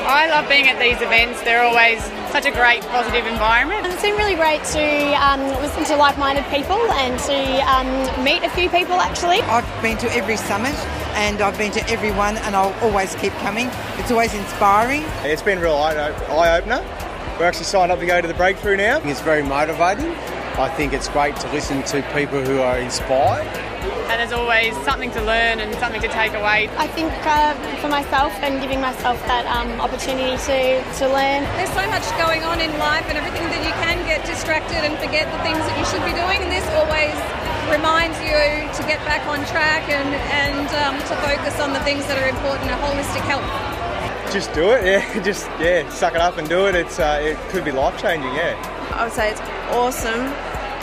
I 0.10 0.28
love 0.30 0.48
being 0.48 0.68
at 0.68 0.80
these 0.80 1.02
events. 1.02 1.42
They're 1.42 1.64
always 1.64 2.04
such 2.32 2.46
a 2.46 2.52
great, 2.52 2.82
positive 2.82 3.26
environment. 3.26 3.86
It's 3.86 4.02
been 4.02 4.16
really 4.16 4.36
great 4.36 4.64
to 4.74 5.14
um, 5.22 5.42
listen 5.62 5.84
to 5.86 5.96
like-minded 5.96 6.46
people 6.46 6.78
and 6.94 7.20
to 7.22 7.38
um, 7.70 8.24
meet 8.24 8.44
a 8.44 8.50
few 8.50 8.70
people 8.70 8.96
actually. 8.96 9.42
I've 9.42 9.82
been 9.82 9.98
to 10.00 10.12
every 10.16 10.38
summit 10.38 10.76
and 11.14 11.42
I've 11.42 11.58
been 11.58 11.72
to 11.74 11.90
every 11.90 12.12
one 12.12 12.38
and 12.38 12.56
I'll 12.56 12.74
always 12.84 13.16
keep 13.16 13.34
coming. 13.34 13.70
It's 13.98 14.12
always 14.12 14.34
inspiring. 14.34 15.04
It's 15.24 15.42
been 15.42 15.58
a 15.58 15.62
real 15.62 15.76
eye 15.76 16.58
opener. 16.58 16.84
We're 17.40 17.46
actually 17.46 17.66
signed 17.66 17.92
up 17.92 18.00
to 18.00 18.06
go 18.06 18.20
to 18.20 18.28
the 18.28 18.34
breakthrough 18.34 18.78
now. 18.78 19.00
It's 19.04 19.22
very 19.22 19.44
motivating. 19.44 20.16
I 20.60 20.68
think 20.68 20.92
it's 20.92 21.08
great 21.08 21.36
to 21.38 21.48
listen 21.52 21.84
to 21.84 22.04
people 22.12 22.44
who 22.44 22.60
are 22.60 22.78
inspired. 22.78 23.48
And 24.12 24.20
there's 24.20 24.36
always 24.36 24.76
something 24.84 25.10
to 25.12 25.22
learn 25.24 25.64
and 25.64 25.72
something 25.80 26.02
to 26.02 26.12
take 26.12 26.34
away. 26.36 26.68
I 26.76 26.88
think 26.88 27.16
uh, 27.24 27.56
for 27.80 27.88
myself 27.88 28.34
and 28.44 28.60
giving 28.60 28.82
myself 28.82 29.16
that 29.24 29.48
um, 29.48 29.80
opportunity 29.80 30.36
to, 30.36 30.84
to 31.00 31.06
learn. 31.08 31.48
There's 31.56 31.72
so 31.72 31.88
much 31.88 32.04
going 32.20 32.44
on 32.44 32.60
in 32.60 32.76
life 32.76 33.08
and 33.08 33.16
everything 33.16 33.48
that 33.48 33.64
you 33.64 33.72
can 33.88 34.04
get 34.04 34.28
distracted 34.28 34.84
and 34.84 35.00
forget 35.00 35.32
the 35.32 35.40
things 35.48 35.64
that 35.64 35.76
you 35.80 35.88
should 35.88 36.04
be 36.04 36.12
doing. 36.12 36.44
And 36.44 36.52
this 36.52 36.68
always 36.76 37.16
reminds 37.72 38.20
you 38.20 38.36
to 38.76 38.82
get 38.84 39.00
back 39.08 39.24
on 39.32 39.40
track 39.48 39.88
and, 39.88 40.12
and 40.36 40.68
um, 40.84 41.00
to 41.08 41.16
focus 41.24 41.56
on 41.64 41.72
the 41.72 41.80
things 41.88 42.04
that 42.12 42.20
are 42.20 42.28
important, 42.28 42.68
a 42.68 42.76
holistic 42.84 43.24
health. 43.32 43.48
Just 44.34 44.52
do 44.54 44.72
it, 44.72 44.84
yeah. 44.92 45.24
Just 45.24 45.48
yeah, 45.60 45.88
suck 45.90 46.14
it 46.14 46.22
up 46.22 46.38
and 46.38 46.50
do 46.50 46.68
it. 46.68 46.76
It's 46.76 47.00
uh, 47.00 47.24
it 47.24 47.38
could 47.50 47.64
be 47.64 47.72
life 47.72 47.96
changing, 48.02 48.34
yeah. 48.36 48.60
I 48.94 49.06
would 49.06 49.14
say 49.14 49.32
it's 49.32 49.42
awesome, 49.72 50.28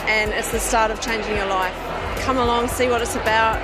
and 0.09 0.33
it's 0.33 0.53
the 0.53 0.61
start 0.61 0.91
of 0.91 1.01
changing 1.01 1.37
your 1.37 1.47
life. 1.47 1.75
Come 2.21 2.39
along, 2.39 2.69
see 2.69 2.89
what 2.89 3.03
it's 3.03 3.15
about, 3.15 3.57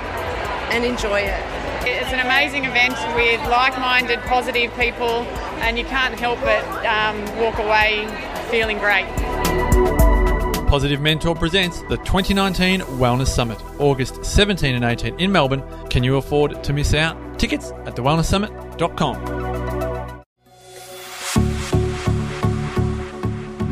and 0.71 0.85
enjoy 0.85 1.21
it. 1.21 1.43
It's 1.85 2.13
an 2.13 2.19
amazing 2.19 2.65
event 2.65 2.95
with 3.15 3.41
like 3.49 3.77
minded, 3.77 4.19
positive 4.21 4.73
people, 4.77 5.23
and 5.59 5.77
you 5.77 5.85
can't 5.85 6.17
help 6.19 6.39
but 6.41 6.63
um, 6.85 7.19
walk 7.39 7.59
away 7.59 8.07
feeling 8.49 8.77
great. 8.77 9.07
Positive 10.67 11.01
Mentor 11.01 11.35
presents 11.35 11.81
the 11.83 11.97
2019 11.97 12.81
Wellness 12.97 13.27
Summit, 13.27 13.59
August 13.79 14.25
17 14.25 14.73
and 14.75 14.83
18 14.83 15.19
in 15.19 15.31
Melbourne. 15.31 15.63
Can 15.89 16.03
you 16.03 16.17
afford 16.17 16.63
to 16.63 16.73
miss 16.73 16.93
out? 16.93 17.37
Tickets 17.37 17.71
at 17.85 17.95
thewellnesssummit.com. 17.95 19.52